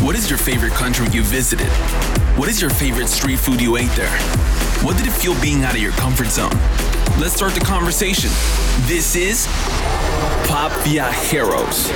What 0.00 0.14
is 0.14 0.30
your 0.30 0.38
favorite 0.38 0.74
country 0.74 1.08
you 1.08 1.24
visited? 1.24 1.66
What 2.38 2.48
is 2.48 2.60
your 2.60 2.70
favorite 2.70 3.08
street 3.08 3.36
food 3.36 3.60
you 3.60 3.76
ate 3.76 3.90
there? 3.96 4.16
What 4.86 4.96
did 4.96 5.08
it 5.08 5.12
feel 5.12 5.34
being 5.42 5.64
out 5.64 5.74
of 5.74 5.82
your 5.82 5.90
comfort 5.98 6.28
zone? 6.28 6.54
Let's 7.18 7.34
start 7.34 7.52
the 7.52 7.64
conversation. 7.66 8.30
This 8.86 9.16
is 9.16 9.48
Pop 10.46 10.70
Viajeros. 10.86 11.90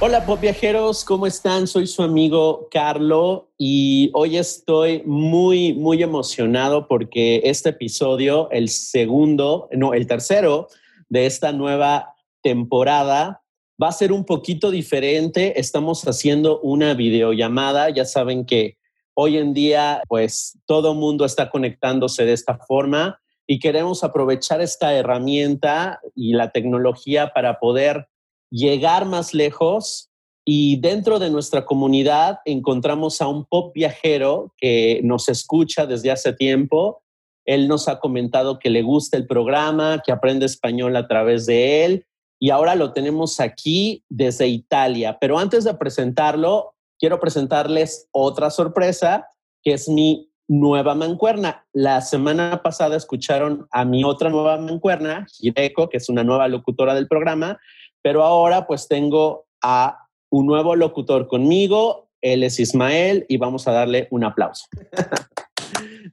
Hola 0.00 0.24
Pop 0.24 0.40
Viajeros, 0.40 1.04
¿cómo 1.04 1.26
están? 1.26 1.66
Soy 1.66 1.86
su 1.86 2.02
amigo 2.02 2.66
Carlo 2.70 3.50
y 3.58 4.10
hoy 4.14 4.38
estoy 4.38 5.02
muy, 5.04 5.74
muy 5.74 6.02
emocionado 6.02 6.88
porque 6.88 7.42
este 7.44 7.68
episodio, 7.68 8.48
el 8.50 8.70
segundo, 8.70 9.68
no, 9.72 9.92
el 9.92 10.06
tercero 10.06 10.68
de 11.10 11.26
esta 11.26 11.52
nueva 11.52 12.14
temporada, 12.42 13.43
va 13.82 13.88
a 13.88 13.92
ser 13.92 14.12
un 14.12 14.24
poquito 14.24 14.70
diferente. 14.70 15.58
Estamos 15.58 16.06
haciendo 16.06 16.60
una 16.60 16.94
videollamada. 16.94 17.90
Ya 17.90 18.04
saben 18.04 18.44
que 18.46 18.78
hoy 19.14 19.36
en 19.36 19.54
día, 19.54 20.02
pues 20.08 20.58
todo 20.66 20.94
mundo 20.94 21.24
está 21.24 21.50
conectándose 21.50 22.24
de 22.24 22.32
esta 22.32 22.58
forma 22.58 23.20
y 23.46 23.58
queremos 23.58 24.04
aprovechar 24.04 24.60
esta 24.60 24.94
herramienta 24.94 26.00
y 26.14 26.32
la 26.32 26.50
tecnología 26.50 27.32
para 27.34 27.58
poder 27.58 28.08
llegar 28.50 29.04
más 29.04 29.34
lejos 29.34 30.10
y 30.46 30.80
dentro 30.80 31.18
de 31.18 31.30
nuestra 31.30 31.64
comunidad 31.64 32.38
encontramos 32.44 33.20
a 33.20 33.28
un 33.28 33.44
pop 33.44 33.72
viajero 33.74 34.52
que 34.58 35.00
nos 35.02 35.28
escucha 35.28 35.86
desde 35.86 36.10
hace 36.10 36.32
tiempo. 36.32 37.02
Él 37.46 37.66
nos 37.68 37.88
ha 37.88 37.98
comentado 37.98 38.58
que 38.58 38.70
le 38.70 38.82
gusta 38.82 39.16
el 39.16 39.26
programa, 39.26 40.02
que 40.04 40.12
aprende 40.12 40.46
español 40.46 40.96
a 40.96 41.06
través 41.06 41.46
de 41.46 41.84
él 41.84 42.06
y 42.44 42.50
ahora 42.50 42.74
lo 42.74 42.92
tenemos 42.92 43.40
aquí 43.40 44.04
desde 44.10 44.46
Italia. 44.48 45.16
Pero 45.18 45.38
antes 45.38 45.64
de 45.64 45.72
presentarlo, 45.72 46.74
quiero 46.98 47.18
presentarles 47.18 48.06
otra 48.12 48.50
sorpresa, 48.50 49.28
que 49.62 49.72
es 49.72 49.88
mi 49.88 50.30
nueva 50.46 50.94
mancuerna. 50.94 51.66
La 51.72 52.02
semana 52.02 52.60
pasada 52.62 52.98
escucharon 52.98 53.66
a 53.70 53.86
mi 53.86 54.04
otra 54.04 54.28
nueva 54.28 54.58
mancuerna, 54.58 55.26
Hireko, 55.40 55.88
que 55.88 55.96
es 55.96 56.10
una 56.10 56.22
nueva 56.22 56.46
locutora 56.48 56.94
del 56.94 57.08
programa, 57.08 57.58
pero 58.02 58.22
ahora 58.22 58.66
pues 58.66 58.88
tengo 58.88 59.46
a 59.62 60.06
un 60.28 60.44
nuevo 60.44 60.76
locutor 60.76 61.28
conmigo, 61.28 62.10
él 62.20 62.42
es 62.42 62.60
Ismael 62.60 63.24
y 63.26 63.38
vamos 63.38 63.66
a 63.68 63.72
darle 63.72 64.06
un 64.10 64.22
aplauso. 64.22 64.66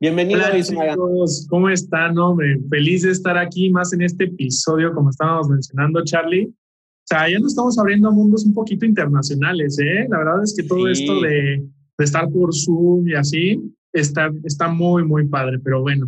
Bienvenido, 0.01 0.39
Hola, 0.43 0.57
Ismael. 0.57 0.91
chicos. 0.93 1.45
¿Cómo 1.47 1.69
están? 1.69 2.17
Hombre? 2.17 2.57
Feliz 2.71 3.03
de 3.03 3.11
estar 3.11 3.37
aquí 3.37 3.69
más 3.69 3.93
en 3.93 4.01
este 4.01 4.23
episodio, 4.23 4.95
como 4.95 5.11
estábamos 5.11 5.47
mencionando, 5.47 6.03
Charlie. 6.03 6.47
O 6.47 7.05
sea, 7.05 7.29
ya 7.29 7.37
nos 7.37 7.51
estamos 7.51 7.77
abriendo 7.77 8.07
a 8.07 8.11
mundos 8.11 8.43
un 8.43 8.55
poquito 8.55 8.83
internacionales, 8.83 9.77
¿eh? 9.77 10.07
La 10.09 10.17
verdad 10.17 10.43
es 10.43 10.55
que 10.57 10.63
todo 10.63 10.91
Sí. 10.91 11.03
esto 11.03 11.21
de, 11.21 11.29
de 11.99 12.03
estar 12.03 12.27
por 12.31 12.49
Zoom 12.51 13.07
y 13.09 13.13
así 13.13 13.61
está, 13.93 14.31
está 14.43 14.69
muy, 14.69 15.03
muy 15.05 15.27
padre. 15.27 15.59
Pero 15.59 15.81
bueno, 15.81 16.07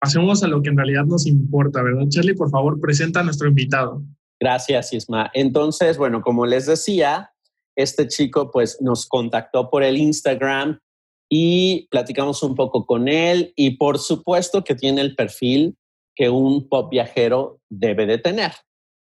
pasemos 0.00 0.44
a 0.44 0.46
lo 0.46 0.62
que 0.62 0.68
en 0.68 0.76
realidad 0.76 1.04
nos 1.06 1.26
importa, 1.26 1.82
¿verdad? 1.82 2.06
Charlie, 2.10 2.34
por 2.34 2.48
favor, 2.48 2.78
presenta 2.80 3.20
a 3.20 3.24
nuestro 3.24 3.48
invitado. 3.48 4.04
Gracias, 4.40 4.92
Isma. 4.92 5.32
Entonces, 5.34 5.98
bueno, 5.98 6.22
como 6.22 6.46
les 6.46 6.66
decía, 6.66 7.30
este 7.76 8.06
chico 8.06 8.52
pues 8.52 8.78
nos 8.80 9.06
contactó 9.08 9.68
por 9.68 9.82
el 9.82 9.96
Instagram 9.96 10.78
y 11.28 11.88
platicamos 11.90 12.42
un 12.42 12.54
poco 12.54 12.86
con 12.86 13.08
él 13.08 13.52
y 13.56 13.76
por 13.76 13.98
supuesto 13.98 14.64
que 14.64 14.74
tiene 14.74 15.00
el 15.00 15.14
perfil 15.14 15.76
que 16.14 16.28
un 16.28 16.68
pop 16.68 16.90
viajero 16.90 17.60
debe 17.70 18.06
de 18.06 18.18
tener. 18.18 18.52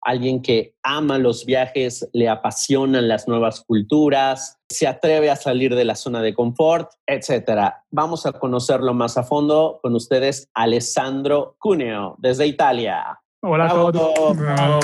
Alguien 0.03 0.41
que 0.41 0.73
ama 0.81 1.19
los 1.19 1.45
viajes, 1.45 2.09
le 2.13 2.27
apasionan 2.27 3.07
las 3.07 3.27
nuevas 3.27 3.63
culturas, 3.63 4.57
se 4.67 4.87
atreve 4.87 5.29
a 5.29 5.35
salir 5.35 5.75
de 5.75 5.85
la 5.85 5.95
zona 5.95 6.21
de 6.21 6.33
confort, 6.33 6.89
etcétera. 7.05 7.83
Vamos 7.91 8.25
a 8.25 8.31
conocerlo 8.31 8.95
más 8.95 9.17
a 9.17 9.23
fondo 9.23 9.79
con 9.83 9.93
ustedes, 9.93 10.49
Alessandro 10.55 11.55
Cuneo, 11.59 12.15
desde 12.17 12.47
Italia. 12.47 13.21
Hola 13.43 13.65
a 13.65 13.69
todos. 13.91 14.37
Bravo. 14.37 14.79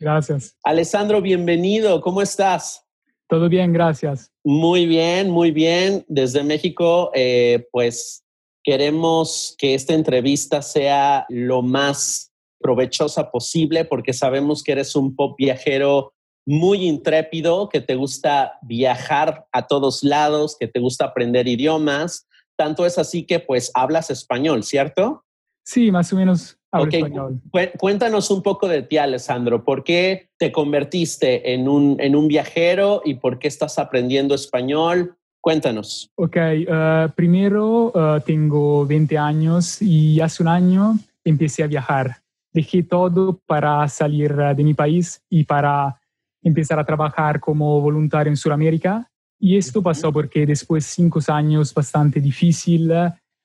Gracias. 0.00 0.56
Alessandro, 0.64 1.22
bienvenido. 1.22 2.00
¿Cómo 2.00 2.20
estás? 2.20 2.83
Todo 3.28 3.48
bien, 3.48 3.72
gracias. 3.72 4.30
Muy 4.44 4.86
bien, 4.86 5.30
muy 5.30 5.50
bien. 5.50 6.04
Desde 6.08 6.42
México, 6.42 7.10
eh, 7.14 7.66
pues 7.72 8.24
queremos 8.62 9.54
que 9.58 9.74
esta 9.74 9.94
entrevista 9.94 10.62
sea 10.62 11.26
lo 11.28 11.62
más 11.62 12.32
provechosa 12.60 13.30
posible 13.30 13.84
porque 13.84 14.12
sabemos 14.12 14.62
que 14.62 14.72
eres 14.72 14.96
un 14.96 15.14
pop 15.14 15.34
viajero 15.36 16.14
muy 16.46 16.86
intrépido, 16.86 17.68
que 17.68 17.80
te 17.80 17.94
gusta 17.94 18.58
viajar 18.62 19.46
a 19.52 19.66
todos 19.66 20.02
lados, 20.02 20.56
que 20.58 20.68
te 20.68 20.80
gusta 20.80 21.06
aprender 21.06 21.48
idiomas. 21.48 22.26
Tanto 22.56 22.86
es 22.86 22.98
así 22.98 23.24
que 23.24 23.40
pues 23.40 23.70
hablas 23.74 24.10
español, 24.10 24.62
¿cierto? 24.62 25.24
Sí, 25.64 25.90
más 25.90 26.12
o 26.12 26.16
menos 26.16 26.58
hablo 26.74 26.86
Ok, 26.88 26.94
español. 26.94 27.40
cu- 27.50 27.78
Cuéntanos 27.78 28.30
un 28.30 28.42
poco 28.42 28.68
de 28.68 28.82
ti, 28.82 28.98
Alessandro. 28.98 29.64
¿Por 29.64 29.84
qué 29.84 30.28
te 30.38 30.50
convertiste 30.52 31.54
en 31.54 31.68
un, 31.68 31.96
en 32.00 32.16
un 32.16 32.26
viajero 32.28 33.00
y 33.04 33.14
por 33.14 33.38
qué 33.38 33.48
estás 33.48 33.78
aprendiendo 33.78 34.34
español? 34.34 35.16
Cuéntanos. 35.40 36.10
Ok, 36.16 36.36
eh, 36.36 37.08
primero 37.14 37.92
eh, 37.94 38.20
tengo 38.26 38.86
20 38.86 39.16
años 39.18 39.80
y 39.80 40.20
hace 40.20 40.42
un 40.42 40.48
año 40.48 40.94
empecé 41.24 41.62
a 41.62 41.66
viajar. 41.66 42.16
Dejé 42.52 42.82
todo 42.82 43.40
para 43.46 43.86
salir 43.88 44.32
eh, 44.32 44.54
de 44.54 44.64
mi 44.64 44.74
país 44.74 45.22
y 45.30 45.44
para 45.44 46.00
empezar 46.42 46.78
a 46.78 46.84
trabajar 46.84 47.40
como 47.40 47.80
voluntario 47.80 48.30
en 48.30 48.36
Sudamérica. 48.36 49.08
Y 49.38 49.56
esto 49.56 49.82
pasó 49.82 50.12
porque 50.12 50.46
después 50.46 50.84
de 50.84 50.90
cinco 50.90 51.20
años 51.28 51.72
bastante 51.74 52.20
difícil 52.20 52.90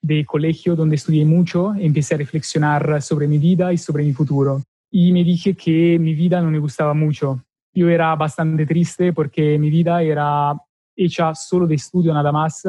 de 0.01 0.25
colegio 0.25 0.75
donde 0.75 0.95
estudié 0.95 1.25
mucho, 1.25 1.73
empecé 1.75 2.15
a 2.15 2.19
reflexionar 2.19 3.01
sobre 3.01 3.27
mi 3.27 3.37
vida 3.37 3.73
y 3.73 3.77
sobre 3.77 4.03
mi 4.03 4.13
futuro. 4.13 4.61
Y 4.91 5.11
me 5.11 5.23
dije 5.23 5.53
que 5.53 5.97
mi 5.99 6.13
vida 6.13 6.41
no 6.41 6.49
me 6.49 6.59
gustaba 6.59 6.93
mucho. 6.93 7.43
Yo 7.73 7.89
era 7.89 8.15
bastante 8.15 8.65
triste 8.65 9.13
porque 9.13 9.59
mi 9.59 9.69
vida 9.69 10.01
era 10.01 10.53
hecha 10.95 11.35
solo 11.35 11.67
de 11.67 11.75
estudio 11.75 12.13
nada 12.13 12.31
más 12.31 12.63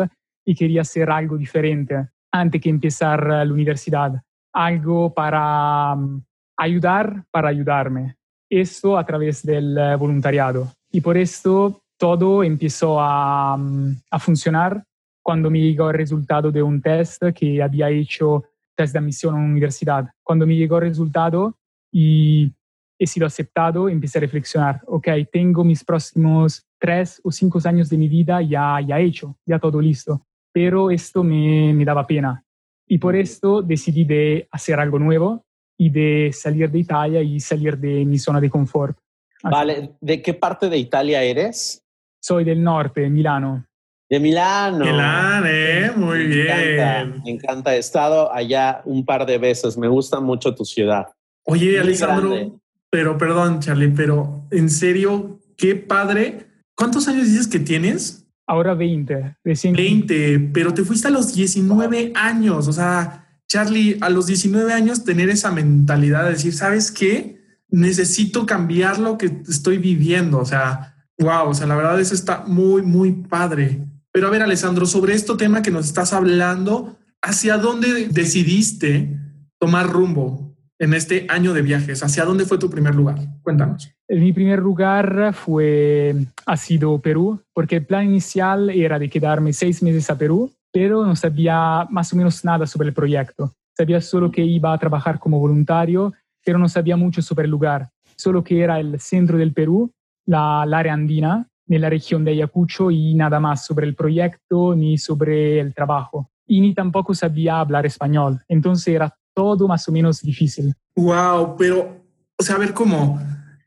y 0.45 0.55
quería 0.55 0.83
hacer 0.83 1.11
algo 1.11 1.37
diferente 1.37 2.09
antes 2.33 2.61
que 2.61 2.69
empezar 2.69 3.27
la 3.27 3.53
universidad. 3.53 4.21
Algo 4.53 5.13
para 5.15 5.95
mm, 5.95 6.23
ayudar, 6.59 7.25
para 7.31 7.49
ayudarme. 7.49 8.17
Esto 8.49 8.99
a 8.99 9.07
través 9.07 9.45
del 9.45 9.79
eh, 9.79 9.97
voluntariado. 9.97 10.69
Y 10.91 11.01
por 11.01 11.17
esto 11.17 11.83
todo 11.97 12.43
empezó 12.43 13.01
a, 13.01 13.57
mm, 13.57 13.97
a 14.11 14.19
funcionar 14.19 14.83
cuando 15.23 15.51
me 15.51 15.61
llegó 15.61 15.91
el 15.91 15.97
resultado 15.97 16.51
de 16.51 16.63
un 16.63 16.81
test 16.81 17.23
que 17.35 17.63
había 17.63 17.91
hecho, 17.91 18.45
test 18.77 18.93
de 18.93 18.99
admisión 18.99 19.35
a 19.35 19.39
una 19.39 19.47
universidad. 19.49 20.09
Cuando 20.23 20.47
me 20.47 20.57
llegó 20.57 20.79
el 20.79 20.89
resultado 20.89 21.57
y 21.93 22.53
he 22.99 23.07
sido 23.07 23.27
aceptado, 23.27 23.89
empecé 23.89 24.19
a 24.19 24.23
reflexionar, 24.23 24.83
ok, 24.87 25.09
tengo 25.33 25.65
mis 25.65 25.85
próximos 25.85 26.67
tres 26.79 27.21
o 27.25 27.31
cinco 27.33 27.59
años 27.65 27.89
de 27.89 27.97
mi 27.99 28.09
vida 28.09 28.41
ya, 28.43 28.81
ya 28.81 28.99
hecho, 28.99 29.37
ya 29.47 29.59
todo 29.59 29.81
listo, 29.81 30.27
pero 30.53 30.91
esto 30.91 31.23
me, 31.25 31.73
me 31.75 31.85
daba 31.85 32.07
pena. 32.07 32.45
Y 32.87 32.99
por 32.99 33.15
esto 33.17 33.63
decidí 33.63 34.05
de 34.05 34.49
hacer 34.51 34.81
algo 34.81 34.99
nuevo 34.99 35.45
y 35.79 35.91
de 35.91 36.31
salir 36.33 36.71
de 36.71 36.79
Italia 36.79 37.23
y 37.23 37.39
salir 37.41 37.79
de 37.79 38.05
mi 38.05 38.19
zona 38.19 38.41
de 38.41 38.51
confort. 38.51 38.99
Así- 39.43 39.55
Vale, 39.55 39.93
¿de 40.01 40.21
qué 40.21 40.35
parte 40.35 40.69
de 40.69 40.77
Italia 40.77 41.23
eres? 41.23 41.83
Soy 42.21 42.45
del 42.45 42.63
norte, 42.63 43.09
Milano. 43.09 43.65
De 44.11 44.19
Milano. 44.19 44.85
Milán, 44.85 45.45
¿eh? 45.47 45.93
Muy 45.97 46.27
Me 46.27 46.43
encanta, 46.43 47.05
bien. 47.05 47.23
me 47.25 47.31
encanta. 47.31 47.77
He 47.77 47.79
estado 47.79 48.33
allá 48.33 48.83
un 48.85 49.05
par 49.07 49.25
de 49.25 49.39
veces. 49.39 49.79
Me 49.79 49.87
gusta 49.87 50.19
mucho 50.21 50.53
tu 50.55 50.65
ciudad. 50.65 51.07
Oye, 51.45 51.67
Muy 51.71 51.77
Alessandro, 51.77 52.31
grande. 52.31 52.53
pero 52.91 53.17
perdón, 53.17 53.61
Charlie, 53.61 53.89
pero 53.89 54.47
en 54.51 54.69
serio, 54.69 55.39
qué 55.57 55.77
padre. 55.77 56.49
¿Cuántos 56.75 57.07
años 57.09 57.27
dices 57.29 57.47
que 57.47 57.61
tienes? 57.61 58.27
Ahora 58.49 58.75
20, 58.75 59.37
recién 59.45 59.75
20, 59.75 60.51
pero 60.53 60.75
te 60.75 60.83
fuiste 60.83 61.07
a 61.07 61.11
los 61.13 61.33
19 61.33 62.13
años. 62.17 62.67
O 62.67 62.73
sea, 62.73 63.29
Charlie, 63.47 63.97
a 64.01 64.11
los 64.11 64.27
19 64.27 64.73
años 64.73 65.05
tener 65.05 65.29
esa 65.29 65.53
mentalidad 65.53 66.25
de 66.25 66.31
decir, 66.31 66.53
¿sabes 66.53 66.91
qué? 66.91 67.39
Necesito 67.69 68.45
cambiar 68.45 68.99
lo 68.99 69.17
que 69.19 69.27
estoy 69.49 69.79
viviendo. 69.79 70.39
O 70.39 70.45
sea, 70.45 70.97
wow, 71.21 71.51
o 71.51 71.55
sea, 71.55 71.69
la 71.69 71.77
verdad 71.77 72.01
eso 72.01 72.15
está 72.15 72.43
muy, 72.45 72.83
muy 72.83 73.13
padre. 73.13 73.85
Pero 74.13 74.27
a 74.27 74.31
ver, 74.31 74.43
Alessandro, 74.43 74.87
sobre 74.87 75.15
este 75.15 75.35
tema 75.37 75.63
que 75.63 75.71
nos 75.71 75.87
estás 75.87 76.13
hablando, 76.13 76.97
¿hacia 77.23 77.59
dónde 77.59 78.09
decidiste 78.09 79.17
tomar 79.59 79.89
rumbo 79.89 80.57
en 80.79 80.95
este 80.95 81.27
año 81.29 81.53
de 81.53 81.63
viajes? 81.63 82.03
¿Hacia 82.03 82.25
dónde 82.25 82.45
fue 82.45 82.59
tu 82.59 82.69
primer 82.69 82.95
lugar? 82.95 83.19
Cuéntanos. 83.43 83.91
Mi 84.09 84.33
primer 84.33 84.59
lugar 84.59 85.33
fue, 85.35 86.17
ha 86.47 86.57
sido 86.57 86.99
Perú, 86.99 87.41
porque 87.53 87.77
el 87.77 87.87
plan 87.87 88.07
inicial 88.07 88.71
era 88.71 88.99
de 88.99 89.09
quedarme 89.09 89.53
seis 89.53 89.83
meses 89.83 90.11
a 90.11 90.19
Perú, 90.19 90.53
pero 90.73 91.05
no 91.05 91.15
sabía 91.15 91.87
más 91.91 92.13
o 92.13 92.17
menos 92.17 92.45
nada 92.45 92.67
sobre 92.67 92.89
el 92.89 92.95
proyecto. 92.95 93.53
Sabía 93.77 94.01
solo 94.01 94.31
que 94.31 94.43
iba 94.43 94.73
a 94.73 94.79
trabajar 94.79 95.21
como 95.21 95.39
voluntario, 95.39 96.13
pero 96.45 96.59
no 96.59 96.69
sabía 96.69 96.97
mucho 96.97 97.23
sobre 97.23 97.45
el 97.45 97.51
lugar, 97.51 97.91
solo 98.17 98.43
que 98.43 98.61
era 98.61 98.81
el 98.81 98.99
centro 98.99 99.39
del 99.39 99.53
Perú 99.53 99.93
la, 100.27 100.63
área 100.63 100.93
andina, 100.93 101.49
en 101.77 101.83
la 101.83 101.91
región 101.91 102.25
de 102.25 102.33
Ayacucho 102.33 102.91
y 102.91 103.15
nada 103.15 103.41
más 103.41 103.65
sobre 103.65 103.87
el 103.87 103.95
proyecto 103.95 104.75
ni 104.75 104.99
sobre 104.99 105.61
el 105.61 105.75
trabajo. 105.75 106.31
Y 106.47 106.61
ni 106.61 106.75
tampoco 106.75 107.15
sabía 107.15 107.61
hablar 107.61 107.87
español. 107.87 108.41
Entonces 108.49 108.89
era 108.95 109.15
todo 109.35 109.69
más 109.69 109.89
o 109.89 109.93
menos 109.93 110.21
difícil. 110.21 110.75
Wow, 110.97 111.57
pero, 111.57 112.05
o 112.37 112.43
sea, 112.43 112.57
a 112.57 112.59
ver 112.59 112.75
cómo 112.75 113.21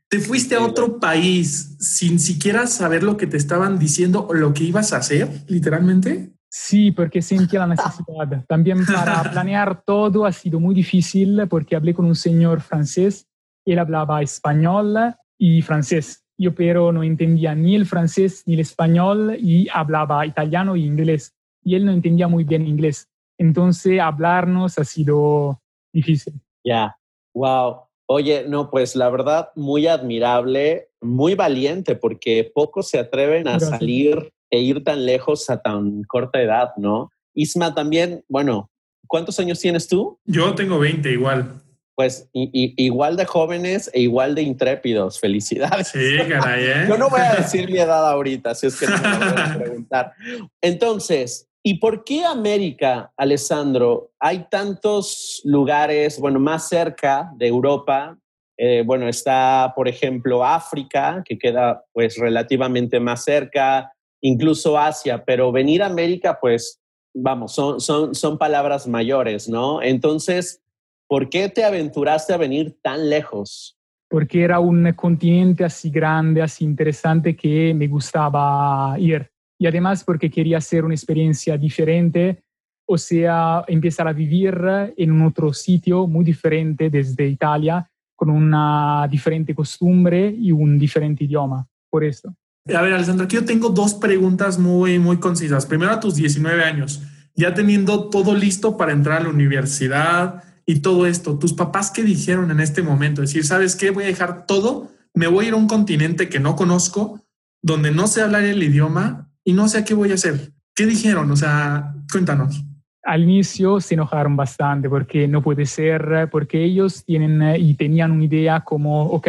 te 0.08 0.20
fuiste 0.20 0.54
a 0.54 0.62
otro 0.62 1.00
país 1.00 1.76
sin 1.80 2.20
siquiera 2.20 2.66
saber 2.66 3.02
lo 3.02 3.16
que 3.16 3.26
te 3.26 3.36
estaban 3.36 3.78
diciendo 3.78 4.26
o 4.28 4.34
lo 4.34 4.52
que 4.52 4.64
ibas 4.64 4.92
a 4.92 4.98
hacer, 4.98 5.28
literalmente. 5.48 6.34
Sí, 6.48 6.92
porque 6.92 7.20
sentía 7.20 7.60
la 7.60 7.66
necesidad. 7.66 8.44
También 8.48 8.86
para 8.86 9.28
planear 9.28 9.82
todo 9.84 10.24
ha 10.24 10.30
sido 10.30 10.60
muy 10.60 10.74
difícil 10.74 11.48
porque 11.48 11.74
hablé 11.74 11.94
con 11.94 12.04
un 12.04 12.14
señor 12.14 12.60
francés. 12.60 13.26
Él 13.64 13.78
hablaba 13.78 14.22
español 14.22 15.16
y 15.36 15.62
francés. 15.62 16.23
Yo 16.36 16.54
pero 16.54 16.92
no 16.92 17.02
entendía 17.02 17.54
ni 17.54 17.76
el 17.76 17.86
francés 17.86 18.42
ni 18.46 18.54
el 18.54 18.60
español 18.60 19.36
y 19.38 19.68
hablaba 19.72 20.26
italiano 20.26 20.74
e 20.74 20.80
inglés. 20.80 21.34
Y 21.62 21.76
él 21.76 21.84
no 21.84 21.92
entendía 21.92 22.28
muy 22.28 22.44
bien 22.44 22.66
inglés. 22.66 23.08
Entonces 23.38 24.00
hablarnos 24.00 24.78
ha 24.78 24.84
sido 24.84 25.60
difícil. 25.92 26.34
Ya, 26.64 26.96
wow. 27.34 27.82
Oye, 28.06 28.44
no, 28.46 28.70
pues 28.70 28.96
la 28.96 29.08
verdad, 29.08 29.48
muy 29.54 29.86
admirable, 29.86 30.88
muy 31.00 31.34
valiente, 31.34 31.96
porque 31.96 32.50
pocos 32.54 32.88
se 32.88 32.98
atreven 32.98 33.48
a 33.48 33.58
salir 33.60 34.30
e 34.50 34.60
ir 34.60 34.84
tan 34.84 35.06
lejos 35.06 35.48
a 35.48 35.62
tan 35.62 36.02
corta 36.04 36.42
edad, 36.42 36.72
¿no? 36.76 37.10
Isma 37.34 37.74
también, 37.74 38.22
bueno, 38.28 38.70
¿cuántos 39.06 39.40
años 39.40 39.58
tienes 39.58 39.88
tú? 39.88 40.18
Yo 40.26 40.54
tengo 40.54 40.78
20 40.78 41.10
igual. 41.12 41.62
Pues 41.96 42.28
igual 42.32 43.16
de 43.16 43.24
jóvenes 43.24 43.88
e 43.92 44.00
igual 44.00 44.34
de 44.34 44.42
intrépidos. 44.42 45.20
Felicidades. 45.20 45.88
Sí, 45.88 46.18
caray, 46.28 46.64
¿eh? 46.64 46.86
Yo 46.88 46.98
no 46.98 47.08
voy 47.08 47.20
a 47.20 47.34
decir 47.34 47.70
mi 47.70 47.78
edad 47.78 48.10
ahorita, 48.10 48.54
si 48.54 48.66
es 48.66 48.78
que 48.78 48.86
no 48.86 48.98
me 48.98 49.08
lo 49.08 49.18
voy 49.18 49.42
a 49.42 49.58
preguntar. 49.58 50.12
Entonces, 50.60 51.48
¿y 51.62 51.74
por 51.74 52.02
qué 52.02 52.24
América, 52.24 53.12
Alessandro? 53.16 54.10
Hay 54.18 54.46
tantos 54.50 55.40
lugares, 55.44 56.18
bueno, 56.18 56.40
más 56.40 56.68
cerca 56.68 57.30
de 57.36 57.46
Europa. 57.46 58.18
Eh, 58.58 58.82
bueno, 58.84 59.08
está, 59.08 59.72
por 59.76 59.86
ejemplo, 59.86 60.44
África, 60.44 61.22
que 61.24 61.38
queda 61.38 61.84
pues 61.92 62.16
relativamente 62.18 62.98
más 62.98 63.24
cerca, 63.24 63.92
incluso 64.20 64.78
Asia, 64.78 65.24
pero 65.24 65.52
venir 65.52 65.82
a 65.82 65.86
América, 65.86 66.38
pues, 66.40 66.80
vamos, 67.14 67.52
son, 67.52 67.80
son, 67.80 68.14
son 68.14 68.38
palabras 68.38 68.86
mayores, 68.88 69.48
¿no? 69.48 69.80
Entonces, 69.82 70.60
¿Por 71.08 71.28
qué 71.28 71.48
te 71.48 71.64
aventuraste 71.64 72.32
a 72.32 72.36
venir 72.36 72.76
tan 72.82 73.08
lejos? 73.08 73.76
Porque 74.08 74.42
era 74.42 74.60
un 74.60 74.92
continente 74.92 75.64
así 75.64 75.90
grande, 75.90 76.42
así 76.42 76.64
interesante 76.64 77.36
que 77.36 77.74
me 77.74 77.86
gustaba 77.88 78.96
ir. 78.98 79.30
Y 79.58 79.66
además 79.66 80.04
porque 80.04 80.30
quería 80.30 80.58
hacer 80.58 80.84
una 80.84 80.94
experiencia 80.94 81.56
diferente, 81.56 82.42
o 82.86 82.98
sea, 82.98 83.64
empezar 83.66 84.08
a 84.08 84.12
vivir 84.12 84.56
en 84.96 85.12
un 85.12 85.22
otro 85.22 85.52
sitio 85.52 86.06
muy 86.06 86.24
diferente 86.24 86.90
desde 86.90 87.26
Italia, 87.26 87.88
con 88.16 88.30
una 88.30 89.06
diferente 89.10 89.54
costumbre 89.54 90.34
y 90.36 90.52
un 90.52 90.78
diferente 90.78 91.24
idioma. 91.24 91.66
Por 91.90 92.04
esto. 92.04 92.34
A 92.72 92.80
ver, 92.80 92.94
Alessandro, 92.94 93.26
aquí 93.26 93.36
yo 93.36 93.44
tengo 93.44 93.68
dos 93.68 93.94
preguntas 93.94 94.58
muy, 94.58 94.98
muy 94.98 95.18
concisas. 95.18 95.66
Primero, 95.66 95.92
a 95.92 96.00
tus 96.00 96.14
19 96.14 96.64
años, 96.64 97.02
ya 97.34 97.52
teniendo 97.52 98.08
todo 98.08 98.34
listo 98.34 98.76
para 98.76 98.92
entrar 98.92 99.20
a 99.20 99.24
la 99.24 99.30
universidad, 99.30 100.42
y 100.66 100.80
todo 100.80 101.06
esto, 101.06 101.38
tus 101.38 101.52
papás 101.52 101.90
qué 101.90 102.02
dijeron 102.02 102.50
en 102.50 102.60
este 102.60 102.82
momento, 102.82 103.20
decir, 103.20 103.44
¿sabes 103.44 103.76
qué? 103.76 103.90
Voy 103.90 104.04
a 104.04 104.08
dejar 104.08 104.46
todo, 104.46 104.90
me 105.12 105.26
voy 105.26 105.44
a 105.44 105.48
ir 105.48 105.54
a 105.54 105.58
un 105.58 105.66
continente 105.66 106.28
que 106.28 106.40
no 106.40 106.56
conozco, 106.56 107.20
donde 107.62 107.90
no 107.90 108.06
sé 108.06 108.22
hablar 108.22 108.44
el 108.44 108.62
idioma 108.62 109.30
y 109.44 109.52
no 109.52 109.68
sé 109.68 109.84
qué 109.84 109.94
voy 109.94 110.10
a 110.10 110.14
hacer. 110.14 110.52
¿Qué 110.74 110.86
dijeron? 110.86 111.30
O 111.30 111.36
sea, 111.36 111.94
cuéntanos. 112.10 112.64
Al 113.02 113.22
inicio 113.22 113.80
se 113.80 113.94
enojaron 113.94 114.34
bastante 114.34 114.88
porque 114.88 115.28
no 115.28 115.42
puede 115.42 115.66
ser, 115.66 116.28
porque 116.32 116.64
ellos 116.64 117.04
tienen 117.04 117.42
eh, 117.42 117.58
y 117.58 117.74
tenían 117.74 118.12
una 118.12 118.24
idea 118.24 118.60
como, 118.60 119.02
ok, 119.08 119.28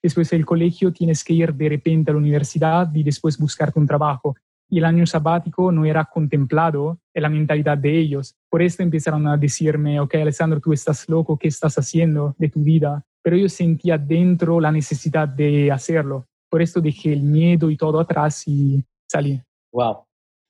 después 0.00 0.30
del 0.30 0.46
colegio 0.46 0.92
tienes 0.92 1.24
que 1.24 1.32
ir 1.32 1.52
de 1.52 1.68
repente 1.68 2.10
a 2.10 2.14
la 2.14 2.18
universidad 2.18 2.94
y 2.94 3.02
después 3.02 3.36
buscarte 3.36 3.80
un 3.80 3.86
trabajo 3.86 4.36
y 4.68 4.78
el 4.78 4.84
año 4.84 5.06
sabático 5.06 5.70
no 5.70 5.84
era 5.84 6.04
contemplado 6.04 6.98
en 7.14 7.22
la 7.22 7.28
mentalidad 7.28 7.78
de 7.78 7.98
ellos. 7.98 8.34
Por 8.56 8.62
esto 8.62 8.82
empezaron 8.82 9.28
a 9.28 9.36
decirme, 9.36 10.00
ok, 10.00 10.14
Alessandro, 10.14 10.60
tú 10.62 10.72
estás 10.72 11.06
loco, 11.10 11.36
¿qué 11.36 11.46
estás 11.46 11.76
haciendo 11.76 12.34
de 12.38 12.48
tu 12.48 12.60
vida? 12.60 13.04
Pero 13.22 13.36
yo 13.36 13.50
sentía 13.50 13.98
dentro 13.98 14.60
la 14.60 14.72
necesidad 14.72 15.28
de 15.28 15.70
hacerlo. 15.70 16.24
Por 16.48 16.62
esto 16.62 16.80
dejé 16.80 17.12
el 17.12 17.20
miedo 17.20 17.70
y 17.70 17.76
todo 17.76 18.00
atrás 18.00 18.48
y 18.48 18.82
salí. 19.12 19.42
Wow. 19.74 20.06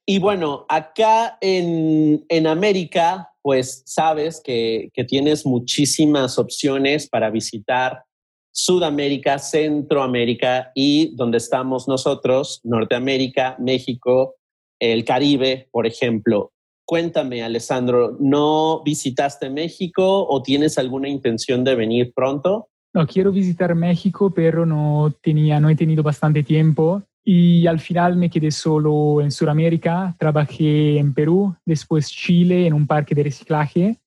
Y 0.07 0.21
bueno, 0.21 0.67
acá 0.69 1.37
en, 1.41 2.25
en 2.29 2.47
América, 2.47 3.29
pues 3.43 3.83
sabes 3.87 4.41
que, 4.41 4.89
que 4.95 5.03
tienes 5.03 5.45
muchísimas 5.45 6.39
opciones 6.39 7.09
para 7.09 7.29
visitar 7.31 8.05
Sudamérica, 8.53 9.41
Centroamérica 9.41 10.71
y 10.77 11.13
donde 11.17 11.39
estamos 11.39 11.89
nosotros, 11.89 12.61
Norteamérica, 12.63 13.57
México, 13.59 14.37
el 14.79 15.05
Caribe, 15.05 15.69
por 15.73 15.89
ejemplo. 15.89 16.53
Cuéntame, 16.87 17.43
Alessandro, 17.43 18.17
¿no 18.21 18.83
visitaste 18.85 19.51
México 19.51 20.27
o 20.27 20.43
tienes 20.43 20.79
alguna 20.79 21.09
intención 21.09 21.65
de 21.65 21.75
venir 21.75 22.13
pronto? 22.15 22.69
No, 22.95 23.07
quiero 23.07 23.33
visitar 23.33 23.75
México, 23.75 24.33
pero 24.35 24.65
no, 24.65 25.13
tenía, 25.21 25.61
no 25.61 25.69
he 25.69 25.77
tenido 25.77 26.03
bastante 26.03 26.43
tiempo 26.43 27.03
y 27.25 27.67
al 27.67 27.81
final 27.81 28.17
me 28.17 28.31
quedé 28.31 28.51
solo 28.51 29.21
en 29.21 29.31
Sudamérica. 29.33 30.15
Trabajé 30.19 30.99
en 30.99 31.13
Perú, 31.13 31.55
después 31.67 32.09
Chile 32.09 32.67
en 32.67 32.73
un 32.73 32.87
parque 32.87 33.15
de 33.15 33.25
reciclaje 33.25 34.01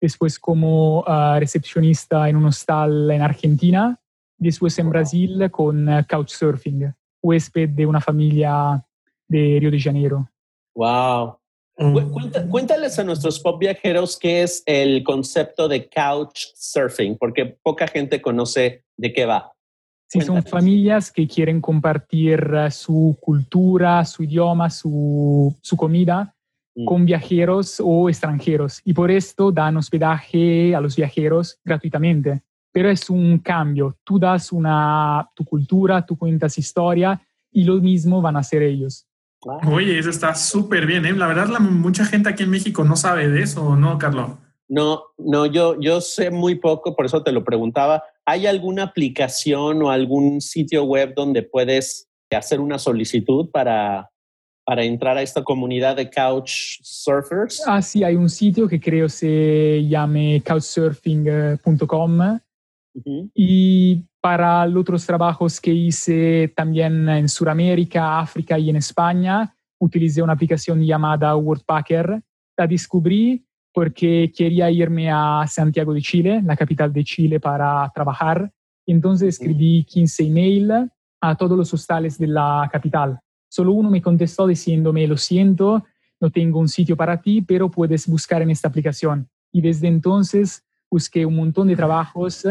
después 0.00 0.38
como 0.38 1.04
ah, 1.06 1.36
recepcionista 1.38 2.28
en 2.28 2.36
un 2.36 2.46
hostal 2.46 3.10
en 3.10 3.22
Argentina, 3.22 3.98
después 4.38 4.78
en 4.78 4.90
Brasil 4.90 5.50
con 5.50 5.88
uh, 5.88 6.04
Couchsurfing, 6.08 6.92
huésped 7.22 7.70
de 7.70 7.86
una 7.86 8.00
familia 8.00 8.84
de 9.28 9.58
Río 9.60 9.70
de 9.70 9.80
Janeiro. 9.80 10.30
¡Wow! 10.74 11.38
Mm. 11.78 12.48
cuéntales 12.48 12.98
a 12.98 13.04
nuestros 13.04 13.38
pop 13.38 13.58
viajeros 13.60 14.18
qué 14.18 14.42
es 14.42 14.62
el 14.64 15.02
concepto 15.04 15.68
de 15.68 15.88
Couchsurfing, 15.88 17.18
porque 17.18 17.44
poca 17.62 17.86
gente 17.86 18.22
conoce 18.22 18.84
de 18.96 19.12
qué 19.12 19.26
va. 19.26 19.52
Sí, 20.08 20.20
son 20.20 20.42
familias 20.44 21.10
que 21.10 21.26
quieren 21.26 21.60
compartir 21.60 22.40
uh, 22.52 22.70
su 22.70 23.18
cultura, 23.20 24.04
su 24.04 24.22
idioma, 24.22 24.70
su, 24.70 25.54
su 25.60 25.76
comida 25.76 26.36
Mm. 26.76 26.84
con 26.84 27.06
viajeros 27.06 27.80
o 27.82 28.10
extranjeros 28.10 28.82
y 28.84 28.92
por 28.92 29.10
esto 29.10 29.50
dan 29.50 29.78
hospedaje 29.78 30.74
a 30.74 30.80
los 30.80 30.94
viajeros 30.94 31.58
gratuitamente. 31.64 32.42
Pero 32.70 32.90
es 32.90 33.08
un 33.08 33.38
cambio. 33.38 33.96
Tú 34.04 34.18
das 34.18 34.52
una, 34.52 35.26
tu 35.34 35.42
cultura, 35.46 36.04
tú 36.04 36.18
cuentas 36.18 36.58
historia 36.58 37.18
y 37.50 37.64
lo 37.64 37.76
mismo 37.76 38.20
van 38.20 38.36
a 38.36 38.40
hacer 38.40 38.62
ellos. 38.62 39.06
Oye, 39.40 39.98
eso 39.98 40.10
está 40.10 40.34
súper 40.34 40.86
bien. 40.86 41.06
¿eh? 41.06 41.12
La 41.12 41.26
verdad, 41.26 41.48
la, 41.48 41.60
mucha 41.60 42.04
gente 42.04 42.28
aquí 42.28 42.42
en 42.42 42.50
México 42.50 42.84
no 42.84 42.96
sabe 42.96 43.28
de 43.28 43.42
eso, 43.42 43.76
¿no, 43.76 43.98
Carlos? 43.98 44.32
No, 44.68 45.04
no, 45.18 45.46
yo, 45.46 45.80
yo 45.80 46.00
sé 46.00 46.30
muy 46.30 46.56
poco, 46.56 46.96
por 46.96 47.06
eso 47.06 47.22
te 47.22 47.30
lo 47.32 47.44
preguntaba. 47.44 48.02
¿Hay 48.24 48.46
alguna 48.46 48.82
aplicación 48.82 49.82
o 49.82 49.90
algún 49.90 50.40
sitio 50.40 50.84
web 50.84 51.14
donde 51.14 51.42
puedes 51.42 52.08
hacer 52.30 52.60
una 52.60 52.78
solicitud 52.78 53.50
para, 53.52 54.10
para 54.64 54.82
entrar 54.82 55.16
a 55.16 55.22
esta 55.22 55.44
comunidad 55.44 55.94
de 55.94 56.10
couch 56.10 56.80
surfers? 56.82 57.62
Ah, 57.66 57.80
sí, 57.80 58.02
hay 58.02 58.16
un 58.16 58.28
sitio 58.28 58.66
que 58.66 58.80
creo 58.80 59.08
se 59.08 59.86
llame 59.88 60.42
couchsurfing.com. 60.44 62.40
Y 63.34 64.04
para 64.20 64.66
los 64.66 64.80
otros 64.80 65.06
trabajos 65.06 65.60
que 65.60 65.72
hice 65.72 66.52
también 66.56 67.08
en 67.08 67.28
Sudamérica, 67.28 68.20
África 68.20 68.58
y 68.58 68.70
en 68.70 68.76
España, 68.76 69.54
utilicé 69.78 70.22
una 70.22 70.32
aplicación 70.32 70.82
llamada 70.82 71.36
Wordpacker. 71.36 72.22
La 72.56 72.66
descubrí 72.66 73.44
porque 73.72 74.32
quería 74.34 74.70
irme 74.70 75.10
a 75.10 75.44
Santiago 75.46 75.92
de 75.92 76.00
Chile, 76.00 76.42
la 76.44 76.56
capital 76.56 76.92
de 76.92 77.04
Chile, 77.04 77.38
para 77.38 77.90
trabajar. 77.94 78.50
Entonces 78.86 79.28
escribí 79.28 79.84
15 79.84 80.24
emails 80.24 80.90
a 81.20 81.34
todos 81.34 81.58
los 81.58 81.72
hostales 81.74 82.18
de 82.18 82.28
la 82.28 82.68
capital 82.72 83.20
Solo 83.48 83.72
uno 83.72 83.90
me 83.90 84.02
contestó 84.02 84.46
diciéndome, 84.46 85.06
lo 85.06 85.16
siento, 85.16 85.84
no 86.20 86.30
tengo 86.30 86.58
un 86.58 86.68
sitio 86.68 86.96
para 86.96 87.20
ti, 87.20 87.42
pero 87.42 87.70
puedes 87.70 88.06
buscar 88.06 88.42
en 88.42 88.50
esta 88.50 88.68
aplicación. 88.68 89.28
Y 89.52 89.60
desde 89.60 89.88
entonces 89.88 90.62
busqué 90.90 91.24
un 91.24 91.36
montón 91.36 91.68
de 91.68 91.76
trabajos 91.76 92.46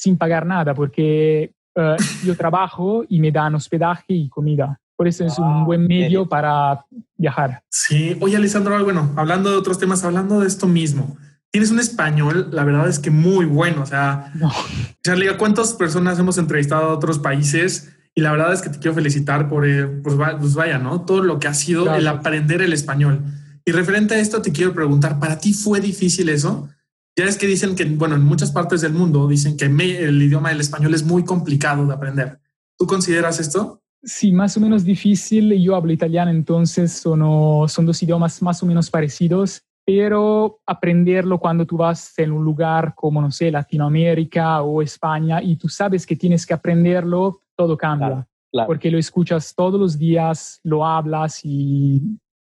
sin 0.00 0.16
pagar 0.16 0.46
nada, 0.46 0.74
porque 0.74 1.52
eh, 1.74 1.96
yo 2.24 2.34
trabajo 2.34 3.04
y 3.06 3.20
me 3.20 3.30
dan 3.30 3.54
hospedaje 3.54 4.14
y 4.14 4.28
comida. 4.30 4.80
Por 4.96 5.08
eso 5.08 5.24
es 5.24 5.38
un 5.38 5.64
buen 5.64 5.86
medio 5.86 6.28
para 6.28 6.84
viajar. 7.16 7.62
Sí, 7.70 8.18
oye 8.20 8.36
Alessandro, 8.36 8.82
bueno, 8.84 9.12
hablando 9.16 9.50
de 9.50 9.56
otros 9.56 9.78
temas, 9.78 10.04
hablando 10.04 10.40
de 10.40 10.46
esto 10.46 10.66
mismo, 10.66 11.16
tienes 11.50 11.70
un 11.70 11.80
español, 11.80 12.50
la 12.52 12.64
verdad 12.64 12.86
es 12.86 12.98
que 12.98 13.10
muy 13.10 13.46
bueno. 13.46 13.82
O 13.82 13.86
sea, 13.86 14.30
Charlie, 15.02 15.28
¿a 15.28 15.38
cuántas 15.38 15.72
personas 15.72 16.18
hemos 16.18 16.36
entrevistado 16.36 16.90
a 16.90 16.94
otros 16.94 17.18
países 17.18 17.90
Y 18.14 18.20
la 18.20 18.32
verdad 18.32 18.52
es 18.52 18.60
que 18.60 18.68
te 18.68 18.78
quiero 18.78 18.94
felicitar 18.94 19.48
por, 19.48 19.66
eh, 19.66 19.86
pues, 19.86 20.16
pues, 20.38 20.54
vaya, 20.54 20.78
¿no? 20.78 21.02
Todo 21.02 21.22
lo 21.22 21.38
que 21.38 21.48
ha 21.48 21.54
sido 21.54 21.94
el 21.94 22.06
aprender 22.06 22.60
el 22.60 22.74
español. 22.74 23.22
Y 23.64 23.72
referente 23.72 24.14
a 24.14 24.18
esto, 24.18 24.42
te 24.42 24.52
quiero 24.52 24.74
preguntar, 24.74 25.18
¿para 25.18 25.38
ti 25.38 25.54
fue 25.54 25.80
difícil 25.80 26.28
eso? 26.28 26.68
Ya 27.16 27.24
es 27.24 27.36
que 27.36 27.46
dicen 27.46 27.74
que, 27.74 27.84
bueno, 27.84 28.14
en 28.14 28.22
muchas 28.22 28.52
partes 28.52 28.80
del 28.80 28.92
mundo 28.92 29.26
dicen 29.28 29.56
que 29.56 29.66
el 29.66 30.22
idioma 30.22 30.50
del 30.50 30.60
español 30.60 30.94
es 30.94 31.04
muy 31.04 31.24
complicado 31.24 31.86
de 31.86 31.92
aprender. 31.92 32.40
¿Tú 32.78 32.86
consideras 32.86 33.40
esto? 33.40 33.82
Sí, 34.02 34.32
más 34.32 34.56
o 34.56 34.60
menos 34.60 34.84
difícil. 34.84 35.52
Yo 35.62 35.76
hablo 35.76 35.92
italiano, 35.92 36.30
entonces 36.30 36.92
son, 36.92 37.68
son 37.68 37.86
dos 37.86 38.02
idiomas 38.02 38.40
más 38.40 38.62
o 38.62 38.66
menos 38.66 38.90
parecidos, 38.90 39.62
pero 39.84 40.60
aprenderlo 40.64 41.38
cuando 41.38 41.66
tú 41.66 41.76
vas 41.76 42.18
en 42.18 42.32
un 42.32 42.44
lugar 42.44 42.94
como, 42.94 43.20
no 43.20 43.30
sé, 43.30 43.50
Latinoamérica 43.50 44.62
o 44.62 44.80
España 44.80 45.42
y 45.42 45.56
tú 45.56 45.68
sabes 45.68 46.06
que 46.06 46.16
tienes 46.16 46.46
que 46.46 46.54
aprenderlo, 46.54 47.42
todo 47.56 47.76
cambia. 47.76 48.26
Porque 48.66 48.90
lo 48.90 48.98
escuchas 48.98 49.54
todos 49.54 49.78
los 49.78 49.98
días, 49.98 50.60
lo 50.64 50.84
hablas 50.86 51.40
y 51.44 52.18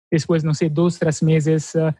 después, 0.10 0.44
no 0.44 0.54
sé, 0.54 0.70
dos, 0.70 1.00
tres 1.00 1.24
meses 1.24 1.76
uh, 1.76 1.92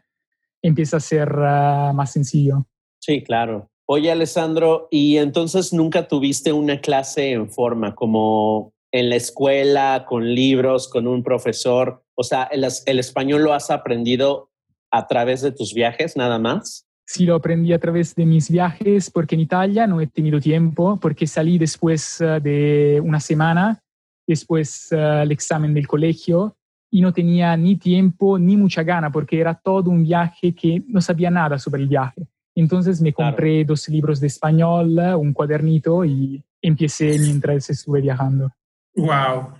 empieza 0.62 0.96
a 0.96 1.00
ser 1.00 1.32
uh, 1.32 1.92
más 1.92 2.12
sencillo. 2.12 2.66
Sí, 3.00 3.22
claro. 3.22 3.68
Oye, 3.86 4.10
Alessandro, 4.10 4.88
¿y 4.90 5.16
entonces 5.18 5.72
nunca 5.72 6.06
tuviste 6.06 6.52
una 6.52 6.80
clase 6.80 7.32
en 7.32 7.50
forma 7.50 7.94
como 7.94 8.72
en 8.92 9.10
la 9.10 9.16
escuela, 9.16 10.06
con 10.08 10.34
libros, 10.34 10.88
con 10.88 11.06
un 11.06 11.22
profesor? 11.22 12.04
O 12.14 12.22
sea, 12.22 12.44
¿el, 12.44 12.66
el 12.86 12.98
español 12.98 13.42
lo 13.42 13.52
has 13.52 13.70
aprendido 13.70 14.50
a 14.90 15.06
través 15.08 15.42
de 15.42 15.50
tus 15.50 15.74
viajes 15.74 16.16
nada 16.16 16.38
más? 16.38 16.86
Sí, 17.06 17.26
lo 17.26 17.34
aprendí 17.34 17.72
a 17.72 17.80
través 17.80 18.14
de 18.14 18.24
mis 18.24 18.48
viajes 18.48 19.10
porque 19.10 19.34
en 19.34 19.40
Italia 19.40 19.86
no 19.86 20.00
he 20.00 20.06
tenido 20.06 20.40
tiempo, 20.40 20.98
porque 21.00 21.26
salí 21.26 21.58
después 21.58 22.20
uh, 22.20 22.40
de 22.40 23.02
una 23.04 23.18
semana, 23.18 23.82
después 24.26 24.92
el 24.92 25.32
examen 25.32 25.74
del 25.74 25.88
colegio 25.88 26.56
y 26.94 27.00
no 27.00 27.10
tenía 27.10 27.56
ni 27.56 27.76
tiempo 27.76 28.38
ni 28.38 28.54
mucha 28.54 28.82
gana 28.82 29.10
porque 29.10 29.40
era 29.40 29.54
todo 29.54 29.90
un 29.90 30.02
viaje 30.02 30.54
que 30.54 30.82
no 30.86 31.00
sabía 31.00 31.30
nada 31.30 31.58
sobre 31.58 31.80
el 31.80 31.88
viaje. 31.88 32.28
Entonces 32.54 33.00
me 33.00 33.14
compré 33.14 33.64
dos 33.64 33.88
libros 33.88 34.20
de 34.20 34.26
español, 34.26 34.98
un 35.16 35.32
cuadernito 35.32 36.04
y 36.04 36.44
empecé 36.60 37.18
mientras 37.18 37.70
estuve 37.70 38.02
viajando. 38.02 38.50
Wow, 38.94 39.54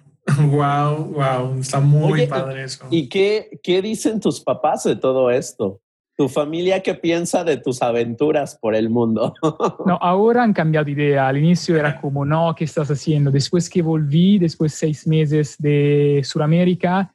wow, 0.50 1.04
wow, 1.06 1.58
está 1.58 1.80
muy 1.80 2.26
padre 2.26 2.64
eso. 2.64 2.84
¿Y 2.90 3.08
qué, 3.08 3.58
qué 3.62 3.80
dicen 3.80 4.20
tus 4.20 4.38
papás 4.38 4.84
de 4.84 4.96
todo 4.96 5.30
esto? 5.30 5.80
¿Tu 6.14 6.28
familia 6.28 6.82
qué 6.82 6.92
piensa 6.92 7.44
de 7.44 7.56
tus 7.56 7.80
aventuras 7.80 8.58
por 8.60 8.74
el 8.74 8.90
mundo? 8.90 9.32
no, 9.86 9.96
ahora 10.02 10.42
han 10.42 10.52
cambiado 10.52 10.84
de 10.84 10.92
idea. 10.92 11.28
Al 11.28 11.38
inicio 11.38 11.78
era 11.78 11.98
como, 11.98 12.26
no, 12.26 12.54
¿qué 12.54 12.64
estás 12.64 12.90
haciendo? 12.90 13.30
Después 13.30 13.70
que 13.70 13.80
volví, 13.80 14.38
después 14.38 14.72
de 14.72 14.76
seis 14.76 15.06
meses 15.06 15.56
de 15.58 16.20
Sudamérica, 16.22 17.14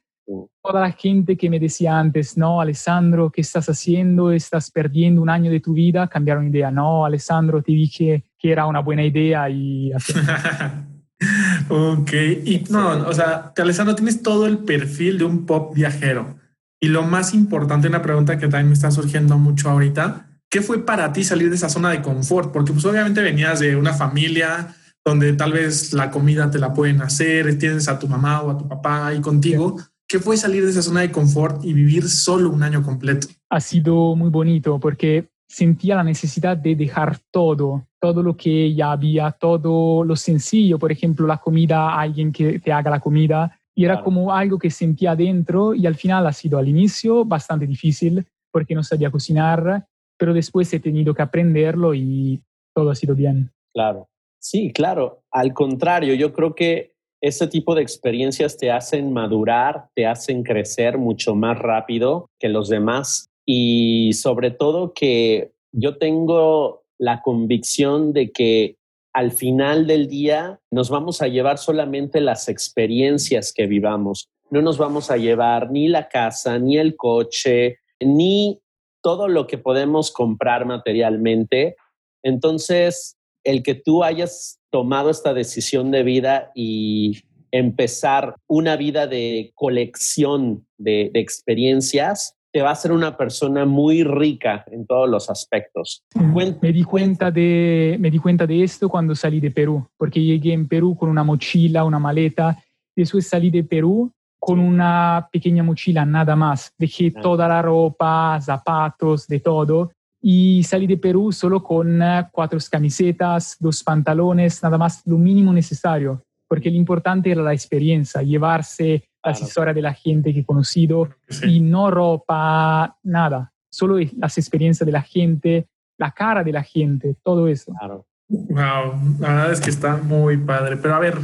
Toda 0.62 0.80
la 0.82 0.92
gente 0.92 1.36
que 1.38 1.48
me 1.48 1.58
decía 1.58 1.98
antes, 1.98 2.36
no, 2.36 2.60
Alessandro, 2.60 3.30
¿qué 3.30 3.40
estás 3.40 3.66
haciendo? 3.68 4.30
Estás 4.30 4.70
perdiendo 4.70 5.22
un 5.22 5.30
año 5.30 5.50
de 5.50 5.60
tu 5.60 5.72
vida, 5.72 6.06
cambiaron 6.06 6.48
idea. 6.48 6.70
No, 6.70 7.06
Alessandro, 7.06 7.62
te 7.62 7.72
dije 7.72 8.26
que 8.38 8.52
era 8.52 8.66
una 8.66 8.80
buena 8.80 9.04
idea 9.04 9.48
y 9.48 9.90
ok, 11.68 12.12
y 12.44 12.64
no, 12.68 13.08
o 13.08 13.12
sea, 13.12 13.52
Alessandro, 13.56 13.94
tienes 13.94 14.22
todo 14.22 14.46
el 14.46 14.58
perfil 14.58 15.18
de 15.18 15.24
un 15.24 15.46
pop 15.46 15.74
viajero. 15.74 16.36
Y 16.78 16.88
lo 16.88 17.02
más 17.02 17.32
importante, 17.32 17.88
una 17.88 18.02
pregunta 18.02 18.36
que 18.36 18.48
también 18.48 18.68
me 18.68 18.74
está 18.74 18.90
surgiendo 18.90 19.38
mucho 19.38 19.70
ahorita, 19.70 20.26
¿qué 20.50 20.60
fue 20.60 20.84
para 20.84 21.12
ti 21.12 21.24
salir 21.24 21.48
de 21.48 21.56
esa 21.56 21.70
zona 21.70 21.90
de 21.90 22.02
confort? 22.02 22.52
Porque 22.52 22.72
pues 22.72 22.84
obviamente 22.84 23.22
venías 23.22 23.60
de 23.60 23.76
una 23.76 23.94
familia 23.94 24.74
donde 25.04 25.32
tal 25.32 25.52
vez 25.52 25.94
la 25.94 26.10
comida 26.10 26.50
te 26.50 26.58
la 26.58 26.74
pueden 26.74 27.00
hacer, 27.00 27.58
tienes 27.58 27.88
a 27.88 27.98
tu 27.98 28.06
mamá 28.06 28.42
o 28.42 28.50
a 28.50 28.58
tu 28.58 28.68
papá 28.68 29.06
ahí 29.06 29.20
contigo. 29.20 29.78
¿Qué 30.10 30.18
fue 30.18 30.38
salir 30.38 30.64
de 30.64 30.70
esa 30.70 30.80
zona 30.80 31.02
de 31.02 31.12
confort 31.12 31.62
y 31.62 31.74
vivir 31.74 32.08
solo 32.08 32.48
un 32.48 32.62
año 32.62 32.82
completo? 32.82 33.28
Ha 33.50 33.60
sido 33.60 34.16
muy 34.16 34.30
bonito 34.30 34.80
porque 34.80 35.28
sentía 35.46 35.96
la 35.96 36.02
necesidad 36.02 36.56
de 36.56 36.74
dejar 36.74 37.18
todo, 37.30 37.86
todo 38.00 38.22
lo 38.22 38.34
que 38.34 38.74
ya 38.74 38.92
había, 38.92 39.32
todo 39.32 40.04
lo 40.04 40.16
sencillo, 40.16 40.78
por 40.78 40.90
ejemplo, 40.90 41.26
la 41.26 41.36
comida, 41.36 42.00
alguien 42.00 42.32
que 42.32 42.58
te 42.58 42.72
haga 42.72 42.90
la 42.90 43.00
comida, 43.00 43.60
y 43.74 43.84
era 43.84 44.02
como 44.02 44.32
algo 44.32 44.58
que 44.58 44.70
sentía 44.70 45.14
dentro 45.14 45.74
y 45.74 45.86
al 45.86 45.94
final 45.94 46.26
ha 46.26 46.32
sido 46.32 46.58
al 46.58 46.68
inicio 46.68 47.26
bastante 47.26 47.66
difícil 47.66 48.26
porque 48.50 48.74
no 48.74 48.82
sabía 48.82 49.10
cocinar, 49.10 49.86
pero 50.16 50.32
después 50.32 50.72
he 50.72 50.80
tenido 50.80 51.12
que 51.12 51.22
aprenderlo 51.22 51.92
y 51.94 52.42
todo 52.74 52.90
ha 52.90 52.94
sido 52.94 53.14
bien. 53.14 53.52
Claro, 53.74 54.08
sí, 54.40 54.72
claro. 54.72 55.22
Al 55.30 55.52
contrario, 55.52 56.14
yo 56.14 56.32
creo 56.32 56.54
que 56.54 56.96
ese 57.20 57.46
tipo 57.48 57.74
de 57.74 57.82
experiencias 57.82 58.56
te 58.56 58.70
hacen 58.70 59.12
madurar, 59.12 59.88
te 59.94 60.06
hacen 60.06 60.42
crecer 60.42 60.98
mucho 60.98 61.34
más 61.34 61.58
rápido 61.58 62.30
que 62.38 62.48
los 62.48 62.68
demás 62.68 63.28
y 63.44 64.12
sobre 64.12 64.50
todo 64.50 64.92
que 64.94 65.52
yo 65.72 65.98
tengo 65.98 66.84
la 66.98 67.22
convicción 67.22 68.12
de 68.12 68.30
que 68.30 68.76
al 69.12 69.32
final 69.32 69.86
del 69.86 70.08
día 70.08 70.60
nos 70.70 70.90
vamos 70.90 71.22
a 71.22 71.28
llevar 71.28 71.58
solamente 71.58 72.20
las 72.20 72.48
experiencias 72.48 73.52
que 73.52 73.66
vivamos. 73.66 74.28
No 74.50 74.62
nos 74.62 74.78
vamos 74.78 75.10
a 75.10 75.16
llevar 75.16 75.70
ni 75.70 75.88
la 75.88 76.08
casa, 76.08 76.58
ni 76.58 76.78
el 76.78 76.94
coche, 76.96 77.78
ni 78.00 78.60
todo 79.02 79.28
lo 79.28 79.46
que 79.46 79.58
podemos 79.58 80.12
comprar 80.12 80.66
materialmente. 80.66 81.76
Entonces, 82.22 83.16
el 83.44 83.62
que 83.62 83.74
tú 83.74 84.04
hayas 84.04 84.57
tomado 84.70 85.10
esta 85.10 85.34
decisión 85.34 85.90
de 85.90 86.02
vida 86.02 86.50
y 86.54 87.22
empezar 87.50 88.34
una 88.46 88.76
vida 88.76 89.06
de 89.06 89.52
colección 89.54 90.66
de, 90.76 91.10
experiencias, 91.14 92.36
te 92.52 92.62
va 92.62 92.70
a 92.70 92.74
ser 92.74 92.92
una 92.92 93.16
persona 93.16 93.64
muy 93.66 94.04
rica 94.04 94.64
en 94.70 94.86
todos 94.86 95.08
los 95.08 95.30
aspectos. 95.30 96.02
Me 96.14 96.72
di, 96.72 96.82
cuenta 96.82 97.30
de, 97.30 97.96
me 98.00 98.10
di 98.10 98.18
cuenta 98.18 98.46
de 98.46 98.62
esto 98.62 98.88
cuando 98.88 99.14
salí 99.14 99.40
de 99.40 99.50
Perú, 99.50 99.86
porque 99.96 100.22
llegué 100.22 100.52
en 100.52 100.66
Perú 100.66 100.96
con 100.96 101.08
una 101.08 101.24
mochila, 101.24 101.84
una 101.84 101.98
maleta, 101.98 102.62
después 102.96 103.26
salí 103.28 103.50
de 103.50 103.64
Perú 103.64 104.10
con 104.38 104.60
una 104.60 105.28
pequeña 105.32 105.62
mochila, 105.62 106.06
nada 106.06 106.36
más. 106.36 106.72
Dejé 106.78 107.12
ah. 107.16 107.20
toda 107.20 107.48
la 107.48 107.60
ropa, 107.60 108.40
zapatos, 108.40 109.26
de 109.26 109.40
todo, 109.40 109.92
y 110.20 110.62
salí 110.64 110.86
de 110.86 110.96
Perú 110.96 111.32
solo 111.32 111.62
con 111.62 112.02
eh, 112.02 112.26
cuatro 112.32 112.58
camisetas, 112.70 113.56
dos 113.60 113.82
pantalones, 113.82 114.62
nada 114.62 114.78
más 114.78 115.02
lo 115.06 115.16
mínimo 115.16 115.52
necesario, 115.52 116.24
porque 116.48 116.70
lo 116.70 116.76
importante 116.76 117.30
era 117.30 117.42
la 117.42 117.52
experiencia, 117.52 118.22
llevarse 118.22 119.04
la 119.24 119.32
historia 119.32 119.74
de 119.74 119.82
la 119.82 119.92
gente 119.92 120.32
que 120.32 120.40
he 120.40 120.44
conocido 120.44 121.08
y 121.42 121.60
no 121.60 121.90
ropa, 121.90 122.96
nada, 123.02 123.52
solo 123.70 123.98
las 124.16 124.38
experiencias 124.38 124.86
de 124.86 124.92
la 124.92 125.02
gente, 125.02 125.68
la 125.98 126.12
cara 126.12 126.42
de 126.42 126.52
la 126.52 126.62
gente, 126.62 127.16
todo 127.22 127.48
eso. 127.48 127.72
Claro. 127.78 128.06
Wow, 128.28 129.18
la 129.20 129.28
verdad 129.28 129.52
es 129.52 129.60
que 129.60 129.70
está 129.70 129.96
muy 129.96 130.36
padre. 130.36 130.76
Pero 130.76 130.94
a 130.94 130.98
ver, 130.98 131.18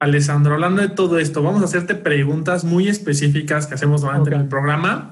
Alessandro, 0.00 0.54
hablando 0.54 0.82
de 0.82 0.88
todo 0.88 1.18
esto, 1.18 1.42
vamos 1.42 1.62
a 1.62 1.66
hacerte 1.66 1.94
preguntas 1.94 2.64
muy 2.64 2.88
específicas 2.88 3.66
que 3.66 3.74
hacemos 3.74 4.02
durante 4.02 4.34
el 4.34 4.46
programa 4.46 5.10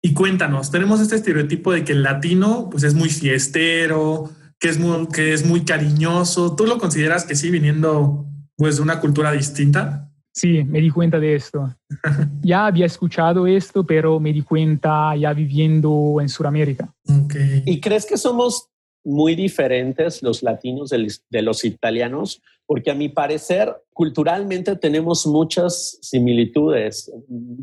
y 0.00 0.14
cuéntanos, 0.14 0.70
tenemos 0.70 1.00
este 1.00 1.16
estereotipo 1.16 1.72
de 1.72 1.84
que 1.84 1.92
el 1.92 2.02
latino 2.02 2.68
pues 2.70 2.84
es 2.84 2.94
muy 2.94 3.08
fiestero, 3.08 4.30
que 4.60 4.68
es 4.68 4.78
muy, 4.78 5.08
que 5.08 5.32
es 5.32 5.44
muy 5.44 5.64
cariñoso. 5.64 6.54
¿Tú 6.54 6.66
lo 6.66 6.78
consideras 6.78 7.24
que 7.24 7.34
sí, 7.34 7.50
viniendo 7.50 8.26
pues 8.56 8.76
de 8.76 8.82
una 8.82 9.00
cultura 9.00 9.32
distinta? 9.32 10.10
Sí, 10.32 10.62
me 10.62 10.80
di 10.80 10.90
cuenta 10.90 11.18
de 11.18 11.34
esto. 11.34 11.74
ya 12.42 12.66
había 12.66 12.86
escuchado 12.86 13.46
esto, 13.46 13.84
pero 13.84 14.20
me 14.20 14.32
di 14.32 14.42
cuenta 14.42 15.16
ya 15.16 15.32
viviendo 15.32 16.18
en 16.20 16.28
Sudamérica. 16.28 16.94
Okay. 17.24 17.64
¿Y 17.66 17.80
crees 17.80 18.06
que 18.06 18.16
somos 18.16 18.68
muy 19.04 19.34
diferentes 19.34 20.22
los 20.22 20.44
latinos 20.44 20.90
de 20.90 21.42
los 21.42 21.64
italianos? 21.64 22.40
Porque 22.68 22.90
a 22.90 22.94
mi 22.94 23.08
parecer 23.08 23.74
culturalmente 23.94 24.76
tenemos 24.76 25.26
muchas 25.26 25.98
similitudes. 26.02 27.10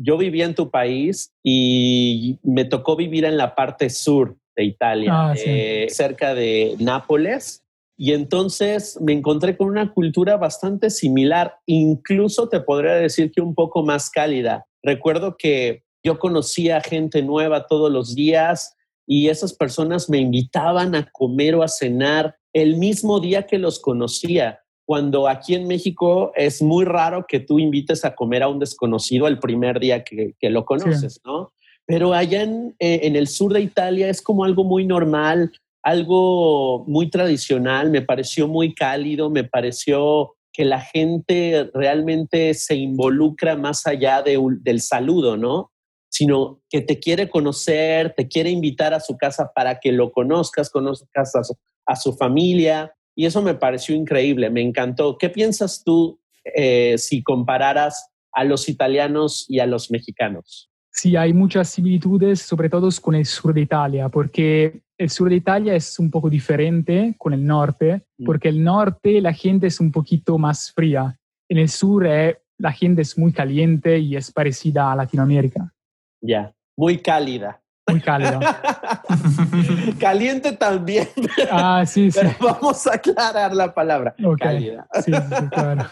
Yo 0.02 0.18
viví 0.18 0.42
en 0.42 0.56
tu 0.56 0.68
país 0.68 1.32
y 1.44 2.40
me 2.42 2.64
tocó 2.64 2.96
vivir 2.96 3.24
en 3.24 3.36
la 3.36 3.54
parte 3.54 3.88
sur 3.88 4.36
de 4.56 4.64
Italia, 4.64 5.12
ah, 5.12 5.34
eh, 5.36 5.86
cerca 5.90 6.34
de 6.34 6.74
Nápoles. 6.80 7.62
Y 7.96 8.14
entonces 8.14 8.98
me 9.00 9.12
encontré 9.12 9.56
con 9.56 9.68
una 9.68 9.94
cultura 9.94 10.38
bastante 10.38 10.90
similar, 10.90 11.54
incluso 11.66 12.48
te 12.48 12.58
podría 12.58 12.94
decir 12.94 13.30
que 13.30 13.40
un 13.40 13.54
poco 13.54 13.84
más 13.84 14.10
cálida. 14.10 14.66
Recuerdo 14.82 15.36
que 15.36 15.84
yo 16.02 16.18
conocía 16.18 16.80
gente 16.80 17.22
nueva 17.22 17.68
todos 17.68 17.92
los 17.92 18.16
días 18.16 18.74
y 19.06 19.28
esas 19.28 19.52
personas 19.52 20.10
me 20.10 20.18
invitaban 20.18 20.96
a 20.96 21.08
comer 21.12 21.54
o 21.54 21.62
a 21.62 21.68
cenar 21.68 22.36
el 22.52 22.76
mismo 22.76 23.20
día 23.20 23.46
que 23.46 23.58
los 23.58 23.78
conocía 23.78 24.62
cuando 24.86 25.28
aquí 25.28 25.54
en 25.54 25.66
México 25.66 26.32
es 26.36 26.62
muy 26.62 26.84
raro 26.84 27.26
que 27.26 27.40
tú 27.40 27.58
invites 27.58 28.04
a 28.04 28.14
comer 28.14 28.44
a 28.44 28.48
un 28.48 28.60
desconocido 28.60 29.26
el 29.26 29.40
primer 29.40 29.80
día 29.80 30.04
que, 30.04 30.34
lo 30.42 30.64
conoces, 30.64 31.20
¿no? 31.24 31.52
Pero 31.86 32.14
allá 32.14 32.42
en, 32.42 32.74
eh, 32.78 33.00
en, 33.02 33.16
el 33.16 33.28
sur 33.28 33.52
de 33.52 33.60
Italia 33.60 34.08
es 34.08 34.22
como 34.22 34.44
algo 34.44 34.64
muy 34.64 34.86
normal, 34.86 35.52
algo 35.82 36.84
muy 36.86 37.10
tradicional, 37.10 37.90
me 37.90 38.02
pareció 38.02 38.48
muy 38.48 38.74
cálido, 38.74 39.28
me 39.28 39.44
pareció 39.44 40.36
que 40.52 40.64
la 40.64 40.80
gente 40.80 41.70
realmente 41.74 42.54
se 42.54 42.76
involucra 42.76 43.56
más 43.56 43.86
allá 43.86 44.22
de 44.22 44.40
del 44.62 44.80
saludo, 44.80 45.36
¿no? 45.36 45.70
Sino 46.08 46.60
que 46.70 46.80
te 46.80 46.98
quiere 46.98 47.28
conocer, 47.28 48.14
te 48.16 48.26
quiere 48.26 48.50
invitar 48.50 48.94
a 48.94 49.00
su 49.00 49.16
casa 49.18 49.52
para 49.54 49.78
que 49.80 49.92
lo 49.92 50.12
conozcas, 50.12 50.70
conozcas 50.70 51.36
a 51.36 51.44
su, 51.44 51.54
a 51.84 51.94
su 51.94 52.14
familia. 52.14 52.95
Y 53.16 53.24
eso 53.24 53.42
me 53.42 53.54
pareció 53.54 53.96
increíble, 53.96 54.50
me 54.50 54.60
encantó. 54.60 55.16
¿Qué 55.18 55.30
piensas 55.30 55.82
tú 55.82 56.20
eh, 56.44 56.96
si 56.98 57.22
compararas 57.22 58.12
a 58.32 58.44
los 58.44 58.68
italianos 58.68 59.46
y 59.48 59.58
a 59.58 59.66
los 59.66 59.90
mexicanos? 59.90 60.70
Sí, 60.90 61.16
hay 61.16 61.32
muchas 61.32 61.68
similitudes, 61.70 62.40
sobre 62.40 62.68
todo 62.70 62.88
con 63.02 63.14
el 63.14 63.24
sur 63.26 63.52
de 63.52 63.62
Italia, 63.62 64.08
porque 64.08 64.82
el 64.98 65.10
sur 65.10 65.28
de 65.28 65.36
Italia 65.36 65.74
es 65.74 65.98
un 65.98 66.10
poco 66.10 66.30
diferente 66.30 67.14
con 67.18 67.32
el 67.32 67.44
norte, 67.44 68.02
mm. 68.18 68.24
porque 68.24 68.48
el 68.48 68.62
norte 68.62 69.20
la 69.20 69.32
gente 69.32 69.66
es 69.66 69.80
un 69.80 69.90
poquito 69.90 70.38
más 70.38 70.72
fría. 70.72 71.18
En 71.48 71.58
el 71.58 71.68
sur 71.68 72.06
eh, 72.06 72.38
la 72.58 72.72
gente 72.72 73.02
es 73.02 73.18
muy 73.18 73.32
caliente 73.32 73.98
y 73.98 74.16
es 74.16 74.30
parecida 74.30 74.92
a 74.92 74.96
Latinoamérica. 74.96 75.72
Ya, 76.20 76.54
muy 76.76 76.98
cálida. 76.98 77.62
Muy 77.88 78.00
cálida. 78.00 78.40
Caliente 80.00 80.52
también. 80.52 81.08
Ah, 81.50 81.84
sí, 81.86 82.10
sí. 82.10 82.18
Pero 82.20 82.34
vamos 82.40 82.86
a 82.86 82.94
aclarar 82.94 83.54
la 83.54 83.72
palabra. 83.72 84.14
Cálida. 84.38 84.88
Sí, 85.04 85.12
sí, 85.12 85.48
claro. 85.50 85.86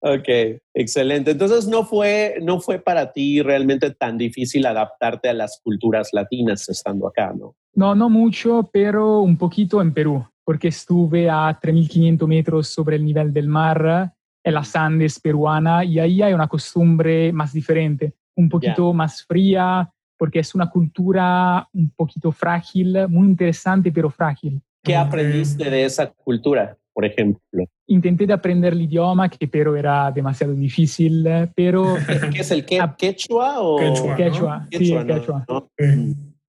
ok, 0.00 0.60
excelente. 0.74 1.32
Entonces 1.32 1.66
no 1.66 1.84
fue, 1.84 2.36
no 2.42 2.60
fue 2.60 2.78
para 2.78 3.12
ti 3.12 3.42
realmente 3.42 3.90
tan 3.90 4.16
difícil 4.16 4.64
adaptarte 4.66 5.28
a 5.28 5.34
las 5.34 5.60
culturas 5.62 6.10
latinas 6.12 6.68
estando 6.68 7.08
acá, 7.08 7.32
¿no? 7.36 7.56
No, 7.74 7.94
no 7.94 8.08
mucho, 8.08 8.68
pero 8.72 9.20
un 9.20 9.36
poquito 9.36 9.80
en 9.82 9.92
Perú, 9.92 10.24
porque 10.44 10.68
estuve 10.68 11.28
a 11.28 11.58
3.500 11.60 12.26
metros 12.26 12.68
sobre 12.68 12.96
el 12.96 13.04
nivel 13.04 13.32
del 13.32 13.48
mar 13.48 14.12
en 14.44 14.54
las 14.54 14.74
Andes 14.76 15.20
peruana 15.20 15.84
y 15.84 15.98
ahí 15.98 16.22
hay 16.22 16.32
una 16.32 16.48
costumbre 16.48 17.32
más 17.32 17.52
diferente, 17.52 18.14
un 18.36 18.48
poquito 18.48 18.92
más 18.92 19.24
fría, 19.24 19.90
porque 20.18 20.40
es 20.40 20.54
una 20.54 20.68
cultura 20.68 21.68
un 21.72 21.90
poquito 21.90 22.32
frágil, 22.32 23.08
muy 23.08 23.28
interesante, 23.28 23.92
pero 23.92 24.10
frágil. 24.10 24.60
¿Qué 24.82 24.96
aprendiste 24.96 25.70
de 25.70 25.84
esa 25.84 26.10
cultura, 26.10 26.76
por 26.92 27.04
ejemplo? 27.04 27.40
Intenté 27.86 28.26
de 28.26 28.32
aprender 28.32 28.72
el 28.72 28.82
idioma, 28.82 29.28
que 29.28 29.46
pero 29.46 29.76
era 29.76 30.10
demasiado 30.10 30.52
difícil, 30.54 31.26
pero... 31.54 31.96
¿Qué 32.32 32.40
es 32.40 32.50
el 32.50 32.64
quechua 32.64 33.60
o...? 33.60 33.78
Quechua, 33.78 34.16
quechua, 34.16 34.68
sí, 34.70 34.96
quechua. 35.06 35.46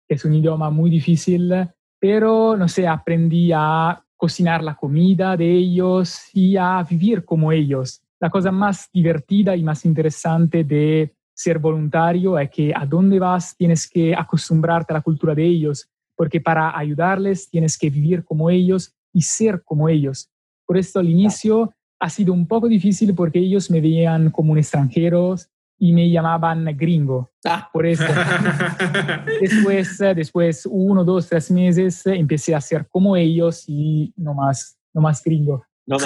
Es 0.07 0.25
un 0.25 0.33
idioma 0.35 0.69
muy 0.69 0.89
difícil, 0.89 1.51
pero, 1.99 2.57
no 2.57 2.67
sé, 2.67 2.87
aprendí 2.87 3.51
a 3.55 4.03
cocinar 4.17 4.63
la 4.63 4.75
comida 4.75 5.35
de 5.35 5.51
ellos 5.51 6.29
y 6.33 6.57
a 6.57 6.85
vivir 6.89 7.25
como 7.25 7.51
ellos. 7.51 8.01
La 8.19 8.29
cosa 8.29 8.51
más 8.51 8.89
divertida 8.93 9.55
y 9.55 9.63
más 9.63 9.85
interesante 9.85 10.63
de 10.63 11.13
ser 11.33 11.59
voluntario 11.59 12.37
es 12.37 12.49
que 12.49 12.73
a 12.75 12.85
dónde 12.85 13.19
vas 13.19 13.55
tienes 13.57 13.89
que 13.89 14.15
acostumbrarte 14.15 14.93
a 14.93 14.97
la 14.97 15.01
cultura 15.01 15.33
de 15.33 15.45
ellos, 15.45 15.89
porque 16.15 16.39
para 16.39 16.77
ayudarles 16.77 17.49
tienes 17.49 17.77
que 17.77 17.89
vivir 17.89 18.23
como 18.23 18.49
ellos 18.49 18.93
y 19.11 19.21
ser 19.21 19.63
como 19.63 19.89
ellos. 19.89 20.29
Por 20.65 20.77
esto 20.77 20.99
al 20.99 21.09
inicio 21.09 21.73
ha 21.99 22.09
sido 22.09 22.33
un 22.33 22.47
poco 22.47 22.67
difícil 22.67 23.13
porque 23.15 23.39
ellos 23.39 23.71
me 23.71 23.81
veían 23.81 24.29
como 24.29 24.51
un 24.51 24.57
extranjero 24.57 25.35
y 25.77 25.91
me 25.91 26.09
llamaban 26.09 26.65
gringo. 26.77 27.29
Ah. 27.45 27.69
Por 27.71 27.85
eso. 27.85 28.03
después, 29.41 29.97
después, 30.15 30.67
uno, 30.69 31.03
dos, 31.03 31.27
tres 31.27 31.51
meses, 31.51 32.05
empecé 32.05 32.55
a 32.55 32.61
ser 32.61 32.87
como 32.87 33.15
ellos 33.15 33.65
y 33.67 34.13
no 34.15 34.33
más, 34.33 34.77
no 34.93 35.01
más 35.01 35.23
gringo. 35.23 35.65
No 35.87 35.97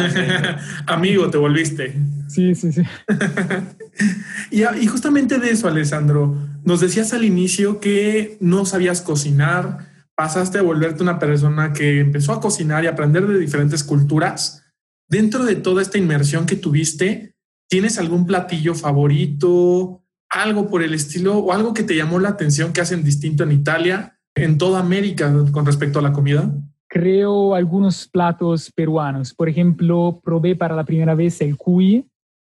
Amigo, 0.87 1.29
te 1.29 1.37
volviste. 1.37 1.95
Sí, 2.27 2.55
sí, 2.55 2.71
sí. 2.71 2.81
y, 4.51 4.63
y, 4.63 4.87
justamente 4.87 5.37
de 5.37 5.51
eso, 5.51 5.67
Alessandro, 5.67 6.35
nos 6.63 6.81
decías 6.81 7.13
al 7.13 7.23
inicio 7.23 7.79
que 7.79 8.37
no 8.39 8.65
sabías 8.65 9.01
cocinar, 9.01 9.87
pasaste 10.15 10.57
a 10.57 10.63
volverte 10.63 11.03
una 11.03 11.19
persona 11.19 11.73
que 11.73 11.99
empezó 11.99 12.33
a 12.33 12.41
cocinar 12.41 12.83
y 12.83 12.87
aprender 12.87 13.27
de 13.27 13.37
diferentes 13.37 13.83
culturas. 13.83 14.63
Dentro 15.07 15.45
de 15.45 15.55
toda 15.55 15.81
esta 15.81 15.99
inmersión 15.99 16.47
que 16.47 16.55
tuviste, 16.55 17.35
¿tienes 17.69 17.99
algún 17.99 18.25
platillo 18.25 18.73
favorito, 18.73 20.03
algo 20.29 20.69
por 20.69 20.81
el 20.81 20.93
estilo 20.93 21.37
o 21.37 21.53
algo 21.53 21.73
que 21.73 21.83
te 21.83 21.95
llamó 21.95 22.19
la 22.19 22.29
atención 22.29 22.73
que 22.73 22.81
hacen 22.81 23.03
distinto 23.03 23.43
en 23.43 23.51
Italia, 23.51 24.19
en 24.35 24.57
toda 24.57 24.79
América 24.79 25.31
con 25.51 25.65
respecto 25.65 25.99
a 25.99 26.01
la 26.01 26.13
comida? 26.13 26.51
Creo 26.87 27.53
algunos 27.53 28.07
platos 28.07 28.71
peruanos. 28.71 29.33
Por 29.33 29.49
ejemplo, 29.49 30.19
probé 30.23 30.55
para 30.55 30.75
la 30.75 30.83
primera 30.83 31.15
vez 31.15 31.41
el 31.41 31.57
cuy, 31.57 32.07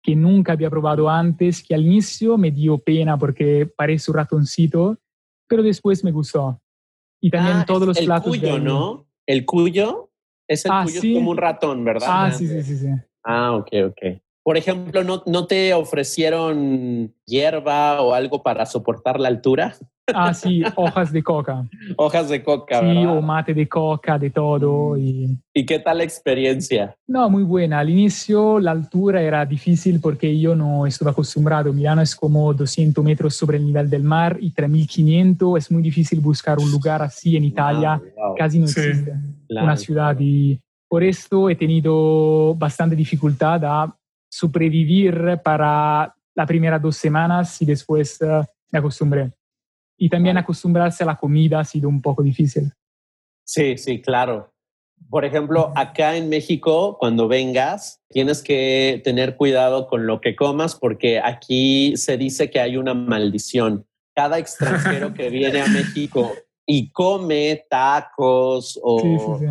que 0.04 0.16
nunca 0.16 0.54
había 0.54 0.70
probado 0.70 1.10
antes, 1.10 1.63
que 1.63 1.76
al 1.76 1.86
inicio 1.86 2.38
me 2.38 2.52
dio 2.52 2.78
pena 2.78 3.18
porque 3.18 3.66
parece 3.66 4.12
un 4.12 4.18
ratoncito, 4.18 4.98
pero 5.48 5.63
después 5.63 6.04
me 6.04 6.12
gustó. 6.12 6.62
Y 7.20 7.30
también 7.32 7.58
ah, 7.58 7.66
todos 7.66 7.88
los 7.88 7.98
el 7.98 8.06
platos. 8.06 8.38
Cuyo, 8.38 8.60
¿no? 8.60 9.08
El 9.26 9.46
cuyo 9.46 10.12
es 10.48 10.66
el 10.66 10.72
Ah, 10.72 10.84
cuyo 10.84 11.02
sí. 11.02 11.13
como 11.13 11.32
un 11.32 11.38
ratón, 11.38 11.84
¿verdad? 11.84 12.08
Ah, 12.10 12.32
sí, 12.32 12.48
sí, 12.48 12.62
sí, 12.63 12.78
sí. 12.78 12.88
Ah, 13.24 13.56
ok, 13.56 13.70
ok. 13.88 14.22
Por 14.44 14.56
ejemplo, 14.56 15.04
¿no, 15.04 15.24
¿no 15.26 15.46
te 15.46 15.74
ofrecieron 15.74 17.13
hierba 17.26 18.02
o 18.02 18.13
algo 18.13 18.44
para 18.44 18.66
soportar 18.66 19.20
la 19.20 19.28
altura? 19.28 19.76
Ah, 20.13 20.34
sí, 20.34 20.63
hojas 20.76 21.12
de 21.12 21.22
coca. 21.22 21.65
Hojas 21.98 22.30
de 22.30 22.41
coca, 22.41 22.80
Sí, 22.80 22.86
¿verdad? 22.86 23.17
o 23.17 23.22
mate 23.22 23.54
de 23.54 23.67
coca, 23.67 24.17
de 24.17 24.30
todo. 24.30 24.96
Y... 24.98 25.38
¿Y 25.54 25.65
qué 25.65 25.80
tal 25.80 25.98
la 25.98 26.04
experiencia? 26.06 26.96
No, 27.08 27.30
muy 27.30 27.43
buena. 27.43 27.80
Al 27.80 27.89
inicio 27.89 28.60
la 28.60 28.72
altura 28.72 29.22
era 29.22 29.46
difícil 29.46 30.00
porque 30.00 30.39
yo 30.39 30.56
no 30.56 30.86
estuve 30.88 31.10
acostumbrado. 31.10 31.74
Milano 31.74 32.02
es 32.02 32.15
como 32.15 32.54
200 32.54 33.04
metros 33.04 33.36
sobre 33.36 33.58
el 33.58 33.65
nivel 33.65 33.89
del 33.89 34.04
mar 34.04 34.38
y 34.39 34.52
3500. 34.52 35.58
Es 35.58 35.72
muy 35.72 35.82
difícil 35.82 36.22
buscar 36.22 36.58
un 36.60 36.72
lugar 36.72 37.02
así 37.02 37.36
en 37.36 37.43
Italia. 37.43 37.98
Wow, 38.15 38.28
wow. 38.30 38.36
Casi 38.38 38.60
no 38.60 38.67
Sí. 38.67 38.80
existe 38.80 39.13
Claro, 39.50 39.65
una 39.65 39.78
ciudad 39.78 40.15
y 40.20 40.60
por 40.89 41.04
esto 41.04 41.50
he 41.50 41.56
tenido 41.56 42.56
bastante 42.56 42.96
dificultad 42.96 43.63
a 43.65 43.93
sobrevivir 44.30 45.39
para 45.43 46.13
las 46.36 46.48
primeras 46.48 46.82
dos 46.82 46.96
semanas 46.96 47.62
y 47.62 47.65
después 47.65 48.22
eh, 48.22 48.41
me 48.72 48.80
acostumbré. 48.80 49.32
Y 49.97 50.10
también 50.10 50.38
acostumbrarse 50.38 51.03
a 51.03 51.07
la 51.07 51.17
comida 51.17 51.60
ha 51.60 51.65
sido 51.65 51.89
un 51.89 52.01
poco 52.01 52.21
difícil. 52.23 52.71
Sí, 53.43 53.77
sí, 53.77 54.01
claro. 54.01 54.53
Por 55.10 55.25
ejemplo, 55.25 55.71
acá 55.75 56.15
en 56.17 56.27
México, 56.29 56.97
cuando 56.99 57.27
vengas, 57.27 58.01
tienes 58.10 58.43
que 58.43 59.01
tener 59.03 59.36
cuidado 59.38 59.88
con 59.88 60.05
lo 60.05 60.21
que 60.21 60.36
comas 60.36 60.75
porque 60.75 61.19
aquí 61.19 61.95
se 61.97 62.17
dice 62.17 62.49
que 62.49 62.60
hay 62.60 62.77
una 62.77 62.93
maldición. 62.93 63.86
Cada 64.15 64.38
extranjero 64.39 65.13
que 65.13 65.29
viene 65.29 65.62
a 65.62 65.67
México 65.67 66.33
y 66.65 66.91
come 66.91 67.65
tacos 67.69 68.79
o 68.83 68.99
Sí, 68.99 69.17
sí, 69.19 69.31
sí. 69.39 69.45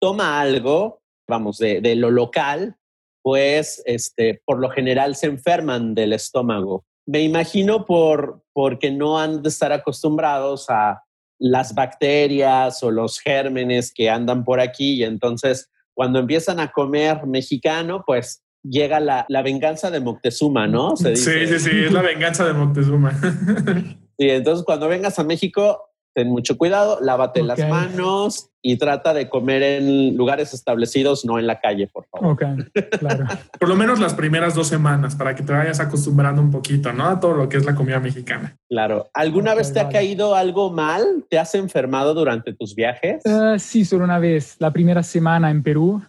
toma 0.00 0.40
algo, 0.40 1.02
vamos, 1.28 1.58
de, 1.58 1.80
de 1.80 1.96
lo 1.96 2.10
local, 2.10 2.76
pues 3.22 3.82
este, 3.86 4.40
por 4.44 4.58
lo 4.58 4.70
general 4.70 5.16
se 5.16 5.26
enferman 5.26 5.94
del 5.94 6.12
estómago. 6.12 6.84
Me 7.06 7.20
imagino 7.20 7.84
por, 7.84 8.42
porque 8.52 8.90
no 8.90 9.18
han 9.18 9.42
de 9.42 9.48
estar 9.48 9.72
acostumbrados 9.72 10.70
a 10.70 11.02
las 11.38 11.74
bacterias 11.74 12.82
o 12.82 12.90
los 12.90 13.18
gérmenes 13.18 13.92
que 13.92 14.08
andan 14.08 14.44
por 14.44 14.60
aquí 14.60 14.94
y 14.94 15.04
entonces 15.04 15.70
cuando 15.92 16.18
empiezan 16.18 16.60
a 16.60 16.72
comer 16.72 17.26
mexicano, 17.26 18.02
pues 18.06 18.42
llega 18.62 18.98
la, 19.00 19.26
la 19.28 19.42
venganza 19.42 19.90
de 19.90 20.00
Moctezuma, 20.00 20.66
¿no? 20.66 20.96
Se 20.96 21.10
dice. 21.10 21.46
Sí, 21.46 21.58
sí, 21.58 21.70
sí, 21.70 21.84
es 21.84 21.92
la 21.92 22.02
venganza 22.02 22.44
de 22.44 22.52
Moctezuma. 22.52 23.12
Sí, 24.16 24.30
entonces 24.30 24.64
cuando 24.64 24.86
vengas 24.86 25.18
a 25.18 25.24
México, 25.24 25.90
ten 26.14 26.28
mucho 26.28 26.56
cuidado, 26.56 26.98
lávate 27.00 27.42
las 27.42 27.58
Ok. 27.60 27.68
manos 27.68 28.48
y 28.62 28.76
trata 28.78 29.12
de 29.12 29.28
comer 29.28 29.62
en 29.62 30.16
lugares 30.16 30.54
establecidos, 30.54 31.24
no 31.24 31.38
en 31.38 31.46
la 31.46 31.60
calle, 31.60 31.86
por 31.88 32.06
favor. 32.06 32.32
Ok, 32.32 32.42
claro. 32.98 33.24
Por 33.60 33.68
lo 33.68 33.76
menos 33.76 33.98
las 34.00 34.14
primeras 34.14 34.54
dos 34.54 34.68
semanas 34.68 35.14
para 35.16 35.34
que 35.34 35.42
te 35.42 35.52
vayas 35.52 35.80
acostumbrando 35.80 36.40
un 36.40 36.50
poquito, 36.50 36.92
¿no? 36.92 37.06
A 37.08 37.20
todo 37.20 37.34
lo 37.34 37.48
que 37.48 37.56
es 37.58 37.64
la 37.64 37.74
comida 37.74 38.00
mexicana. 38.00 38.56
Claro. 38.68 39.08
¿Alguna 39.12 39.54
vez 39.54 39.72
te 39.72 39.80
ha 39.80 39.88
caído 39.88 40.34
algo 40.34 40.70
mal? 40.70 41.24
¿Te 41.28 41.38
has 41.38 41.54
enfermado 41.54 42.14
durante 42.14 42.54
tus 42.54 42.74
viajes? 42.74 43.22
Eh, 43.26 43.56
sí, 43.58 43.84
solo 43.84 44.04
una 44.04 44.18
vez, 44.18 44.56
la 44.60 44.70
primera 44.72 45.02
semana 45.02 45.50
en 45.50 45.62
Perú, 45.62 46.02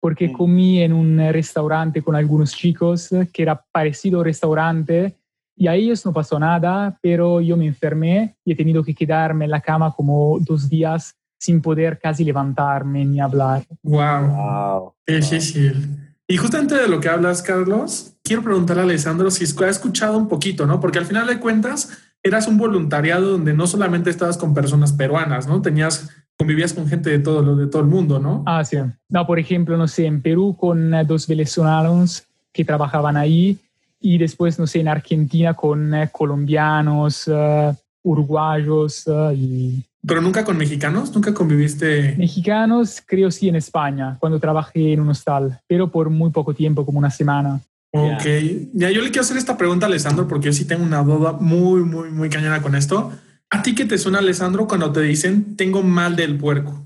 porque 0.00 0.28
Mm. 0.28 0.32
comí 0.32 0.82
en 0.82 0.92
un 0.92 1.18
restaurante 1.32 2.02
con 2.02 2.16
algunos 2.16 2.54
chicos 2.56 3.10
eh, 3.12 3.28
que 3.32 3.42
era 3.42 3.64
parecido 3.72 4.18
al 4.18 4.24
restaurante 4.26 5.14
y 5.56 5.68
a 5.68 5.74
ellos 5.74 6.04
no 6.04 6.12
pasó 6.12 6.38
nada, 6.38 6.98
pero 7.02 7.40
yo 7.40 7.56
me 7.56 7.66
enfermé 7.66 8.36
y 8.44 8.52
he 8.52 8.56
tenido 8.56 8.82
que 8.82 8.94
quedarme 8.94 9.44
en 9.44 9.50
la 9.50 9.60
cama 9.60 9.92
como 9.92 10.38
dos 10.40 10.68
días 10.68 11.14
sin 11.38 11.60
poder 11.60 11.98
casi 11.98 12.24
levantarme 12.24 13.04
ni 13.04 13.20
hablar. 13.20 13.64
Wow. 13.82 14.26
Wow. 14.28 14.94
Qué 15.04 15.16
difícil. 15.16 15.98
Y 16.28 16.36
justamente 16.36 16.76
de 16.76 16.88
lo 16.88 17.00
que 17.00 17.08
hablas, 17.08 17.42
Carlos, 17.42 18.14
quiero 18.22 18.42
preguntarle 18.42 18.82
a 18.82 18.84
Alessandro 18.86 19.30
si 19.30 19.44
ha 19.44 19.68
escuchado 19.68 20.16
un 20.16 20.28
poquito, 20.28 20.66
¿no? 20.66 20.80
Porque 20.80 20.98
al 20.98 21.04
final 21.04 21.26
de 21.26 21.38
cuentas 21.40 21.98
eras 22.22 22.46
un 22.46 22.56
voluntariado 22.56 23.32
donde 23.32 23.52
no 23.52 23.66
solamente 23.66 24.08
estabas 24.08 24.38
con 24.38 24.54
personas 24.54 24.92
peruanas, 24.92 25.48
¿no? 25.48 25.60
Tenías 25.60 26.10
convivías 26.38 26.72
con 26.72 26.88
gente 26.88 27.10
de 27.10 27.18
todo, 27.18 27.42
lo 27.42 27.56
de 27.56 27.66
todo 27.66 27.82
el 27.82 27.88
mundo, 27.88 28.18
¿no? 28.18 28.44
Ah, 28.46 28.64
sí. 28.64 28.78
No, 29.08 29.26
por 29.26 29.38
ejemplo, 29.38 29.76
no 29.76 29.88
sé, 29.88 30.06
en 30.06 30.22
Perú 30.22 30.56
con 30.58 30.94
eh, 30.94 31.04
dos 31.04 31.26
venezolanos 31.26 32.24
que 32.52 32.64
trabajaban 32.64 33.16
ahí 33.16 33.58
y 34.02 34.18
después, 34.18 34.58
no 34.58 34.66
sé, 34.66 34.80
en 34.80 34.88
Argentina 34.88 35.54
con 35.54 35.94
eh, 35.94 36.10
colombianos, 36.12 37.28
uh, 37.28 37.74
uruguayos 38.02 39.06
uh, 39.06 39.32
y... 39.32 39.84
¿Pero 40.04 40.20
nunca 40.20 40.44
con 40.44 40.56
mexicanos? 40.56 41.14
¿Nunca 41.14 41.32
conviviste? 41.32 42.16
Mexicanos, 42.18 43.00
creo 43.06 43.30
sí, 43.30 43.48
en 43.48 43.56
España, 43.56 44.16
cuando 44.18 44.40
trabajé 44.40 44.92
en 44.92 45.00
un 45.00 45.10
hostal, 45.10 45.60
pero 45.68 45.90
por 45.90 46.10
muy 46.10 46.30
poco 46.30 46.52
tiempo, 46.52 46.84
como 46.84 46.98
una 46.98 47.10
semana. 47.10 47.60
Ok. 47.92 48.24
Ya, 48.72 48.90
yo 48.90 49.02
le 49.02 49.10
quiero 49.10 49.20
hacer 49.20 49.36
esta 49.36 49.56
pregunta 49.56 49.86
a 49.86 49.88
Alessandro 49.88 50.26
porque 50.26 50.46
yo 50.46 50.52
sí 50.52 50.64
tengo 50.64 50.82
una 50.82 51.02
duda 51.02 51.32
muy, 51.32 51.82
muy, 51.84 52.10
muy 52.10 52.28
cañona 52.28 52.62
con 52.62 52.74
esto. 52.74 53.12
¿A 53.50 53.62
ti 53.62 53.74
qué 53.74 53.84
te 53.84 53.98
suena, 53.98 54.18
Alessandro, 54.18 54.66
cuando 54.66 54.90
te 54.92 55.02
dicen 55.02 55.56
tengo 55.56 55.82
mal 55.82 56.16
del 56.16 56.38
puerco? 56.38 56.82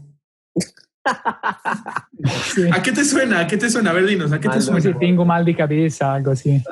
¿A 2.72 2.82
qué 2.82 2.92
te 2.92 3.04
suena? 3.04 3.40
¿A 3.40 3.46
qué 3.46 3.56
te 3.56 3.70
suena? 3.70 3.90
A 3.90 3.92
ver, 3.92 4.06
dinos, 4.06 4.32
¿a 4.32 4.40
qué 4.40 4.48
te 4.48 4.60
suena? 4.60 4.98
tengo 4.98 5.24
mal 5.24 5.44
de 5.44 5.54
cabeza, 5.54 6.14
algo 6.14 6.32
así. 6.32 6.62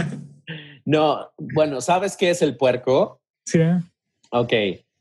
no, 0.84 1.30
bueno, 1.38 1.80
¿sabes 1.80 2.16
qué 2.16 2.30
es 2.30 2.42
el 2.42 2.56
puerco? 2.56 3.20
Sí. 3.46 3.60
Ok, 4.30 4.52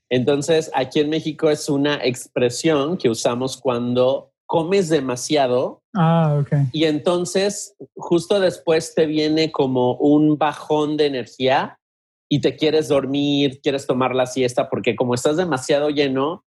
entonces 0.10 0.70
aquí 0.74 1.00
en 1.00 1.10
México 1.10 1.50
es 1.50 1.70
una 1.70 2.04
expresión 2.04 2.98
que 2.98 3.10
usamos 3.10 3.58
cuando 3.58 4.32
comes 4.46 4.90
demasiado. 4.90 5.82
Ah, 5.96 6.38
ok. 6.42 6.68
Y 6.74 6.84
entonces 6.84 7.76
justo 7.96 8.42
después 8.42 8.94
te 8.94 9.06
viene 9.06 9.52
como 9.52 9.96
un 9.96 10.38
bajón 10.38 10.98
de 10.98 11.06
energía 11.06 11.80
y 12.30 12.42
te 12.42 12.58
quieres 12.58 12.90
dormir, 12.90 13.62
quieres 13.62 13.88
tomar 13.88 14.14
la 14.14 14.26
siesta, 14.26 14.70
porque 14.70 14.96
como 14.96 15.14
estás 15.14 15.38
demasiado 15.38 15.90
lleno, 15.90 16.44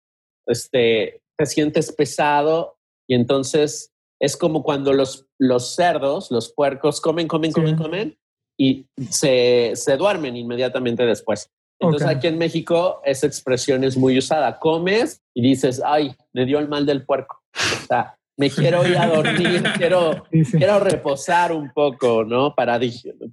este, 0.45 1.23
te 1.38 1.46
sientes 1.46 1.91
pesado 1.91 2.78
y 3.08 3.15
entonces 3.15 3.93
es 4.19 4.38
como 4.38 4.63
cuando 4.63 4.93
los, 4.93 5.28
los 5.38 5.76
cerdos, 5.76 6.32
los 6.32 6.54
puercos, 6.54 7.02
comen, 7.02 7.28
comen, 7.28 7.52
comen, 7.52 7.76
comen 7.76 8.17
y 8.58 8.88
se, 9.10 9.74
se, 9.76 9.98
duermen 9.98 10.38
inmediatamente 10.38 11.06
después. 11.06 11.52
Entonces 11.80 12.08
aquí 12.08 12.28
en 12.28 12.38
México 12.38 13.02
esa 13.04 13.28
expresión 13.28 13.84
es 13.84 13.98
muy 13.98 14.17
usada. 14.17 14.60
Comes 14.60 15.22
y 15.34 15.41
dices, 15.41 15.82
ay, 15.86 16.15
me 16.32 16.46
dio 16.46 16.60
el 16.60 16.69
mal 16.69 16.86
del 16.86 17.06
puerco. 17.06 17.41
O 17.54 17.86
sea, 17.88 18.17
me 18.38 18.50
quiero 18.50 18.88
ir 18.88 18.98
a 18.98 19.08
dormir, 19.08 19.63
quiero, 19.78 20.24
quiero 20.30 20.80
reposar 20.80 21.52
un 21.52 21.72
poco, 21.74 22.24
¿no? 22.24 22.56
Para, 22.56 22.80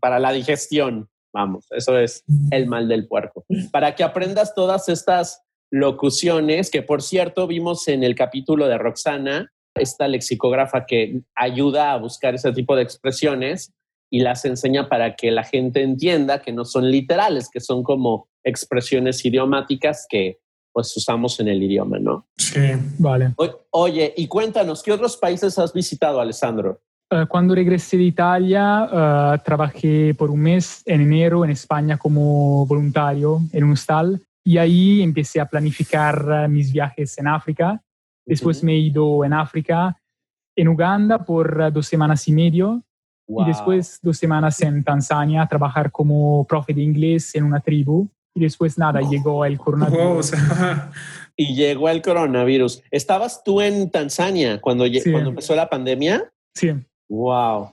para 0.00 0.18
la 0.18 0.32
digestión. 0.32 1.08
Vamos, 1.32 1.66
eso 1.70 1.96
es 1.96 2.24
el 2.50 2.66
mal 2.66 2.88
del 2.88 3.06
puerco. 3.06 3.44
Para 3.70 3.94
que 3.94 4.02
aprendas 4.02 4.54
todas 4.54 4.88
estas 4.88 5.44
locuciones, 5.70 6.70
que 6.70 6.82
por 6.82 7.02
cierto 7.02 7.46
vimos 7.46 7.88
en 7.88 8.02
el 8.02 8.14
capítulo 8.14 8.66
de 8.66 8.78
Roxana, 8.78 9.52
esta 9.74 10.08
lexicógrafa 10.08 10.84
que 10.86 11.22
ayuda 11.34 11.92
a 11.92 11.98
buscar 11.98 12.34
ese 12.34 12.52
tipo 12.52 12.74
de 12.76 12.82
expresiones 12.82 13.72
y 14.10 14.20
las 14.20 14.44
enseña 14.44 14.88
para 14.88 15.14
que 15.14 15.30
la 15.30 15.44
gente 15.44 15.82
entienda 15.82 16.42
que 16.42 16.52
no 16.52 16.64
son 16.64 16.90
literales, 16.90 17.48
que 17.48 17.60
son 17.60 17.82
como 17.84 18.28
expresiones 18.44 19.24
idiomáticas 19.24 20.06
que 20.08 20.38
pues 20.72 20.96
usamos 20.96 21.38
en 21.40 21.48
el 21.48 21.62
idioma, 21.62 21.98
¿no? 21.98 22.26
Sí, 22.36 22.60
vale. 22.98 23.34
oye, 23.70 24.14
y 24.16 24.26
cuéntanos, 24.28 24.82
¿qué 24.82 24.92
otros 24.92 25.16
países 25.16 25.58
has 25.58 25.72
visitado, 25.72 26.20
Alessandro? 26.20 26.80
Eh, 27.10 27.26
cuando 27.28 27.56
regresé 27.56 27.96
de 27.96 28.04
Italia, 28.04 28.84
uh, 28.84 29.44
trabajé 29.44 30.14
por 30.14 30.30
un 30.30 30.40
mes 30.40 30.82
en 30.86 31.00
enero 31.00 31.44
en 31.44 31.50
España 31.50 31.98
como 31.98 32.64
voluntario 32.66 33.40
en 33.52 33.64
un 33.64 33.72
hostal 33.72 34.22
y 34.50 34.58
ahí 34.58 35.00
empecé 35.00 35.40
a 35.40 35.46
planificar 35.46 36.26
uh, 36.26 36.48
mis 36.48 36.72
viajes 36.72 37.16
en 37.18 37.28
África. 37.28 37.80
Después 38.26 38.64
me 38.64 38.72
he 38.72 38.78
ido 38.78 39.24
en 39.24 39.32
África, 39.32 39.96
en 40.56 40.66
Uganda 40.66 41.24
por 41.24 41.72
dos 41.72 41.86
semanas 41.86 42.26
y 42.26 42.32
medio 42.32 42.82
y 43.28 43.44
después 43.44 44.00
dos 44.02 44.18
semanas 44.18 44.60
en 44.60 44.82
Tanzania 44.82 45.42
a 45.42 45.46
trabajar 45.46 45.92
como 45.92 46.44
profe 46.48 46.74
de 46.74 46.82
inglés 46.82 47.32
en 47.36 47.44
una 47.44 47.60
tribu. 47.60 48.08
Y 48.34 48.40
después 48.40 48.76
nada, 48.76 49.00
llegó 49.02 49.44
el 49.44 49.56
coronavirus. 49.56 50.32
y 51.36 51.54
llegó 51.54 51.88
el 51.88 52.02
coronavirus. 52.02 52.82
¿Estabas 52.90 53.44
tú 53.44 53.60
en 53.60 53.88
Tanzania 53.88 54.60
cuando, 54.60 54.84
cuando 55.12 55.30
empezó 55.30 55.54
la 55.54 55.68
pandemia? 55.68 56.28
Sí. 56.56 56.72
Wow. 57.08 57.72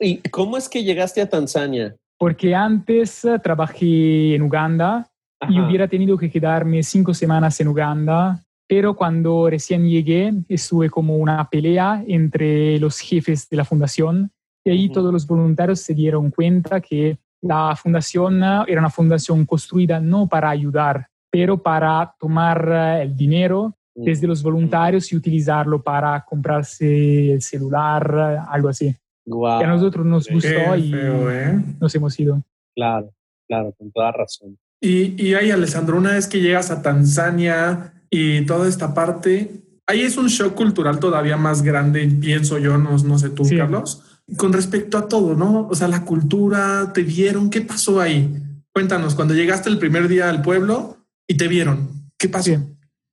¿Y 0.00 0.16
cómo 0.30 0.56
es 0.56 0.68
que 0.68 0.82
llegaste 0.82 1.20
a 1.20 1.28
Tanzania? 1.28 1.94
Porque 2.18 2.56
antes 2.56 3.24
eh, 3.24 3.38
trabajé 3.38 4.34
en 4.34 4.42
Uganda 4.42 5.07
y 5.48 5.60
hubiera 5.60 5.86
tenido 5.88 6.16
que 6.16 6.30
quedarme 6.30 6.82
cinco 6.82 7.14
semanas 7.14 7.60
en 7.60 7.68
Uganda, 7.68 8.44
pero 8.66 8.94
cuando 8.94 9.48
recién 9.48 9.88
llegué 9.88 10.32
estuve 10.48 10.90
como 10.90 11.16
una 11.16 11.48
pelea 11.48 12.02
entre 12.06 12.78
los 12.78 12.98
jefes 12.98 13.48
de 13.48 13.56
la 13.56 13.64
fundación 13.64 14.30
y 14.64 14.70
ahí 14.70 14.88
todos 14.90 15.12
los 15.12 15.26
voluntarios 15.26 15.80
se 15.80 15.94
dieron 15.94 16.30
cuenta 16.30 16.80
que 16.80 17.18
la 17.40 17.74
fundación 17.76 18.42
era 18.42 18.80
una 18.80 18.90
fundación 18.90 19.46
construida 19.46 20.00
no 20.00 20.26
para 20.26 20.50
ayudar, 20.50 21.06
pero 21.30 21.62
para 21.62 22.14
tomar 22.18 22.68
eh, 22.70 23.02
el 23.02 23.16
dinero 23.16 23.74
desde 23.94 24.28
los 24.28 24.42
voluntarios 24.42 25.12
y 25.12 25.16
utilizarlo 25.16 25.82
para 25.82 26.24
comprarse 26.24 27.32
el 27.32 27.42
celular, 27.42 28.46
algo 28.48 28.68
así. 28.68 28.94
Wow. 29.26 29.58
Que 29.58 29.64
a 29.64 29.68
nosotros 29.68 30.06
nos 30.06 30.28
gustó 30.28 30.76
y 30.76 30.92
¿eh? 30.94 31.58
nos 31.80 31.94
hemos 31.94 32.18
ido. 32.20 32.42
Claro, 32.76 33.10
claro, 33.48 33.74
con 33.76 33.90
toda 33.90 34.12
razón. 34.12 34.56
Y, 34.80 35.20
y 35.22 35.34
ahí, 35.34 35.50
Alessandro, 35.50 35.96
una 35.96 36.12
vez 36.12 36.26
que 36.26 36.40
llegas 36.40 36.70
a 36.70 36.82
Tanzania 36.82 37.94
y 38.10 38.44
toda 38.46 38.68
esta 38.68 38.94
parte, 38.94 39.62
ahí 39.86 40.02
es 40.02 40.16
un 40.16 40.28
shock 40.28 40.54
cultural 40.54 40.98
todavía 40.98 41.36
más 41.36 41.62
grande, 41.62 42.06
pienso 42.20 42.58
yo, 42.58 42.78
no, 42.78 42.96
no 42.96 43.18
sé 43.18 43.30
tú, 43.30 43.44
Carlos, 43.56 44.02
con 44.36 44.52
respecto 44.52 44.98
a 44.98 45.08
todo, 45.08 45.34
¿no? 45.34 45.66
O 45.68 45.74
sea, 45.74 45.88
la 45.88 46.04
cultura, 46.04 46.92
te 46.92 47.02
vieron, 47.02 47.50
¿qué 47.50 47.60
pasó 47.60 48.00
ahí? 48.00 48.40
Cuéntanos, 48.72 49.14
cuando 49.14 49.34
llegaste 49.34 49.68
el 49.68 49.78
primer 49.78 50.06
día 50.06 50.28
al 50.28 50.42
pueblo 50.42 50.98
y 51.26 51.36
te 51.36 51.48
vieron, 51.48 52.10
¿qué 52.16 52.28
pasó? 52.28 52.52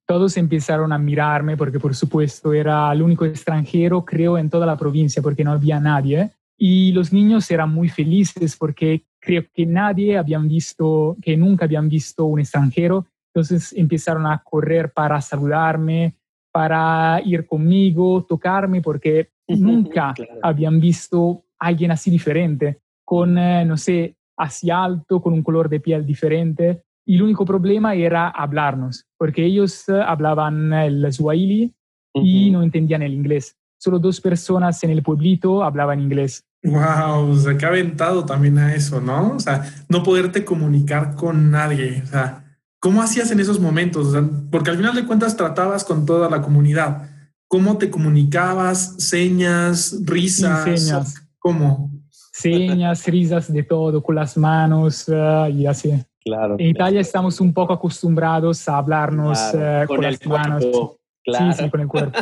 todos 0.06 0.36
empezaron 0.36 0.92
a 0.92 0.98
mirarme 0.98 1.56
porque 1.56 1.80
por 1.80 1.94
supuesto 1.94 2.52
era 2.52 2.90
el 2.92 3.02
único 3.02 3.24
extranjero, 3.24 4.04
creo, 4.04 4.38
en 4.38 4.48
toda 4.48 4.64
la 4.64 4.76
provincia 4.76 5.20
porque 5.20 5.44
no 5.44 5.52
había 5.52 5.80
nadie. 5.80 6.30
Y 6.56 6.92
los 6.92 7.12
niños 7.12 7.50
eran 7.50 7.70
muy 7.70 7.88
felices 7.88 8.56
porque 8.56 9.04
creo 9.26 9.44
que 9.52 9.66
nadie 9.66 10.16
habían 10.16 10.46
visto, 10.46 11.16
que 11.20 11.36
nunca 11.36 11.64
habían 11.64 11.88
visto 11.88 12.26
un 12.26 12.38
extranjero. 12.38 13.06
Entonces 13.34 13.74
empezaron 13.76 14.24
a 14.24 14.40
correr 14.42 14.92
para 14.92 15.20
saludarme, 15.20 16.14
para 16.52 17.20
ir 17.24 17.44
conmigo, 17.44 18.24
tocarme, 18.24 18.80
porque 18.80 19.30
nunca 19.48 20.14
habían 20.42 20.80
visto 20.80 21.42
a 21.58 21.66
alguien 21.66 21.90
así 21.90 22.08
diferente, 22.08 22.78
con, 23.04 23.36
eh, 23.36 23.64
no 23.64 23.76
sé, 23.76 24.14
así 24.38 24.70
alto, 24.70 25.20
con 25.20 25.32
un 25.32 25.42
color 25.42 25.68
de 25.68 25.80
piel 25.80 26.06
diferente. 26.06 26.84
Y 27.04 27.16
el 27.16 27.22
único 27.22 27.44
problema 27.44 27.94
era 27.94 28.28
hablarnos, 28.28 29.04
porque 29.18 29.44
ellos 29.44 29.88
eh, 29.88 30.00
hablaban 30.06 30.72
el 30.72 31.12
swahili 31.12 31.74
y 32.14 32.50
no 32.50 32.62
entendían 32.62 33.02
el 33.02 33.12
inglés. 33.12 33.56
Solo 33.78 33.98
dos 33.98 34.20
personas 34.20 34.82
en 34.84 34.90
el 34.90 35.02
pueblito 35.02 35.62
hablaban 35.62 36.00
inglés. 36.00 36.44
Wow, 36.66 37.30
o 37.30 37.36
sea, 37.36 37.56
que 37.56 37.64
ha 37.64 37.68
aventado 37.68 38.24
también 38.24 38.58
a 38.58 38.74
eso, 38.74 39.00
¿no? 39.00 39.36
O 39.36 39.40
sea, 39.40 39.64
no 39.88 40.02
poderte 40.02 40.44
comunicar 40.44 41.14
con 41.14 41.52
nadie. 41.52 42.02
O 42.02 42.06
sea, 42.06 42.44
¿cómo 42.80 43.02
hacías 43.02 43.30
en 43.30 43.38
esos 43.38 43.60
momentos? 43.60 44.16
porque 44.50 44.70
al 44.70 44.76
final 44.76 44.94
de 44.96 45.06
cuentas 45.06 45.36
tratabas 45.36 45.84
con 45.84 46.04
toda 46.04 46.28
la 46.28 46.42
comunidad. 46.42 47.08
¿Cómo 47.46 47.78
te 47.78 47.88
comunicabas? 47.88 48.96
¿Señas? 48.98 50.00
¿Risas? 50.04 50.64
señas. 50.64 51.14
¿Cómo? 51.38 51.92
Señas, 52.10 53.06
risas 53.06 53.52
de 53.52 53.62
todo, 53.62 54.02
con 54.02 54.16
las 54.16 54.36
manos 54.36 55.08
uh, 55.08 55.48
y 55.48 55.66
así. 55.66 55.92
Claro. 56.24 56.56
En 56.58 56.66
Italia 56.66 57.00
estamos 57.00 57.40
un 57.40 57.54
poco 57.54 57.74
acostumbrados 57.74 58.68
a 58.68 58.78
hablarnos 58.78 59.38
claro, 59.52 59.84
uh, 59.84 59.86
con, 59.86 59.96
con 59.98 60.04
las 60.04 60.20
el 60.20 60.28
manos. 60.28 60.64
cuerpo. 60.64 60.98
Claro. 61.24 61.52
Sí, 61.52 61.62
sí, 61.62 61.70
con 61.70 61.80
el 61.80 61.88
cuerpo. 61.88 62.18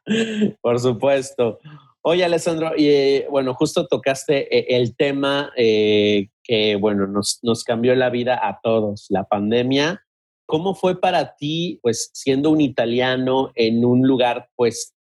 Por 0.60 0.78
supuesto. 0.78 1.58
Oye, 2.02 2.24
Alessandro, 2.24 2.72
y 2.76 2.88
eh, 2.88 3.26
bueno, 3.28 3.54
justo 3.54 3.86
tocaste 3.86 4.56
eh, 4.56 4.76
el 4.76 4.96
tema 4.96 5.52
eh, 5.56 6.28
que, 6.44 6.76
bueno, 6.76 7.06
nos, 7.06 7.40
nos 7.42 7.64
cambió 7.64 7.94
la 7.96 8.08
vida 8.08 8.38
a 8.40 8.60
todos, 8.62 9.06
la 9.10 9.24
pandemia. 9.24 10.04
¿Cómo 10.46 10.74
fue 10.74 11.00
para 11.00 11.34
ti, 11.36 11.80
pues, 11.82 12.10
siendo 12.14 12.50
un 12.50 12.60
italiano 12.60 13.50
en 13.56 13.84
un 13.84 14.06
lugar, 14.06 14.48
pues, 14.54 14.94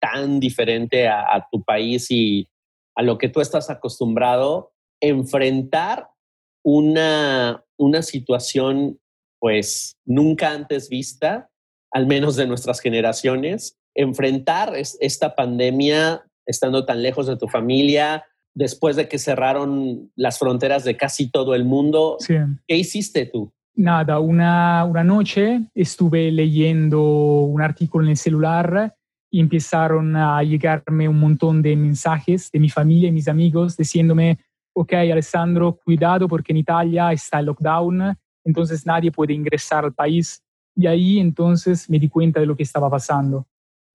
tan 0.00 0.40
diferente 0.40 1.06
a, 1.06 1.20
a 1.20 1.46
tu 1.52 1.62
país 1.62 2.10
y 2.10 2.48
a 2.96 3.02
lo 3.02 3.18
que 3.18 3.28
tú 3.28 3.40
estás 3.40 3.68
acostumbrado, 3.70 4.72
enfrentar 5.00 6.08
una, 6.64 7.64
una 7.76 8.02
situación, 8.02 8.98
pues, 9.38 9.98
nunca 10.04 10.50
antes 10.50 10.88
vista, 10.88 11.50
al 11.92 12.06
menos 12.06 12.36
de 12.36 12.46
nuestras 12.46 12.80
generaciones, 12.80 13.78
enfrentar 13.94 14.76
es, 14.76 14.96
esta 15.00 15.34
pandemia 15.34 16.27
estando 16.48 16.84
tan 16.84 17.02
lejos 17.02 17.28
de 17.28 17.36
tu 17.36 17.46
familia, 17.46 18.24
después 18.54 18.96
de 18.96 19.08
que 19.08 19.18
cerraron 19.18 20.10
las 20.16 20.40
fronteras 20.40 20.82
de 20.82 20.96
casi 20.96 21.30
todo 21.30 21.54
el 21.54 21.64
mundo. 21.64 22.16
Sí. 22.18 22.34
¿Qué 22.66 22.76
hiciste 22.76 23.26
tú? 23.26 23.52
nada, 23.78 24.18
una, 24.18 24.84
una 24.84 25.04
noche 25.04 25.60
estuve 25.72 26.32
leyendo 26.32 27.00
un 27.42 27.62
artículo 27.62 28.04
en 28.04 28.10
el 28.10 28.16
celular 28.16 28.94
y 29.30 29.40
empezaron 29.40 30.16
a 30.16 30.42
llegarme 30.42 31.08
un 31.08 31.20
montón 31.20 31.62
de 31.62 31.76
mensajes 31.76 32.50
de 32.50 32.58
mi 32.58 32.68
familia 32.68 33.08
y 33.08 33.12
mis 33.12 33.28
amigos 33.28 33.76
diciéndome, 33.76 34.38
ok, 34.74 34.94
Alessandro, 34.94 35.78
cuidado 35.84 36.26
porque 36.26 36.52
en 36.52 36.58
Italia 36.58 37.12
está 37.12 37.38
el 37.38 37.46
lockdown, 37.46 38.16
entonces 38.44 38.84
nadie 38.84 39.12
puede 39.12 39.32
ingresar 39.32 39.84
al 39.84 39.94
país. 39.94 40.42
Y 40.74 40.86
ahí 40.86 41.18
entonces 41.18 41.88
me 41.88 41.98
di 41.98 42.08
cuenta 42.08 42.40
de 42.40 42.46
lo 42.46 42.56
que 42.56 42.62
estaba 42.64 42.90
pasando. 42.90 43.46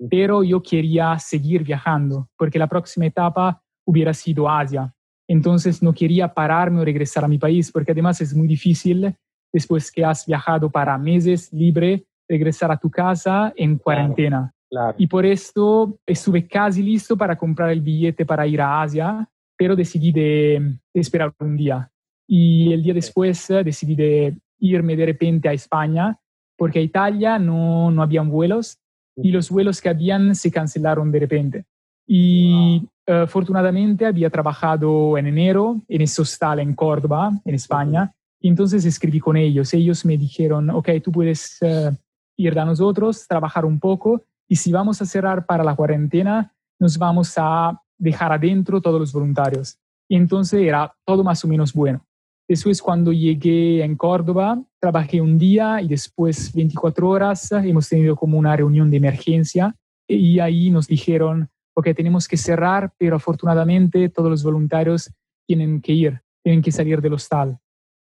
Pero 0.09 0.43
yo 0.43 0.61
quería 0.61 1.17
seguir 1.19 1.63
viajando 1.63 2.29
porque 2.37 2.59
la 2.59 2.67
próxima 2.67 3.05
etapa 3.05 3.61
hubiera 3.85 4.13
sido 4.13 4.49
Asia. 4.49 4.93
Entonces 5.27 5.81
no 5.81 5.93
quería 5.93 6.33
pararme 6.33 6.81
o 6.81 6.85
regresar 6.85 7.23
a 7.23 7.27
mi 7.27 7.37
país 7.37 7.71
porque 7.71 7.91
además 7.91 8.19
es 8.21 8.35
muy 8.35 8.47
difícil 8.47 9.15
después 9.51 9.91
que 9.91 10.03
has 10.03 10.25
viajado 10.25 10.69
para 10.69 10.97
meses 10.97 11.51
libre, 11.53 12.05
regresar 12.27 12.71
a 12.71 12.77
tu 12.77 12.89
casa 12.89 13.53
en 13.55 13.77
cuarentena. 13.77 14.53
Y 14.97 15.07
por 15.07 15.25
esto 15.25 15.99
estuve 16.05 16.47
casi 16.47 16.81
listo 16.81 17.15
para 17.15 17.37
comprar 17.37 17.69
el 17.69 17.81
billete 17.81 18.25
para 18.25 18.47
ir 18.47 18.59
a 18.59 18.81
Asia, 18.81 19.29
pero 19.55 19.75
decidí 19.75 20.11
de, 20.11 20.77
esperar 20.93 21.31
un 21.39 21.55
día. 21.55 21.89
Y 22.27 22.73
el 22.73 22.81
día 22.81 22.93
después 22.93 23.49
eh, 23.51 23.63
decidí 23.63 23.95
de 23.95 24.35
irme 24.59 24.95
de 24.95 25.05
repente 25.05 25.47
a 25.47 25.53
España, 25.53 26.17
porque 26.57 26.79
a 26.79 26.81
Italia 26.81 27.37
no, 27.37 27.91
no 27.91 28.01
habían 28.01 28.29
vuelos 28.29 28.79
y 29.15 29.31
los 29.31 29.49
vuelos 29.49 29.81
que 29.81 29.89
habían 29.89 30.35
se 30.35 30.51
cancelaron 30.51 31.11
de 31.11 31.19
repente. 31.19 31.65
Y 32.07 32.87
uh, 33.07 33.11
afortunadamente 33.23 34.05
había 34.05 34.29
trabajado 34.29 35.17
en 35.17 35.27
enero 35.27 35.81
en 35.87 36.01
ese 36.01 36.21
hostal 36.21 36.59
en 36.59 36.73
Córdoba, 36.75 37.31
en 37.45 37.55
España, 37.55 38.13
y 38.39 38.49
entonces 38.49 38.83
escribí 38.85 39.19
con 39.19 39.37
ellos. 39.37 39.73
Ellos 39.73 40.05
me 40.05 40.17
dijeron, 40.17 40.69
ok, 40.69 40.89
tú 41.03 41.11
puedes 41.11 41.57
uh, 41.61 41.95
ir 42.37 42.59
a 42.59 42.65
nosotros, 42.65 43.25
trabajar 43.27 43.65
un 43.65 43.79
poco, 43.79 44.21
y 44.47 44.55
si 44.55 44.71
vamos 44.71 45.01
a 45.01 45.05
cerrar 45.05 45.45
para 45.45 45.63
la 45.63 45.75
cuarentena, 45.75 46.53
nos 46.79 46.97
vamos 46.97 47.33
a 47.37 47.79
dejar 47.97 48.33
adentro 48.33 48.81
todos 48.81 48.99
los 48.99 49.13
voluntarios. 49.13 49.77
Y 50.09 50.17
entonces 50.17 50.61
era 50.61 50.93
todo 51.05 51.23
más 51.23 51.43
o 51.45 51.47
menos 51.47 51.73
bueno. 51.73 52.05
Después, 52.47 52.81
cuando 52.81 53.11
llegué 53.13 53.83
en 53.83 53.95
Córdoba, 53.95 54.61
trabajé 54.79 55.21
un 55.21 55.37
día 55.37 55.81
y 55.81 55.87
después 55.87 56.53
24 56.53 57.07
horas 57.09 57.51
hemos 57.51 57.87
tenido 57.87 58.15
como 58.15 58.37
una 58.37 58.55
reunión 58.55 58.91
de 58.91 58.97
emergencia 58.97 59.75
y 60.07 60.39
ahí 60.39 60.69
nos 60.69 60.87
dijeron, 60.87 61.49
ok, 61.73 61.89
tenemos 61.95 62.27
que 62.27 62.37
cerrar, 62.37 62.93
pero 62.97 63.15
afortunadamente 63.15 64.09
todos 64.09 64.29
los 64.29 64.43
voluntarios 64.43 65.11
tienen 65.47 65.81
que 65.81 65.93
ir, 65.93 66.21
tienen 66.43 66.61
que 66.61 66.71
salir 66.71 67.01
del 67.01 67.13
hostal. 67.13 67.57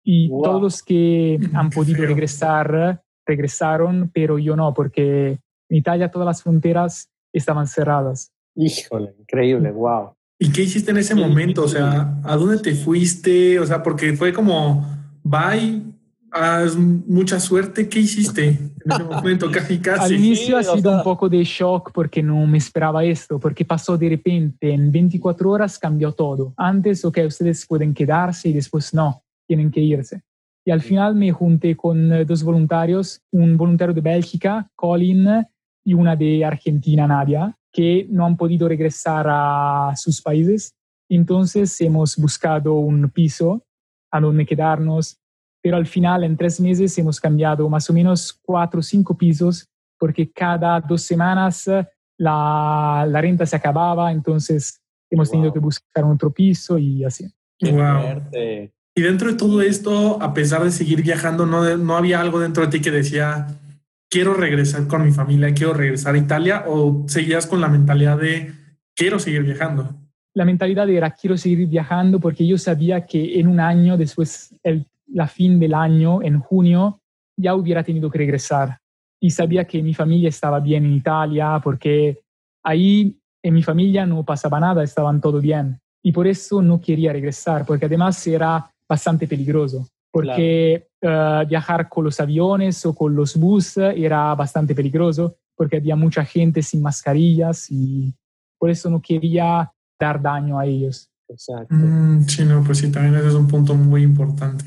Y 0.03 0.29
todos 0.29 0.61
los 0.61 0.83
que 0.83 1.39
han 1.53 1.69
podido 1.69 2.05
regresar, 2.05 3.03
regresaron, 3.25 4.11
pero 4.13 4.37
yo 4.37 4.55
no, 4.55 4.73
porque 4.73 5.39
en 5.69 5.77
Italia 5.77 6.11
todas 6.11 6.25
las 6.25 6.43
fronteras 6.43 7.09
estaban 7.31 7.67
cerradas. 7.67 8.31
Híjole, 8.55 9.15
increíble, 9.19 9.71
wow. 9.71 10.15
¿Y 10.43 10.51
qué 10.51 10.63
hiciste 10.63 10.91
en 10.91 10.97
ese 10.97 11.15
momento? 11.15 11.63
O 11.63 11.69
sea, 11.69 12.19
¿a 12.21 12.35
dónde 12.35 12.57
te 12.57 12.75
fuiste? 12.75 13.61
O 13.61 13.65
sea, 13.65 13.81
porque 13.81 14.11
fue 14.11 14.33
como, 14.33 14.85
bye, 15.23 15.81
haz 16.31 16.75
mucha 16.75 17.39
suerte. 17.39 17.87
¿Qué 17.87 17.99
hiciste 17.99 18.47
en 18.49 18.91
ese 18.91 19.03
momento? 19.05 19.49
Casi, 19.53 19.79
casi. 19.79 20.15
Al 20.15 20.19
inicio 20.19 20.57
ha 20.57 20.63
sido 20.63 20.97
un 20.97 21.01
poco 21.01 21.29
de 21.29 21.45
shock 21.45 21.91
porque 21.93 22.21
no 22.21 22.45
me 22.45 22.57
esperaba 22.57 23.05
esto, 23.05 23.39
porque 23.39 23.63
pasó 23.63 23.97
de 23.97 24.09
repente, 24.09 24.73
en 24.73 24.91
24 24.91 25.49
horas 25.49 25.79
cambió 25.79 26.11
todo. 26.11 26.53
Antes, 26.57 27.05
ok, 27.05 27.19
ustedes 27.25 27.65
pueden 27.65 27.93
quedarse 27.93 28.49
y 28.49 28.53
después 28.53 28.93
no, 28.93 29.23
tienen 29.47 29.71
que 29.71 29.79
irse. 29.79 30.23
Y 30.65 30.71
al 30.71 30.81
final 30.81 31.15
me 31.15 31.31
junté 31.31 31.77
con 31.77 32.11
eh, 32.11 32.25
dos 32.25 32.43
voluntarios, 32.43 33.21
un 33.31 33.55
voluntario 33.55 33.93
de 33.93 34.01
Bélgica, 34.01 34.69
Colin, 34.75 35.45
y 35.85 35.93
una 35.93 36.17
de 36.17 36.43
Argentina, 36.43 37.07
Nadia, 37.07 37.57
que 37.73 38.05
no 38.09 38.25
han 38.25 38.37
podido 38.37 38.67
regresar 38.67 39.25
a 39.27 39.93
sus 39.95 40.21
países. 40.21 40.75
Entonces 41.09 41.81
hemos 41.81 42.15
buscado 42.15 42.75
un 42.75 43.09
piso 43.09 43.65
a 44.11 44.21
donde 44.21 44.45
quedarnos, 44.45 45.17
pero 45.61 45.75
al 45.75 45.87
final 45.87 46.23
en 46.23 46.37
tres 46.37 46.59
meses 46.59 46.97
hemos 46.97 47.19
cambiado 47.19 47.67
más 47.67 47.89
o 47.89 47.93
menos 47.93 48.39
cuatro 48.43 48.79
o 48.79 48.83
cinco 48.83 49.17
pisos 49.17 49.67
porque 49.99 50.31
cada 50.31 50.79
dos 50.81 51.01
semanas 51.01 51.67
la, 52.17 53.05
la 53.09 53.21
renta 53.21 53.45
se 53.45 53.55
acababa, 53.55 54.11
entonces 54.11 54.79
hemos 55.09 55.31
tenido 55.31 55.51
que 55.51 55.59
buscar 55.59 56.03
otro 56.03 56.31
piso 56.31 56.77
y 56.77 57.03
así. 57.03 57.25
Y 58.95 59.01
dentro 59.01 59.31
de 59.31 59.35
todo 59.35 59.61
esto, 59.61 60.21
a 60.21 60.33
pesar 60.33 60.63
de 60.63 60.71
seguir 60.71 61.01
viajando, 61.01 61.45
no, 61.45 61.77
no 61.77 61.97
había 61.97 62.19
algo 62.19 62.39
dentro 62.39 62.63
de 62.63 62.69
ti 62.69 62.81
que 62.81 62.91
decía, 62.91 63.47
quiero 64.13 64.35
regresar 64.35 64.87
con 64.87 65.03
mi 65.03 65.11
familia, 65.11 65.55
quiero 65.55 65.73
regresar 65.73 66.13
a 66.13 66.19
Italia 66.19 66.65
o 66.67 67.03
seguías 67.07 67.47
con 67.47 67.59
la 67.59 67.67
mentalidad 67.67 68.19
de 68.19 68.53
quiero 68.95 69.17
seguir 69.17 69.41
viajando? 69.41 69.89
La 70.35 70.45
mentalidad 70.45 70.87
era 70.87 71.09
quiero 71.09 71.35
seguir 71.35 71.67
viajando 71.67 72.19
porque 72.19 72.45
yo 72.45 72.59
sabía 72.59 73.07
que 73.07 73.39
en 73.39 73.47
un 73.47 73.59
año, 73.59 73.97
después 73.97 74.55
el, 74.61 74.85
la 75.07 75.27
fin 75.27 75.59
del 75.59 75.73
año, 75.73 76.21
en 76.21 76.37
junio, 76.39 77.01
ya 77.35 77.55
hubiera 77.55 77.83
tenido 77.83 78.11
que 78.11 78.19
regresar. 78.19 78.77
Y 79.19 79.31
sabía 79.31 79.65
que 79.65 79.81
mi 79.81 79.95
familia 79.95 80.29
estaba 80.29 80.59
bien 80.59 80.85
en 80.85 80.93
Italia 80.93 81.59
porque 81.63 82.19
ahí 82.63 83.17
en 83.41 83.53
mi 83.55 83.63
familia 83.63 84.05
no 84.05 84.23
pasaba 84.23 84.59
nada, 84.59 84.83
estaban 84.83 85.21
todo 85.21 85.41
bien. 85.41 85.79
Y 86.03 86.11
por 86.11 86.27
eso 86.27 86.61
no 86.61 86.79
quería 86.79 87.13
regresar, 87.13 87.65
porque 87.65 87.87
además 87.87 88.27
era 88.27 88.63
bastante 88.87 89.27
peligroso 89.27 89.87
porque 90.13 90.89
eh, 91.01 91.45
viajar 91.49 91.89
con 91.89 92.03
los 92.03 92.19
aviones 92.19 92.85
o 92.85 92.93
con 92.93 93.15
los 93.15 93.35
buses 93.35 93.95
era 93.97 94.35
bastante 94.35 94.75
peligroso, 94.75 95.37
porque 95.55 95.77
había 95.77 95.95
mucha 95.95 96.23
gente 96.23 96.61
sin 96.61 96.83
mascarillas 96.83 97.65
y 97.71 98.13
por 98.59 98.69
eso 98.69 98.91
no 98.91 99.01
quería 99.01 99.73
dar 99.99 100.21
daño 100.21 100.59
a 100.59 100.67
ellos. 100.67 101.09
Exacto. 101.27 101.73
Mm, 101.73 102.27
sí, 102.27 102.45
no, 102.45 102.63
pues 102.63 102.77
sí, 102.77 102.91
también 102.91 103.15
ese 103.15 103.29
es 103.29 103.33
un 103.33 103.47
punto 103.47 103.73
muy 103.73 104.03
importante. 104.03 104.65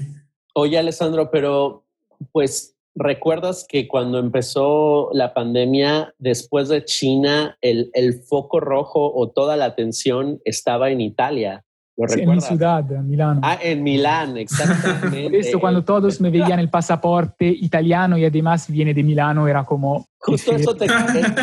Oye, 0.53 0.77
Alessandro, 0.77 1.31
pero 1.31 1.85
pues 2.33 2.75
recuerdas 2.97 3.65
que 3.69 3.87
cuando 3.87 4.19
empezó 4.19 5.11
la 5.13 5.33
pandemia, 5.33 6.13
después 6.19 6.69
de 6.69 6.85
China, 6.85 7.57
el, 7.61 7.91
el 7.95 8.15
foco 8.15 8.59
rojo 8.59 9.13
o 9.15 9.31
toda 9.31 9.57
la 9.57 9.67
atención 9.67 10.41
estaba 10.45 10.91
en 10.91 11.01
Italia 11.01 11.66
en 11.97 12.31
mi 12.31 12.41
ciudad, 12.41 12.91
en 12.93 13.09
Milano. 13.09 13.41
Ah, 13.43 13.59
en 13.63 13.83
Milán, 13.83 14.37
exactamente. 14.37 15.39
Esto 15.39 15.59
cuando 15.59 15.85
todos 15.85 16.21
me 16.21 16.31
veían 16.31 16.59
el 16.59 16.69
pasaporte 16.69 17.47
italiano 17.47 18.19
y 18.19 18.25
además 18.25 18.71
viene 18.71 18.93
de 18.93 19.03
Milano, 19.03 19.49
era 19.49 19.65
como... 19.65 20.07
Justo 20.19 20.53
eso, 20.53 20.75
te, 20.75 20.89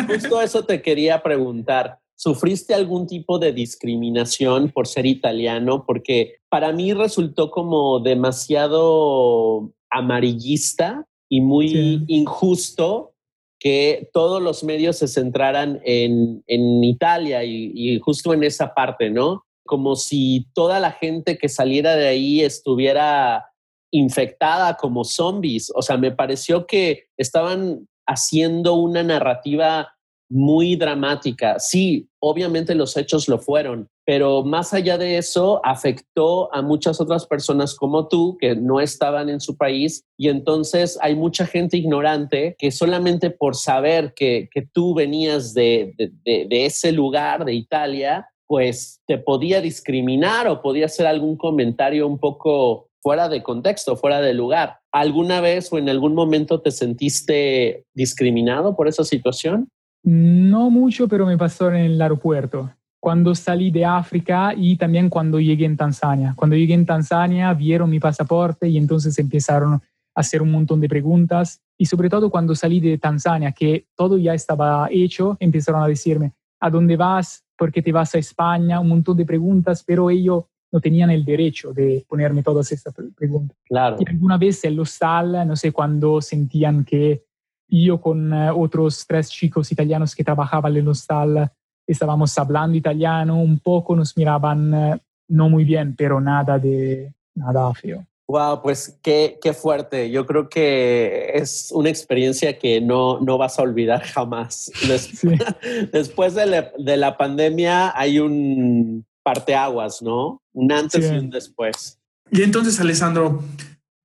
justo 0.06 0.40
eso 0.40 0.64
te 0.64 0.82
quería 0.82 1.22
preguntar. 1.22 1.98
¿Sufriste 2.16 2.74
algún 2.74 3.06
tipo 3.06 3.38
de 3.38 3.52
discriminación 3.52 4.70
por 4.70 4.86
ser 4.86 5.06
italiano? 5.06 5.84
Porque 5.84 6.36
para 6.48 6.72
mí 6.72 6.92
resultó 6.92 7.50
como 7.50 7.98
demasiado 8.00 9.72
amarillista 9.90 11.06
y 11.28 11.40
muy 11.40 12.04
injusto 12.06 13.14
que 13.58 14.10
todos 14.12 14.42
los 14.42 14.62
medios 14.62 14.98
se 14.98 15.08
centraran 15.08 15.80
en, 15.84 16.44
en 16.46 16.84
Italia 16.84 17.42
y, 17.44 17.72
y, 17.74 17.98
justo 17.98 18.34
en 18.34 18.44
esa 18.44 18.74
parte, 18.74 19.08
¿no? 19.08 19.43
Como 19.64 19.96
si 19.96 20.46
toda 20.54 20.80
la 20.80 20.92
gente 20.92 21.38
que 21.38 21.48
saliera 21.48 21.96
de 21.96 22.08
ahí 22.08 22.42
estuviera 22.42 23.50
infectada 23.90 24.76
como 24.76 25.04
zombies. 25.04 25.72
O 25.74 25.82
sea, 25.82 25.96
me 25.96 26.10
pareció 26.10 26.66
que 26.66 27.04
estaban 27.16 27.86
haciendo 28.06 28.74
una 28.74 29.02
narrativa 29.02 29.94
muy 30.28 30.74
dramática. 30.74 31.58
Sí, 31.58 32.08
obviamente 32.18 32.74
los 32.74 32.96
hechos 32.96 33.28
lo 33.28 33.38
fueron, 33.38 33.88
pero 34.04 34.42
más 34.42 34.74
allá 34.74 34.98
de 34.98 35.18
eso, 35.18 35.60
afectó 35.64 36.52
a 36.52 36.60
muchas 36.60 37.00
otras 37.00 37.26
personas 37.26 37.74
como 37.74 38.08
tú 38.08 38.36
que 38.40 38.56
no 38.56 38.80
estaban 38.80 39.28
en 39.28 39.40
su 39.40 39.56
país 39.56 40.02
y 40.18 40.28
entonces 40.28 40.98
hay 41.02 41.14
mucha 41.14 41.46
gente 41.46 41.76
ignorante 41.76 42.56
que 42.58 42.72
solamente 42.72 43.30
por 43.30 43.54
saber 43.54 44.12
que, 44.14 44.48
tú 44.72 44.94
venías 44.94 45.54
de, 45.54 45.94
de 45.96 46.66
ese 46.66 46.90
lugar, 46.90 47.44
de 47.44 47.54
Italia, 47.54 48.26
pues 48.46 49.00
te 49.06 49.18
podía 49.18 49.60
discriminar 49.60 50.48
o 50.48 50.62
podía 50.62 50.86
hacer 50.86 51.06
algún 51.06 51.36
comentario 51.36 52.06
un 52.06 52.18
poco 52.18 52.88
fuera 53.04 53.28
de 53.28 53.42
contexto, 53.42 53.96
fuera 53.96 54.20
de 54.22 54.32
lugar. 54.32 54.78
¿Alguna 54.90 55.42
vez 55.42 55.70
o 55.70 55.78
en 55.78 55.90
algún 55.90 56.14
momento 56.14 56.60
te 56.60 56.70
sentiste 56.70 57.84
discriminado 57.92 58.74
por 58.74 58.88
esa 58.88 59.04
situación? 59.04 59.68
No 60.02 60.70
mucho, 60.70 61.06
pero 61.06 61.26
me 61.26 61.36
pasó 61.36 61.68
en 61.68 61.76
el 61.76 62.00
aeropuerto. 62.00 62.70
Cuando 63.00 63.34
salí 63.34 63.70
de 63.70 63.84
África 63.84 64.54
y 64.56 64.76
también 64.76 65.10
cuando 65.10 65.38
llegué 65.38 65.66
en 65.66 65.76
Tanzania. 65.76 66.32
Cuando 66.34 66.56
llegué 66.56 66.72
en 66.72 66.86
Tanzania 66.86 67.52
vieron 67.52 67.90
mi 67.90 68.00
pasaporte 68.00 68.68
y 68.68 68.78
entonces 68.78 69.18
empezaron 69.18 69.74
a 69.74 69.82
hacer 70.14 70.40
un 70.40 70.50
montón 70.50 70.80
de 70.80 70.88
preguntas. 70.88 71.60
Y 71.76 71.84
sobre 71.84 72.08
todo 72.08 72.30
cuando 72.30 72.54
salí 72.54 72.80
de 72.80 72.96
Tanzania, 72.96 73.52
que 73.52 73.86
todo 73.94 74.16
ya 74.16 74.32
estaba 74.32 74.88
hecho, 74.90 75.36
empezaron 75.40 75.82
a 75.82 75.88
decirme, 75.88 76.32
¿a 76.58 76.70
dónde 76.70 76.96
vas? 76.96 77.43
¿Por 77.56 77.72
qué 77.72 77.82
te 77.82 77.92
vas 77.92 78.14
a 78.14 78.18
España? 78.18 78.80
Un 78.80 78.88
montón 78.88 79.16
de 79.16 79.24
preguntas, 79.24 79.82
pero 79.86 80.10
ellos 80.10 80.44
no 80.72 80.80
tenían 80.80 81.10
el 81.10 81.24
derecho 81.24 81.72
de 81.72 82.04
ponerme 82.08 82.42
todas 82.42 82.70
estas 82.72 82.94
preguntas. 83.16 83.56
Claro. 83.64 83.96
Y 84.00 84.08
alguna 84.08 84.36
vez 84.38 84.64
en 84.64 84.72
el 84.72 84.80
hostal, 84.80 85.46
no 85.46 85.54
sé, 85.54 85.72
cuando 85.72 86.20
sentían 86.20 86.84
que 86.84 87.24
yo 87.68 88.00
con 88.00 88.32
eh, 88.32 88.50
otros 88.50 89.06
tres 89.06 89.30
chicos 89.30 89.70
italianos 89.72 90.14
que 90.14 90.24
trabajaban 90.24 90.72
en 90.72 90.78
el 90.78 90.88
hostal 90.88 91.50
estábamos 91.86 92.36
hablando 92.38 92.76
italiano 92.76 93.40
un 93.40 93.58
poco, 93.58 93.94
nos 93.96 94.16
miraban 94.16 94.74
eh, 94.74 94.98
no 95.28 95.48
muy 95.48 95.64
bien, 95.64 95.94
pero 95.96 96.20
nada 96.20 96.58
de 96.58 97.12
nada 97.34 97.72
feo. 97.74 98.06
Wow, 98.26 98.62
pues 98.62 98.98
qué, 99.02 99.38
qué 99.42 99.52
fuerte. 99.52 100.10
Yo 100.10 100.24
creo 100.24 100.48
que 100.48 101.32
es 101.34 101.70
una 101.72 101.90
experiencia 101.90 102.58
que 102.58 102.80
no, 102.80 103.20
no 103.20 103.36
vas 103.36 103.58
a 103.58 103.62
olvidar 103.62 104.02
jamás. 104.02 104.72
Después 105.92 106.34
de 106.34 106.46
la, 106.46 106.72
de 106.78 106.96
la, 106.96 107.18
pandemia 107.18 107.92
hay 107.98 108.18
un 108.18 109.04
parteaguas, 109.22 110.00
¿no? 110.02 110.42
Un 110.52 110.72
antes 110.72 111.04
y 111.10 111.14
un 111.14 111.30
después. 111.30 111.98
Y 112.30 112.42
entonces, 112.42 112.80
Alessandro, 112.80 113.42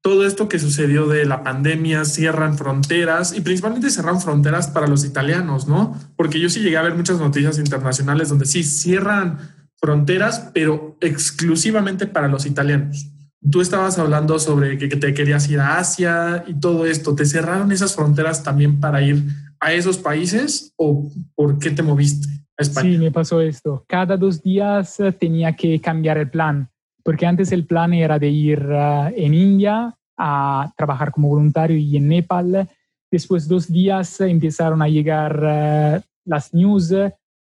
todo 0.02 0.26
esto 0.26 0.50
que 0.50 0.60
sucedió 0.60 1.08
de 1.08 1.26
la 1.26 1.44
pandemia, 1.44 2.06
cierran 2.06 2.58
fronteras 2.58 3.36
y 3.36 3.42
principalmente 3.42 3.90
cerran 3.90 4.22
fronteras 4.22 4.68
para 4.68 4.88
los 4.88 5.06
italianos, 5.06 5.68
¿no? 5.68 5.96
Porque 6.16 6.40
yo 6.40 6.50
sí 6.50 6.62
llegué 6.62 6.78
a 6.78 6.82
ver 6.82 6.96
muchas 6.96 7.20
noticias 7.20 7.58
internacionales 7.58 8.30
donde 8.30 8.46
sí 8.46 8.64
cierran 8.64 9.40
fronteras, 9.78 10.52
pero 10.54 10.98
exclusivamente 11.02 12.06
para 12.08 12.28
los 12.28 12.46
italianos. 12.46 13.08
Tú 13.42 13.62
estabas 13.62 13.98
hablando 13.98 14.38
sobre 14.38 14.78
que, 14.78 14.88
te 14.90 15.14
querías 15.14 15.50
ir 15.50 15.60
a 15.60 15.78
Asia 15.78 16.44
y 16.46 16.60
todo 16.60 16.86
esto. 16.86 17.16
¿Te 17.16 17.26
cerraron 17.26 17.72
esas 17.72 17.96
fronteras 17.96 18.44
también 18.44 18.80
para 18.82 19.02
ir 19.02 19.24
a 19.62 19.72
esos 19.72 19.98
países 19.98 20.74
o 20.76 21.10
por 21.36 21.58
qué 21.58 21.72
te 21.72 21.82
moviste 21.82 22.28
a 22.58 22.64
España? 22.64 22.92
Sí, 22.92 22.98
me 22.98 23.12
pasó 23.12 23.40
esto. 23.40 23.86
Cada 23.88 24.18
dos 24.18 24.44
días 24.44 25.00
eh, 25.00 25.14
tenía 25.14 25.56
que 25.56 25.80
cambiar 25.80 26.18
el 26.18 26.30
plan, 26.30 26.70
porque 27.02 27.26
antes 27.26 27.54
el 27.54 27.66
plan 27.66 27.94
era 27.94 28.20
de 28.20 28.28
ir 28.28 28.68
eh, 28.70 29.14
en 29.16 29.34
India 29.34 29.96
a 30.18 30.74
trabajar 30.76 31.12
como 31.12 31.30
voluntario 31.30 31.78
y 31.78 31.96
en 31.96 32.10
Nepal. 32.10 32.68
Después 33.10 33.48
dos 33.48 33.72
días 33.72 34.20
empezaron 34.20 34.82
a 34.82 34.90
llegar 34.90 35.42
eh, 35.46 36.02
las 36.26 36.54
news, 36.54 36.94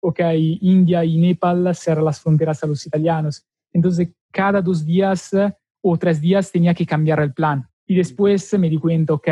ok, 0.00 0.20
India 0.60 1.02
y 1.06 1.16
Nepal 1.16 1.74
cerran 1.74 2.04
las 2.04 2.20
fronteras 2.20 2.62
a 2.62 2.66
los 2.66 2.86
italianos. 2.86 3.46
Entonces, 3.72 4.10
cada 4.30 4.60
dos 4.60 4.84
días 4.84 5.32
o 5.88 5.96
tres 5.98 6.20
días 6.20 6.50
tenía 6.50 6.74
que 6.74 6.84
cambiar 6.84 7.20
el 7.20 7.32
plan. 7.32 7.68
Y 7.86 7.94
después 7.94 8.52
me 8.58 8.68
di 8.68 8.78
cuenta, 8.78 9.12
ok, 9.12 9.28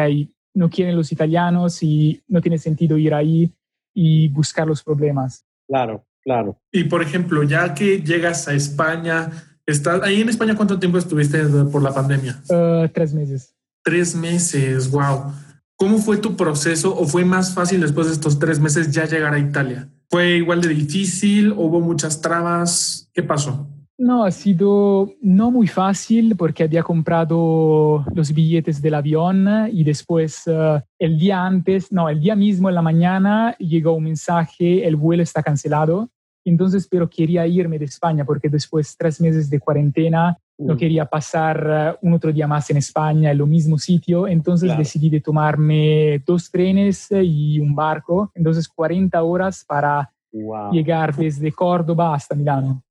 no 0.55 0.71
quieren 0.71 0.97
los 0.97 1.11
italianos 1.11 1.83
y 1.83 2.23
no 2.29 2.41
tiene 2.41 2.59
sentido 2.59 2.97
ir 2.97 3.13
ahí 3.13 3.53
y 3.93 4.29
buscar 4.29 4.69
los 4.69 4.83
problemas. 4.83 5.45
Claro, 5.67 6.05
claro. 6.23 6.61
Y 6.71 6.85
por 6.85 7.03
ejemplo, 7.03 7.43
ya 7.43 7.75
que 7.75 8.03
llegas 8.03 8.47
a 8.47 8.55
España, 8.55 9.31
estás 9.67 10.03
ahí 10.03 10.21
en 10.21 10.29
España, 10.29 10.55
¿cuánto 10.55 10.79
tiempo 10.79 10.99
estuviste 10.99 11.43
por 11.73 11.83
la 11.83 11.93
pandemia? 11.93 12.41
Uh, 12.49 12.89
tres 12.89 13.13
meses. 13.13 13.53
Tres 13.83 14.15
meses, 14.15 14.89
wow. 14.91 15.33
¿Cómo 15.75 15.99
fue 15.99 16.19
tu 16.19 16.37
proceso 16.37 16.97
o 16.97 17.05
fue 17.05 17.25
más 17.25 17.53
fácil 17.53 17.81
después 17.81 18.07
de 18.07 18.13
estos 18.13 18.39
tres 18.39 18.61
meses 18.61 18.93
ya 18.93 19.07
llegar 19.07 19.35
a 19.35 19.41
Italia? 19.41 19.89
¿Fue 20.09 20.37
igual 20.37 20.61
de 20.61 20.69
difícil? 20.69 21.51
¿Hubo 21.51 21.81
muchas 21.81 22.21
trabas? 22.21 23.11
¿Qué 23.13 23.25
pasó? 23.25 23.69
No, 23.97 24.25
ha 24.25 24.33
sido 24.33 25.13
no 25.23 25.53
muy 25.53 25.69
fácil 25.69 26.35
porque 26.37 26.65
había 26.65 26.83
comprado 26.83 28.05
los 28.13 28.35
billetes 28.35 28.83
del 28.83 28.95
avión 28.95 29.69
y 29.71 29.85
después 29.85 30.43
eh, 30.47 30.83
el 30.99 31.17
día 31.17 31.45
antes, 31.45 31.93
no, 31.93 32.09
el 32.09 32.19
día 32.19 32.35
mismo 32.35 32.69
en 32.69 32.75
la 32.75 32.83
mañana 32.83 33.55
llegó 33.59 33.93
un 33.93 34.05
mensaje, 34.05 34.85
el 34.85 34.97
vuelo 34.97 35.23
está 35.23 35.45
cancelado. 35.45 36.09
Entonces, 36.45 36.89
pero 36.91 37.09
quería 37.09 37.47
irme 37.47 37.79
de 37.79 37.85
España 37.85 38.25
porque 38.25 38.49
después 38.49 38.97
tres 38.99 39.21
meses 39.21 39.49
de 39.49 39.61
cuarentena 39.61 40.37
no 40.59 40.77
quería 40.77 41.07
pasar 41.07 41.67
eh, 41.71 41.99
un 42.03 42.15
otro 42.15 42.33
día 42.33 42.49
más 42.49 42.69
en 42.71 42.79
España 42.79 43.31
en 43.31 43.39
lo 43.39 43.47
mismo 43.47 43.79
sitio. 43.79 44.27
Entonces 44.27 44.77
decidí 44.77 45.09
de 45.09 45.21
tomarme 45.21 46.21
dos 46.27 46.51
trenes 46.51 47.09
y 47.13 47.61
un 47.61 47.77
barco. 47.77 48.33
Entonces 48.35 48.69
40 48.69 49.23
horas 49.23 49.65
para 49.65 50.11
llegar 50.73 51.15
desde 51.15 51.53
Córdoba 51.53 52.13
hasta 52.13 52.35
Milano. 52.35 52.83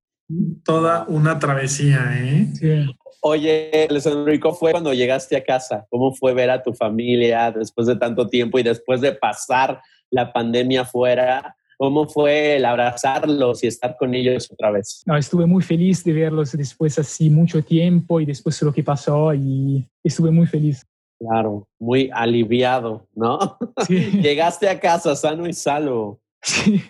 Toda 0.63 1.05
una 1.07 1.39
travesía, 1.39 2.11
¿eh? 2.15 2.47
Sí. 2.53 2.85
Oye, 3.21 3.87
Alessandro, 3.89 4.53
fue 4.53 4.71
cuando 4.71 4.93
llegaste 4.93 5.37
a 5.37 5.43
casa? 5.43 5.85
¿Cómo 5.89 6.13
fue 6.13 6.33
ver 6.33 6.49
a 6.49 6.61
tu 6.61 6.73
familia 6.73 7.51
después 7.51 7.87
de 7.87 7.95
tanto 7.95 8.27
tiempo 8.27 8.59
y 8.59 8.63
después 8.63 8.99
de 8.99 9.13
pasar 9.13 9.81
la 10.09 10.33
pandemia 10.33 10.83
fuera? 10.83 11.55
¿Cómo 11.77 12.07
fue 12.07 12.57
el 12.57 12.65
abrazarlos 12.65 13.63
y 13.63 13.67
estar 13.67 13.95
con 13.97 14.13
ellos 14.13 14.51
otra 14.51 14.71
vez? 14.71 15.03
No, 15.05 15.15
estuve 15.15 15.45
muy 15.45 15.63
feliz 15.63 16.03
de 16.03 16.13
verlos 16.13 16.51
después 16.51 16.99
así 16.99 17.29
mucho 17.29 17.63
tiempo 17.63 18.19
y 18.19 18.25
después 18.25 18.59
de 18.59 18.65
lo 18.65 18.73
que 18.73 18.83
pasó 18.83 19.33
y 19.33 19.87
estuve 20.03 20.29
muy 20.29 20.45
feliz. 20.45 20.85
Claro, 21.17 21.67
muy 21.79 22.09
aliviado, 22.13 23.07
¿no? 23.15 23.57
Sí. 23.87 23.95
Llegaste 24.21 24.67
a 24.67 24.79
casa 24.79 25.15
sano 25.15 25.47
y 25.47 25.53
salvo. 25.53 26.19
Sí. 26.41 26.83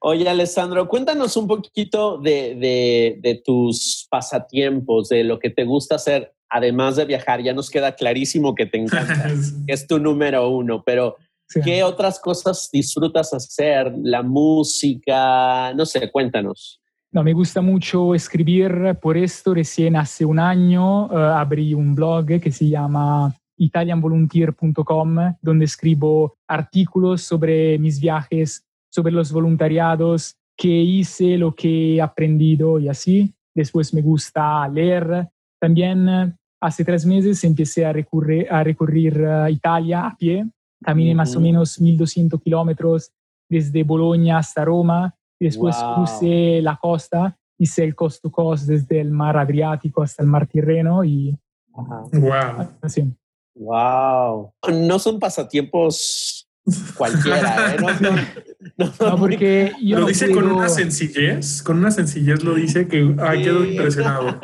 Oye, 0.00 0.28
Alessandro, 0.28 0.86
cuéntanos 0.88 1.36
un 1.36 1.46
poquito 1.46 2.18
de, 2.18 3.42
tus 3.44 4.06
pasatiempos, 4.10 5.08
de 5.08 5.24
lo 5.24 5.38
que 5.38 5.50
te 5.50 5.64
gusta 5.64 5.96
hacer, 5.96 6.32
además 6.50 6.96
de 6.96 7.06
viajar. 7.06 7.42
Ya 7.42 7.54
nos 7.54 7.70
queda 7.70 7.94
clarísimo 7.94 8.54
que 8.54 8.66
te 8.66 8.78
encanta, 8.78 9.30
es 9.66 9.86
tu 9.86 9.98
número 9.98 10.48
uno, 10.50 10.82
pero 10.84 11.16
¿qué 11.64 11.82
otras 11.82 12.20
cosas 12.20 12.68
disfrutas 12.70 13.32
hacer? 13.32 13.92
La 14.02 14.22
música, 14.22 15.72
no 15.74 15.86
sé, 15.86 16.10
cuéntanos. 16.10 16.80
No, 17.10 17.24
me 17.24 17.32
gusta 17.32 17.62
mucho 17.62 18.14
escribir, 18.14 18.98
por 19.00 19.16
esto 19.16 19.54
recién 19.54 19.96
hace 19.96 20.26
un 20.26 20.38
año 20.38 21.06
eh, 21.10 21.32
abrí 21.34 21.72
un 21.72 21.94
blog 21.94 22.26
que 22.40 22.52
se 22.52 22.68
llama 22.68 23.34
italianvolunteer.com, 23.56 25.16
donde 25.40 25.64
escribo 25.64 26.36
artículos 26.46 27.22
sobre 27.22 27.78
mis 27.78 27.98
viajes 27.98 28.66
sobre 28.96 29.12
los 29.12 29.30
voluntariados, 29.30 30.36
qué 30.56 30.68
hice, 30.68 31.36
lo 31.36 31.54
que 31.54 31.96
he 31.96 32.00
aprendido 32.00 32.78
y 32.78 32.88
así. 32.88 33.34
Después 33.54 33.92
me 33.92 34.00
gusta 34.00 34.66
leer. 34.68 35.28
También 35.60 36.08
eh, 36.08 36.34
hace 36.62 36.82
tres 36.82 37.04
meses 37.04 37.44
empecé 37.44 37.84
a, 37.84 37.92
recurrir, 37.92 38.50
a 38.50 38.64
recorrer 38.64 39.20
eh, 39.20 39.52
Italia 39.52 40.06
a 40.06 40.16
pie. 40.16 40.46
Caminé 40.82 41.14
más 41.14 41.36
o 41.36 41.40
menos 41.40 41.78
1200 41.78 42.40
kilómetros 42.40 43.12
desde 43.50 43.82
Bolonia 43.82 44.38
hasta 44.38 44.64
Roma. 44.64 45.14
después 45.38 45.76
crucé 45.94 46.62
la 46.62 46.76
costa, 46.76 47.36
hice 47.58 47.84
el 47.84 47.94
coast 47.94 48.22
to 48.22 48.30
coast 48.30 48.66
desde 48.66 49.00
el 49.00 49.10
mar 49.10 49.36
Adriático 49.36 50.02
hasta 50.02 50.22
el 50.22 50.28
mar 50.28 50.46
Tirreno 50.46 51.04
y... 51.04 51.36
Wow. 51.68 52.68
Así. 52.80 53.14
Wow. 53.54 54.52
No 54.86 54.98
son 54.98 55.18
pasatiempos 55.18 56.45
cualquiera, 56.96 57.74
¿eh? 57.74 57.78
No, 58.76 59.16
porque 59.16 59.72
yo 59.80 60.00
lo 60.00 60.06
dice 60.06 60.30
con 60.30 60.50
una 60.50 60.68
sencillez, 60.68 61.62
con 61.62 61.78
una 61.78 61.90
sencillez 61.90 62.42
lo 62.42 62.54
dice 62.54 62.88
que 62.88 63.14
ah, 63.18 63.32
quedo 63.32 63.64
impresionado. 63.64 64.40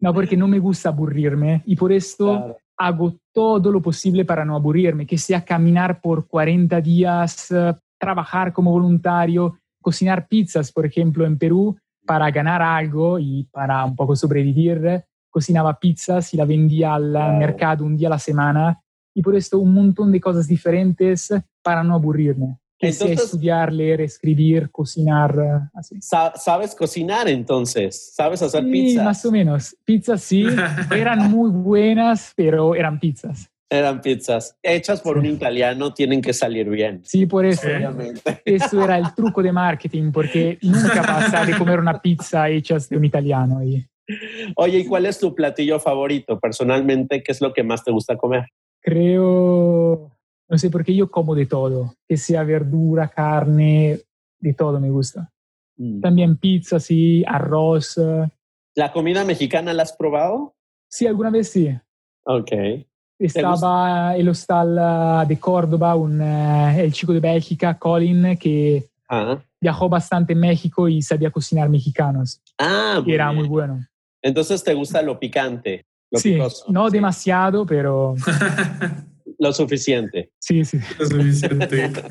No, 0.00 0.14
porque 0.14 0.36
no 0.36 0.46
me 0.46 0.58
gusta 0.58 0.90
aburrirme 0.90 1.62
y 1.66 1.74
por 1.74 1.92
esto 1.92 2.56
hago 2.76 3.16
todo 3.32 3.72
lo 3.72 3.82
posible 3.82 4.24
para 4.24 4.44
no 4.44 4.54
aburrirme, 4.54 5.06
que 5.06 5.18
sea 5.18 5.44
caminar 5.44 6.00
por 6.00 6.28
40 6.28 6.80
días, 6.80 7.50
eh, 7.50 7.74
trabajar 7.98 8.52
como 8.52 8.70
voluntario, 8.70 9.58
cocinar 9.80 10.28
pizzas, 10.28 10.70
por 10.70 10.86
ejemplo, 10.86 11.26
en 11.26 11.36
Perú 11.38 11.76
para 12.06 12.30
ganar 12.30 12.62
algo 12.62 13.18
y 13.18 13.44
para 13.50 13.84
un 13.84 13.96
poco 13.96 14.14
sobrevivir. 14.14 15.04
Cocinaba 15.30 15.78
pizzas 15.78 16.32
y 16.32 16.36
la 16.36 16.44
vendía 16.44 16.94
al 16.94 17.12
mercado 17.38 17.84
un 17.84 17.96
día 17.96 18.08
a 18.08 18.12
la 18.12 18.18
semana 18.18 18.80
y 19.18 19.22
por 19.22 19.34
esto 19.34 19.58
un 19.58 19.74
montón 19.74 20.12
de 20.12 20.20
cosas 20.20 20.46
diferentes 20.46 21.34
para 21.60 21.82
no 21.82 21.94
aburrirme. 21.94 22.56
Que 22.78 22.90
entonces, 22.90 23.20
estudiar, 23.20 23.72
leer, 23.72 24.00
escribir, 24.00 24.70
cocinar, 24.70 25.36
eh, 25.36 25.68
así. 25.74 25.96
¿Sabes 26.00 26.72
cocinar 26.76 27.28
entonces? 27.28 28.12
¿Sabes 28.14 28.40
hacer 28.42 28.62
sí, 28.62 28.70
pizzas? 28.70 29.04
más 29.04 29.26
o 29.26 29.32
menos. 29.32 29.76
Pizzas 29.84 30.22
sí, 30.22 30.46
eran 30.96 31.32
muy 31.32 31.50
buenas, 31.50 32.32
pero 32.36 32.76
eran 32.76 33.00
pizzas. 33.00 33.50
Eran 33.68 34.00
pizzas. 34.00 34.56
Hechas 34.62 35.00
por 35.00 35.18
un 35.18 35.26
italiano, 35.26 35.92
tienen 35.92 36.22
que 36.22 36.32
salir 36.32 36.70
bien. 36.70 37.00
Sí, 37.02 37.26
por 37.26 37.44
eso. 37.44 37.66
Obviamente. 37.66 38.40
Eso 38.44 38.84
era 38.84 38.98
el 38.98 39.12
truco 39.16 39.42
de 39.42 39.50
marketing, 39.50 40.12
porque 40.12 40.60
nunca 40.62 41.02
pasa 41.02 41.44
de 41.44 41.58
comer 41.58 41.80
una 41.80 42.00
pizza 42.00 42.48
hecha 42.48 42.76
de 42.88 42.96
un 42.96 43.04
italiano. 43.04 43.64
Y... 43.64 43.84
Oye, 44.54 44.78
¿y 44.78 44.86
cuál 44.86 45.06
es 45.06 45.18
tu 45.18 45.34
platillo 45.34 45.80
favorito? 45.80 46.38
Personalmente, 46.38 47.20
¿qué 47.20 47.32
es 47.32 47.40
lo 47.40 47.52
que 47.52 47.64
más 47.64 47.82
te 47.82 47.90
gusta 47.90 48.16
comer? 48.16 48.46
Creo 48.88 50.18
no 50.48 50.56
sé, 50.56 50.70
porque 50.70 50.94
yo 50.94 51.10
como 51.10 51.34
de 51.34 51.46
todo, 51.46 51.94
que 52.08 52.16
sea 52.16 52.42
verdura, 52.42 53.08
carne, 53.08 54.00
de 54.40 54.54
todo 54.54 54.80
me 54.80 54.90
gusta. 54.90 55.30
Mm. 55.76 56.00
También 56.00 56.36
pizza, 56.38 56.80
sí, 56.80 57.22
arroz. 57.26 58.00
¿La 58.74 58.92
comida 58.92 59.24
mexicana 59.24 59.74
la 59.74 59.82
has 59.82 59.92
probado? 59.92 60.54
Sí, 60.88 61.06
alguna 61.06 61.30
vez 61.30 61.50
sí. 61.50 61.68
Ok. 62.24 62.52
Estaba 63.18 64.16
el 64.16 64.28
hostal 64.28 64.78
ah, 64.78 65.24
de 65.28 65.38
Córdoba, 65.38 65.94
un, 65.96 66.20
eh, 66.22 66.82
el 66.82 66.92
chico 66.92 67.12
de 67.12 67.20
Bélgica, 67.20 67.76
Colin, 67.78 68.36
que 68.38 68.84
viajó 69.60 69.88
bastante 69.88 70.32
en 70.32 70.40
México 70.40 70.88
y 70.88 71.02
sabía 71.02 71.30
cocinar 71.30 71.68
mexicanos. 71.68 72.40
Ah, 72.58 73.02
y 73.04 73.12
era 73.12 73.32
muy 73.32 73.48
bueno. 73.48 73.84
Entonces 74.22 74.62
te 74.64 74.72
gusta 74.72 75.02
lo 75.02 75.18
picante. 75.18 75.84
Lo 76.10 76.18
sí, 76.18 76.32
picoso. 76.34 76.64
no 76.70 76.88
Sí. 76.88 76.92
demasiado, 76.94 77.66
pero 77.66 78.14
Lo 79.38 79.52
suficiente. 79.52 80.32
sí, 80.40 80.64
sí. 80.64 80.78
Es 80.98 81.08
suficiente. 81.08 81.90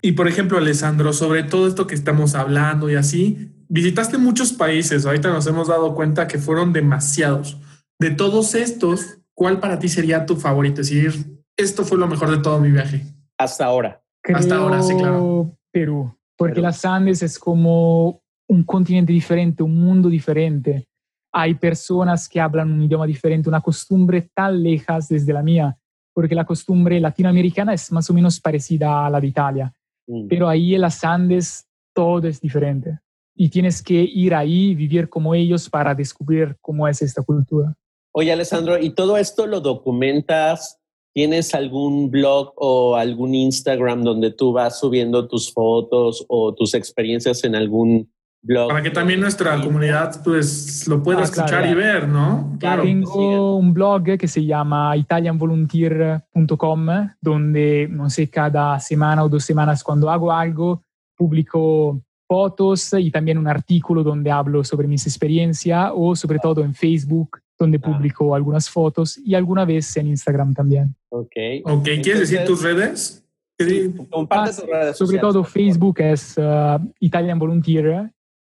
Y 0.00 0.12
por 0.12 0.26
ejemplo, 0.26 0.56
Alessandro, 0.56 1.12
sobre 1.12 1.42
todo 1.42 1.66
esto 1.68 1.86
que 1.86 1.94
estamos 1.94 2.34
hablando 2.34 2.88
y 2.88 2.94
así, 2.94 3.52
visitaste 3.68 4.16
muchos 4.16 4.54
países, 4.54 5.04
ahorita 5.04 5.28
nos 5.28 5.46
hemos 5.46 5.68
dado 5.68 5.94
cuenta 5.94 6.26
que 6.26 6.38
fueron 6.38 6.72
demasiados. 6.72 7.58
De 7.98 8.10
todos 8.10 8.54
estos, 8.54 9.18
¿cuál 9.34 9.60
para 9.60 9.78
ti 9.78 9.90
sería 9.90 10.24
tu 10.24 10.36
favorito? 10.36 10.80
Es 10.80 10.88
decir, 10.88 11.42
esto 11.58 11.84
fue 11.84 11.98
lo 11.98 12.06
mejor 12.08 12.30
de 12.30 12.38
todo 12.38 12.58
mi 12.58 12.70
viaje. 12.70 13.04
Hasta 13.36 13.66
ahora. 13.66 14.02
Hasta 14.34 14.56
ahora, 14.56 14.82
sí, 14.82 14.94
claro. 14.96 15.54
Perú, 15.70 16.16
porque 16.38 16.54
Perú. 16.54 16.62
las 16.64 16.82
Andes 16.86 17.22
es 17.22 17.38
como 17.38 18.22
un 18.48 18.64
continente 18.64 19.12
diferente, 19.12 19.62
un 19.62 19.78
mundo 19.78 20.08
diferente. 20.08 20.88
Hay 21.32 21.54
personas 21.54 22.28
que 22.28 22.40
hablan 22.40 22.72
un 22.72 22.82
idioma 22.82 23.06
diferente, 23.06 23.48
una 23.48 23.60
costumbre 23.60 24.30
tan 24.34 24.62
lejas 24.62 25.08
desde 25.08 25.32
la 25.32 25.42
mía, 25.42 25.76
porque 26.12 26.34
la 26.34 26.44
costumbre 26.44 26.98
latinoamericana 27.00 27.72
es 27.72 27.92
más 27.92 28.10
o 28.10 28.14
menos 28.14 28.40
parecida 28.40 29.06
a 29.06 29.10
la 29.10 29.20
de 29.20 29.26
Italia, 29.28 29.72
Mm. 30.06 30.26
pero 30.28 30.48
ahí 30.48 30.74
en 30.74 30.80
las 30.80 31.04
Andes 31.04 31.66
todo 31.94 32.26
es 32.26 32.40
diferente. 32.40 32.98
Y 33.36 33.48
tienes 33.48 33.80
que 33.82 33.94
ir 33.94 34.34
ahí, 34.34 34.74
vivir 34.74 35.08
como 35.08 35.34
ellos 35.34 35.70
para 35.70 35.94
descubrir 35.94 36.56
cómo 36.60 36.88
es 36.88 37.00
esta 37.00 37.22
cultura. 37.22 37.74
Oye, 38.12 38.32
Alessandro, 38.32 38.76
¿y 38.78 38.90
todo 38.90 39.16
esto 39.16 39.46
lo 39.46 39.60
documentas? 39.60 40.78
¿Tienes 41.14 41.54
algún 41.54 42.10
blog 42.10 42.52
o 42.56 42.96
algún 42.96 43.34
Instagram 43.34 44.02
donde 44.02 44.32
tú 44.32 44.52
vas 44.52 44.80
subiendo 44.80 45.28
tus 45.28 45.52
fotos 45.52 46.24
o 46.28 46.54
tus 46.54 46.74
experiencias 46.74 47.44
en 47.44 47.54
algún 47.54 48.12
blog? 48.42 48.68
Para 48.70 48.82
que 48.82 48.90
también 48.90 49.20
nuestra 49.20 49.60
comunidad 49.60 50.20
pues 50.24 50.86
lo 50.88 51.02
pueda 51.02 51.20
Ah, 51.20 51.24
escuchar 51.24 51.48
claro. 51.48 51.70
y 51.70 51.74
ver, 51.74 52.08
¿no? 52.08 52.56
Claro. 52.58 52.82
Tengo 52.82 53.56
un 53.56 53.72
blog 53.74 54.04
que 54.18 54.28
se 54.28 54.44
llama 54.44 54.96
italianvolunteer.com, 54.96 56.86
donde, 57.20 57.88
no 57.90 58.10
sé, 58.10 58.28
cada 58.28 58.78
semana 58.80 59.24
o 59.24 59.28
dos 59.28 59.44
semanas 59.44 59.82
cuando 59.82 60.10
hago 60.10 60.32
algo, 60.32 60.82
publico 61.16 62.00
fotos 62.26 62.92
y 62.98 63.10
también 63.10 63.38
un 63.38 63.48
artículo 63.48 64.02
donde 64.02 64.30
hablo 64.30 64.62
sobre 64.64 64.86
mis 64.86 65.06
experiencias 65.06 65.90
o 65.94 66.14
sobre 66.14 66.38
todo 66.38 66.62
en 66.62 66.74
Facebook, 66.74 67.38
donde 67.58 67.78
Ah. 67.82 67.86
publico 67.86 68.34
algunas 68.34 68.70
fotos 68.70 69.18
y 69.18 69.34
alguna 69.34 69.64
vez 69.64 69.96
en 69.96 70.06
Instagram 70.08 70.54
también. 70.54 70.94
Ok. 71.10 71.32
Ok, 71.64 71.84
¿quieres 72.02 72.20
decir 72.20 72.44
tus 72.46 72.62
redes? 72.62 73.24
Sí, 73.58 73.92
comparte 74.10 74.50
Ah, 74.50 74.54
tus 74.54 74.64
redes 74.70 74.96
sobre 74.96 75.18
sociales, 75.18 75.20
todo. 75.20 75.44
Facebook 75.44 76.00
es 76.00 76.36
uh, 76.38 76.78
Italian 77.00 77.38
Volunteer 77.38 78.10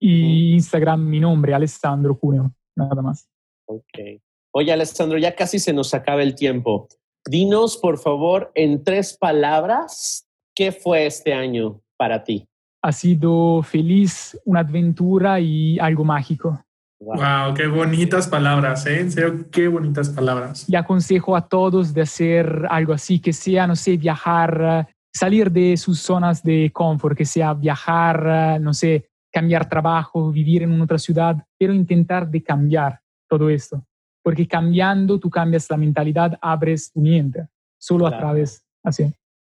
y 0.04 0.54
Instagram 0.54 1.08
mi 1.08 1.20
nombre, 1.20 1.54
Alessandro 1.54 2.18
Cuneo, 2.18 2.52
nada 2.76 3.00
más. 3.00 3.28
Ok. 3.66 4.20
Oye, 4.52 4.72
Alessandro, 4.72 5.16
ya 5.16 5.36
casi 5.36 5.60
se 5.60 5.72
nos 5.72 5.94
acaba 5.94 6.22
el 6.22 6.34
tiempo. 6.34 6.88
Dinos, 7.24 7.76
por 7.76 7.98
favor, 7.98 8.50
en 8.56 8.82
tres 8.82 9.16
palabras, 9.16 10.26
¿qué 10.56 10.72
fue 10.72 11.06
este 11.06 11.32
año 11.32 11.80
para 11.96 12.24
ti? 12.24 12.48
Ha 12.82 12.90
sido 12.90 13.62
feliz, 13.62 14.36
una 14.44 14.60
aventura 14.60 15.38
y 15.38 15.78
algo 15.78 16.04
mágico. 16.04 16.64
Wow. 17.00 17.16
Wow, 17.16 17.54
qué 17.54 17.68
bonitas 17.68 18.26
palabras, 18.26 18.84
¿eh? 18.86 19.00
En 19.00 19.12
serio, 19.12 19.46
qué 19.52 19.68
bonitas 19.68 20.08
palabras. 20.08 20.68
Y 20.68 20.74
aconsejo 20.74 21.36
a 21.36 21.48
todos 21.48 21.94
de 21.94 22.02
hacer 22.02 22.66
algo 22.70 22.92
así, 22.92 23.20
que 23.20 23.32
sea, 23.32 23.68
no 23.68 23.76
sé, 23.76 23.96
viajar, 23.96 24.88
salir 25.14 25.52
de 25.52 25.76
sus 25.76 26.00
zonas 26.00 26.42
de 26.42 26.72
confort, 26.72 27.16
que 27.16 27.24
sea 27.24 27.54
viajar, 27.54 28.60
no 28.60 28.74
sé, 28.74 29.11
cambiar 29.32 29.68
trabajo, 29.68 30.30
vivir 30.30 30.62
en 30.62 30.80
otra 30.80 30.98
ciudad, 30.98 31.36
pero 31.58 31.72
intentar 31.72 32.28
de 32.30 32.42
cambiar 32.42 33.00
todo 33.28 33.48
esto. 33.48 33.84
Porque 34.22 34.46
cambiando 34.46 35.18
tú 35.18 35.30
cambias 35.30 35.68
la 35.70 35.76
mentalidad, 35.76 36.38
abres 36.40 36.92
tu 36.92 37.00
mente, 37.00 37.48
solo 37.78 38.04
Claro. 38.06 38.16
a 38.16 38.20
través, 38.20 38.64
así. 38.84 39.12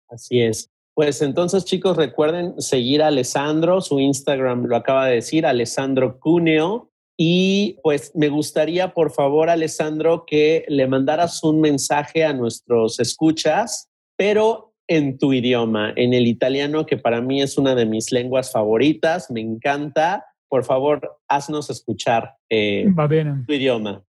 Así 0.08 0.42
es. 0.42 0.70
Pues 0.94 1.22
entonces, 1.22 1.64
chicos, 1.64 1.96
recuerden 1.96 2.60
seguir 2.60 3.02
a 3.02 3.06
Alessandro. 3.06 3.80
Su 3.80 4.00
Instagram 4.00 4.64
lo 4.64 4.74
acaba 4.76 5.06
de 5.06 5.14
decir, 5.14 5.46
Alessandro 5.46 6.18
Cuneo. 6.18 6.90
Y 7.16 7.78
pues 7.82 8.12
me 8.14 8.28
gustaría, 8.28 8.94
por 8.94 9.12
favor, 9.12 9.48
Alessandro, 9.48 10.24
que 10.26 10.64
le 10.68 10.86
mandaras 10.86 11.42
un 11.44 11.60
mensaje 11.60 12.24
a 12.24 12.32
nuestros 12.32 13.00
escuchas, 13.00 13.88
pero 14.16 14.67
en 14.88 15.18
tu 15.18 15.32
idioma, 15.32 15.92
en 15.94 16.14
el 16.14 16.26
italiano, 16.26 16.86
que 16.86 16.96
para 16.96 17.20
mí 17.20 17.42
es 17.42 17.58
una 17.58 17.74
de 17.74 17.84
mis 17.84 18.10
lenguas 18.10 18.50
favoritas, 18.50 19.30
me 19.30 19.40
encanta. 19.40 20.24
Por 20.48 20.64
favor, 20.64 21.20
haznos 21.28 21.68
escuchar 21.68 22.34
eh, 22.48 22.90
Va 22.98 23.06
bene. 23.06 23.44
tu 23.46 23.52
idioma. 23.52 24.02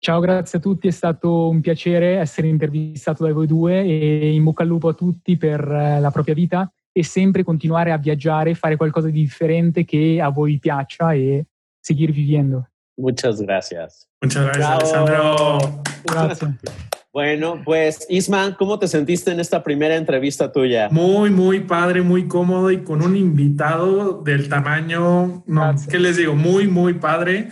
Ciao, 0.00 0.20
grazie 0.20 0.58
a 0.58 0.60
tutti, 0.62 0.88
è 0.88 0.90
stato 0.90 1.48
un 1.48 1.60
piacere 1.60 2.16
essere 2.18 2.48
intervistato 2.48 3.24
da 3.24 3.32
voi 3.32 3.46
due 3.46 3.82
e 3.82 4.34
in 4.34 4.42
bocca 4.42 4.62
al 4.62 4.68
lupo 4.68 4.88
a 4.88 4.94
tutti 4.94 5.36
per 5.36 5.60
eh, 5.60 6.00
la 6.00 6.10
propria 6.10 6.34
vita 6.34 6.70
e 6.92 7.02
sempre 7.04 7.42
continuare 7.42 7.90
a 7.90 7.98
viaggiare, 7.98 8.54
fare 8.54 8.76
qualcosa 8.76 9.08
di 9.08 9.20
differente 9.20 9.84
che 9.84 10.20
a 10.20 10.28
voi 10.28 10.58
piaccia 10.58 11.12
e 11.12 11.46
seguir 11.80 12.12
viviendo. 12.12 12.68
Muchas 12.96 13.40
gracias. 13.40 14.06
Muchas 14.20 14.44
gracias, 14.52 14.90
Bravo. 14.92 15.56
Alessandro. 15.56 15.82
Grazie. 16.04 16.56
Bueno, 17.18 17.62
pues 17.64 18.06
Isma, 18.08 18.56
¿cómo 18.58 18.76
te 18.80 18.88
sentiste 18.88 19.30
en 19.30 19.38
esta 19.38 19.62
primera 19.62 19.94
entrevista 19.94 20.50
tuya? 20.50 20.88
Muy, 20.90 21.30
muy 21.30 21.60
padre, 21.60 22.02
muy 22.02 22.26
cómodo 22.26 22.72
y 22.72 22.82
con 22.82 23.02
un 23.02 23.14
invitado 23.14 24.20
del 24.24 24.48
tamaño, 24.48 25.44
no, 25.46 25.60
Gracias. 25.60 25.86
¿qué 25.86 26.00
les 26.00 26.16
digo? 26.16 26.34
Muy, 26.34 26.66
muy 26.66 26.94
padre. 26.94 27.50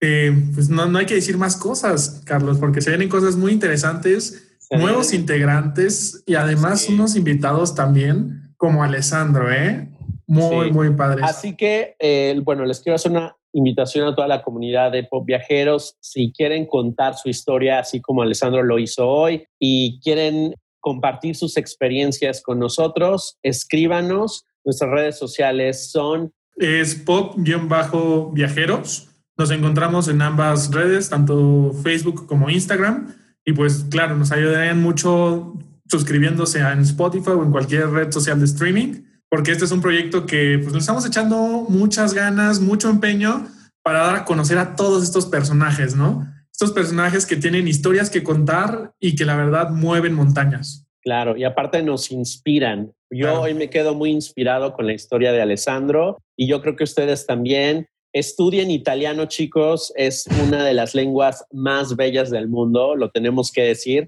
Eh, 0.00 0.32
pues 0.54 0.70
no, 0.70 0.86
no 0.86 0.98
hay 0.98 1.04
que 1.04 1.16
decir 1.16 1.36
más 1.36 1.58
cosas, 1.58 2.22
Carlos, 2.24 2.56
porque 2.58 2.80
se 2.80 2.88
vienen 2.88 3.10
cosas 3.10 3.36
muy 3.36 3.52
interesantes, 3.52 4.48
Sí. 4.60 4.78
nuevos 4.78 5.12
integrantes 5.12 6.22
y 6.24 6.34
además 6.36 6.80
Sí. 6.80 6.94
unos 6.94 7.14
invitados 7.14 7.74
también 7.74 8.54
como 8.56 8.82
Alessandro, 8.82 9.52
¿eh? 9.52 9.90
Muy, 10.26 10.68
Sí. 10.68 10.72
muy 10.72 10.88
padres. 10.94 11.22
Así 11.28 11.54
que, 11.54 11.96
eh, 11.98 12.40
bueno, 12.42 12.64
les 12.64 12.80
quiero 12.80 12.96
hacer 12.96 13.10
una 13.12 13.36
invitación 13.52 14.08
a 14.08 14.14
toda 14.14 14.28
la 14.28 14.42
comunidad 14.42 14.92
de 14.92 15.04
Pop 15.04 15.26
Viajeros. 15.26 15.96
Si 16.00 16.32
quieren 16.32 16.66
contar 16.66 17.16
su 17.16 17.28
historia, 17.28 17.78
así 17.78 18.00
como 18.00 18.22
Alessandro 18.22 18.62
lo 18.62 18.78
hizo 18.78 19.08
hoy, 19.08 19.44
y 19.58 20.00
quieren 20.00 20.54
compartir 20.80 21.36
sus 21.36 21.56
experiencias 21.56 22.42
con 22.42 22.58
nosotros, 22.58 23.38
escríbanos. 23.42 24.44
Nuestras 24.64 24.90
redes 24.90 25.18
sociales 25.18 25.90
son 25.90 26.32
es 26.56 26.94
pop-viajeros. 26.94 29.08
Nos 29.36 29.50
encontramos 29.50 30.08
en 30.08 30.22
ambas 30.22 30.70
redes, 30.70 31.08
tanto 31.08 31.72
Facebook 31.82 32.26
como 32.26 32.50
Instagram. 32.50 33.14
Y 33.44 33.52
pues 33.52 33.86
claro, 33.90 34.16
nos 34.16 34.32
ayudarían 34.32 34.80
mucho 34.80 35.54
suscribiéndose 35.86 36.60
en 36.60 36.80
Spotify 36.80 37.30
o 37.30 37.42
en 37.42 37.50
cualquier 37.50 37.90
red 37.90 38.12
social 38.12 38.38
de 38.38 38.44
streaming, 38.44 39.02
porque 39.32 39.50
este 39.50 39.64
es 39.64 39.72
un 39.72 39.80
proyecto 39.80 40.26
que 40.26 40.58
pues, 40.58 40.74
nos 40.74 40.82
estamos 40.82 41.06
echando 41.06 41.64
muchas 41.70 42.12
ganas, 42.12 42.60
mucho 42.60 42.90
empeño 42.90 43.48
para 43.82 44.00
dar 44.00 44.14
a 44.14 44.24
conocer 44.26 44.58
a 44.58 44.76
todos 44.76 45.02
estos 45.02 45.24
personajes, 45.24 45.96
¿no? 45.96 46.30
Estos 46.52 46.70
personajes 46.70 47.24
que 47.24 47.36
tienen 47.36 47.66
historias 47.66 48.10
que 48.10 48.22
contar 48.22 48.92
y 49.00 49.16
que 49.16 49.24
la 49.24 49.34
verdad 49.34 49.70
mueven 49.70 50.12
montañas. 50.12 50.86
Claro, 51.00 51.34
y 51.34 51.44
aparte 51.44 51.82
nos 51.82 52.12
inspiran. 52.12 52.92
Yo 53.10 53.28
Claro. 53.28 53.40
hoy 53.40 53.54
me 53.54 53.70
quedo 53.70 53.94
muy 53.94 54.10
inspirado 54.10 54.74
con 54.74 54.86
la 54.86 54.92
historia 54.92 55.32
de 55.32 55.40
Alessandro 55.40 56.18
y 56.36 56.46
yo 56.46 56.60
creo 56.60 56.76
que 56.76 56.84
ustedes 56.84 57.24
también. 57.24 57.86
Estudien 58.12 58.70
italiano, 58.70 59.24
chicos, 59.24 59.94
es 59.96 60.26
una 60.46 60.62
de 60.62 60.74
las 60.74 60.94
lenguas 60.94 61.46
más 61.50 61.96
bellas 61.96 62.28
del 62.28 62.48
mundo, 62.48 62.96
lo 62.96 63.10
tenemos 63.10 63.50
que 63.50 63.62
decir. 63.62 64.06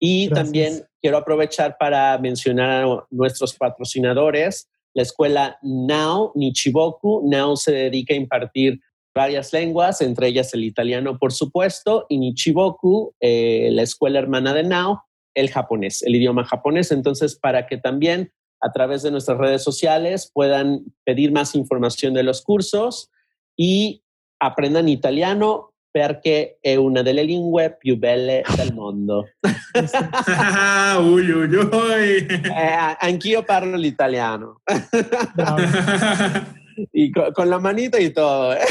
Y 0.00 0.28
Gracias. 0.28 0.44
también 0.46 0.82
quiero 1.02 1.18
aprovechar 1.18 1.76
para 1.78 2.16
mencionar 2.18 2.84
a 2.84 3.06
nuestros 3.10 3.54
patrocinadores, 3.54 4.68
la 4.94 5.02
escuela 5.02 5.58
Now 5.62 6.32
Nichiboku. 6.34 7.22
Now 7.28 7.56
se 7.56 7.72
dedica 7.72 8.14
a 8.14 8.16
impartir 8.16 8.80
varias 9.14 9.52
lenguas, 9.52 10.00
entre 10.00 10.28
ellas 10.28 10.54
el 10.54 10.64
italiano, 10.64 11.18
por 11.18 11.32
supuesto, 11.32 12.06
y 12.08 12.18
Nichiboku, 12.18 13.14
eh, 13.20 13.70
la 13.72 13.82
escuela 13.82 14.20
hermana 14.20 14.54
de 14.54 14.62
Now, 14.62 15.00
el 15.34 15.50
japonés, 15.50 16.02
el 16.02 16.14
idioma 16.14 16.44
japonés. 16.44 16.92
Entonces, 16.92 17.36
para 17.36 17.66
que 17.66 17.76
también 17.78 18.32
a 18.60 18.70
través 18.70 19.02
de 19.02 19.10
nuestras 19.10 19.38
redes 19.38 19.62
sociales 19.62 20.30
puedan 20.32 20.84
pedir 21.04 21.32
más 21.32 21.56
información 21.56 22.14
de 22.14 22.22
los 22.22 22.42
cursos 22.42 23.10
y 23.56 24.04
aprendan 24.38 24.88
italiano 24.88 25.71
perché 25.92 26.56
è 26.60 26.74
una 26.74 27.02
delle 27.02 27.22
lingue 27.22 27.76
più 27.76 27.96
belle 27.98 28.42
del 28.56 28.72
mondo. 28.74 29.28
uy, 30.98 31.30
uy, 31.30 31.54
uy. 31.54 32.26
Eh, 32.26 32.96
anch'io 32.98 33.44
parlo 33.44 33.76
l'italiano. 33.76 34.62
Y 36.90 37.12
con, 37.12 37.30
con 37.34 37.50
la 37.50 37.58
manita 37.58 38.00
y 38.00 38.08
todo. 38.08 38.54
¿eh? 38.54 38.64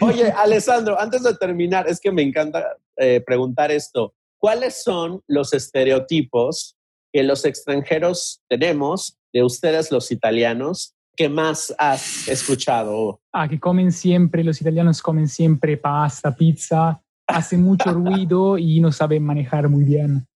Oye, 0.00 0.30
Alessandro, 0.30 1.00
antes 1.00 1.22
de 1.22 1.34
terminar, 1.36 1.88
es 1.88 1.98
que 1.98 2.12
me 2.12 2.20
encanta 2.20 2.76
eh, 2.96 3.22
preguntar 3.24 3.70
esto. 3.70 4.12
¿Cuáles 4.38 4.82
son 4.82 5.22
los 5.26 5.54
estereotipos 5.54 6.76
que 7.10 7.22
los 7.22 7.46
extranjeros 7.46 8.42
tenemos 8.46 9.18
de 9.32 9.42
ustedes 9.42 9.90
los 9.90 10.12
italianos 10.12 10.94
que 11.16 11.28
más 11.28 11.74
has 11.78 12.28
escuchado? 12.28 13.20
Ah, 13.32 13.48
que 13.48 13.58
comen 13.58 13.92
siempre, 13.92 14.44
los 14.44 14.60
italianos 14.60 15.02
comen 15.02 15.28
siempre 15.28 15.76
pasta, 15.76 16.34
pizza, 16.34 17.02
hace 17.26 17.56
mucho 17.56 17.90
ruido 17.92 18.58
y 18.58 18.80
no 18.80 18.92
saben 18.92 19.22
manejar 19.22 19.68
muy 19.68 19.84
bien. 19.84 20.26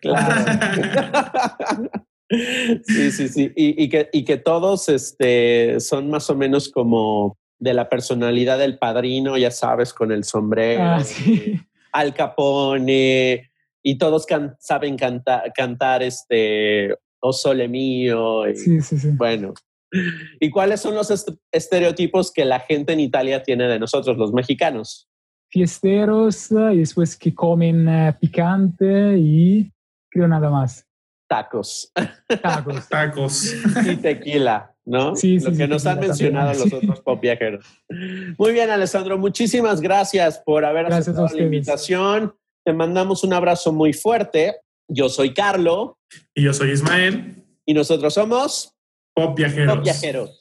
Claro. 0.00 0.44
sí, 2.84 3.10
sí, 3.10 3.28
sí. 3.28 3.52
Y, 3.54 3.88
que, 3.88 4.08
y 4.12 4.24
que 4.24 4.36
todos 4.38 4.88
este, 4.88 5.80
son 5.80 6.10
más 6.10 6.30
o 6.30 6.36
menos 6.36 6.68
como 6.68 7.36
de 7.58 7.74
la 7.74 7.88
personalidad 7.88 8.58
del 8.58 8.78
padrino, 8.78 9.36
ya 9.36 9.50
sabes, 9.50 9.92
con 9.92 10.12
el 10.12 10.24
sombrero, 10.24 10.82
ah, 10.82 11.04
sí. 11.04 11.60
Al 11.92 12.14
Capone, 12.14 13.50
y 13.82 13.98
todos 13.98 14.26
saben 14.58 14.96
cantar 14.96 16.02
este 16.02 16.94
O 17.20 17.32
Sole 17.32 17.68
Mío. 17.68 18.44
sí, 18.54 18.80
sí, 18.80 18.98
sí. 18.98 19.10
Bueno. 19.12 19.54
¿Y 20.40 20.50
cuáles 20.50 20.80
son 20.80 20.94
los 20.94 21.12
estereotipos 21.52 22.32
que 22.32 22.44
la 22.44 22.60
gente 22.60 22.92
en 22.92 23.00
Italia 23.00 23.42
tiene 23.42 23.66
de 23.68 23.78
nosotros, 23.78 24.16
los 24.16 24.32
mexicanos? 24.32 25.08
Fiesteros 25.48 26.50
y 26.50 26.78
después 26.78 27.16
que 27.16 27.34
comen 27.34 27.88
eh, 27.88 28.16
picante 28.20 29.18
y 29.18 29.72
creo 30.08 30.28
nada 30.28 30.48
más. 30.48 30.86
Tacos. 31.28 31.92
Tacos. 32.42 32.88
Tacos. 32.88 33.54
Y 33.86 33.96
tequila, 33.96 34.74
¿no? 34.84 35.14
Sí, 35.14 35.38
sí. 35.38 35.50
Lo 35.50 35.56
que 35.56 35.68
nos 35.68 35.86
han 35.86 36.00
mencionado 36.00 36.52
los 36.64 36.72
otros 36.72 37.00
pop 37.00 37.20
viajeros. 37.20 37.64
Muy 38.38 38.52
bien, 38.52 38.70
Alessandro. 38.70 39.18
Muchísimas 39.18 39.80
gracias 39.80 40.40
por 40.44 40.64
haber 40.64 40.86
aceptado 40.86 41.28
la 41.28 41.42
invitación. 41.42 42.34
Te 42.64 42.72
mandamos 42.72 43.24
un 43.24 43.32
abrazo 43.32 43.72
muy 43.72 43.92
fuerte. 43.92 44.56
Yo 44.88 45.08
soy 45.08 45.32
Carlo. 45.32 45.98
Y 46.34 46.42
yo 46.42 46.52
soy 46.52 46.72
Ismael. 46.72 47.44
Y 47.64 47.74
nosotros 47.74 48.14
somos 48.14 48.76
Pop 49.20 49.36
Viajeros. 49.36 49.74
Pop 49.74 49.84
Viajeros. 49.84 50.39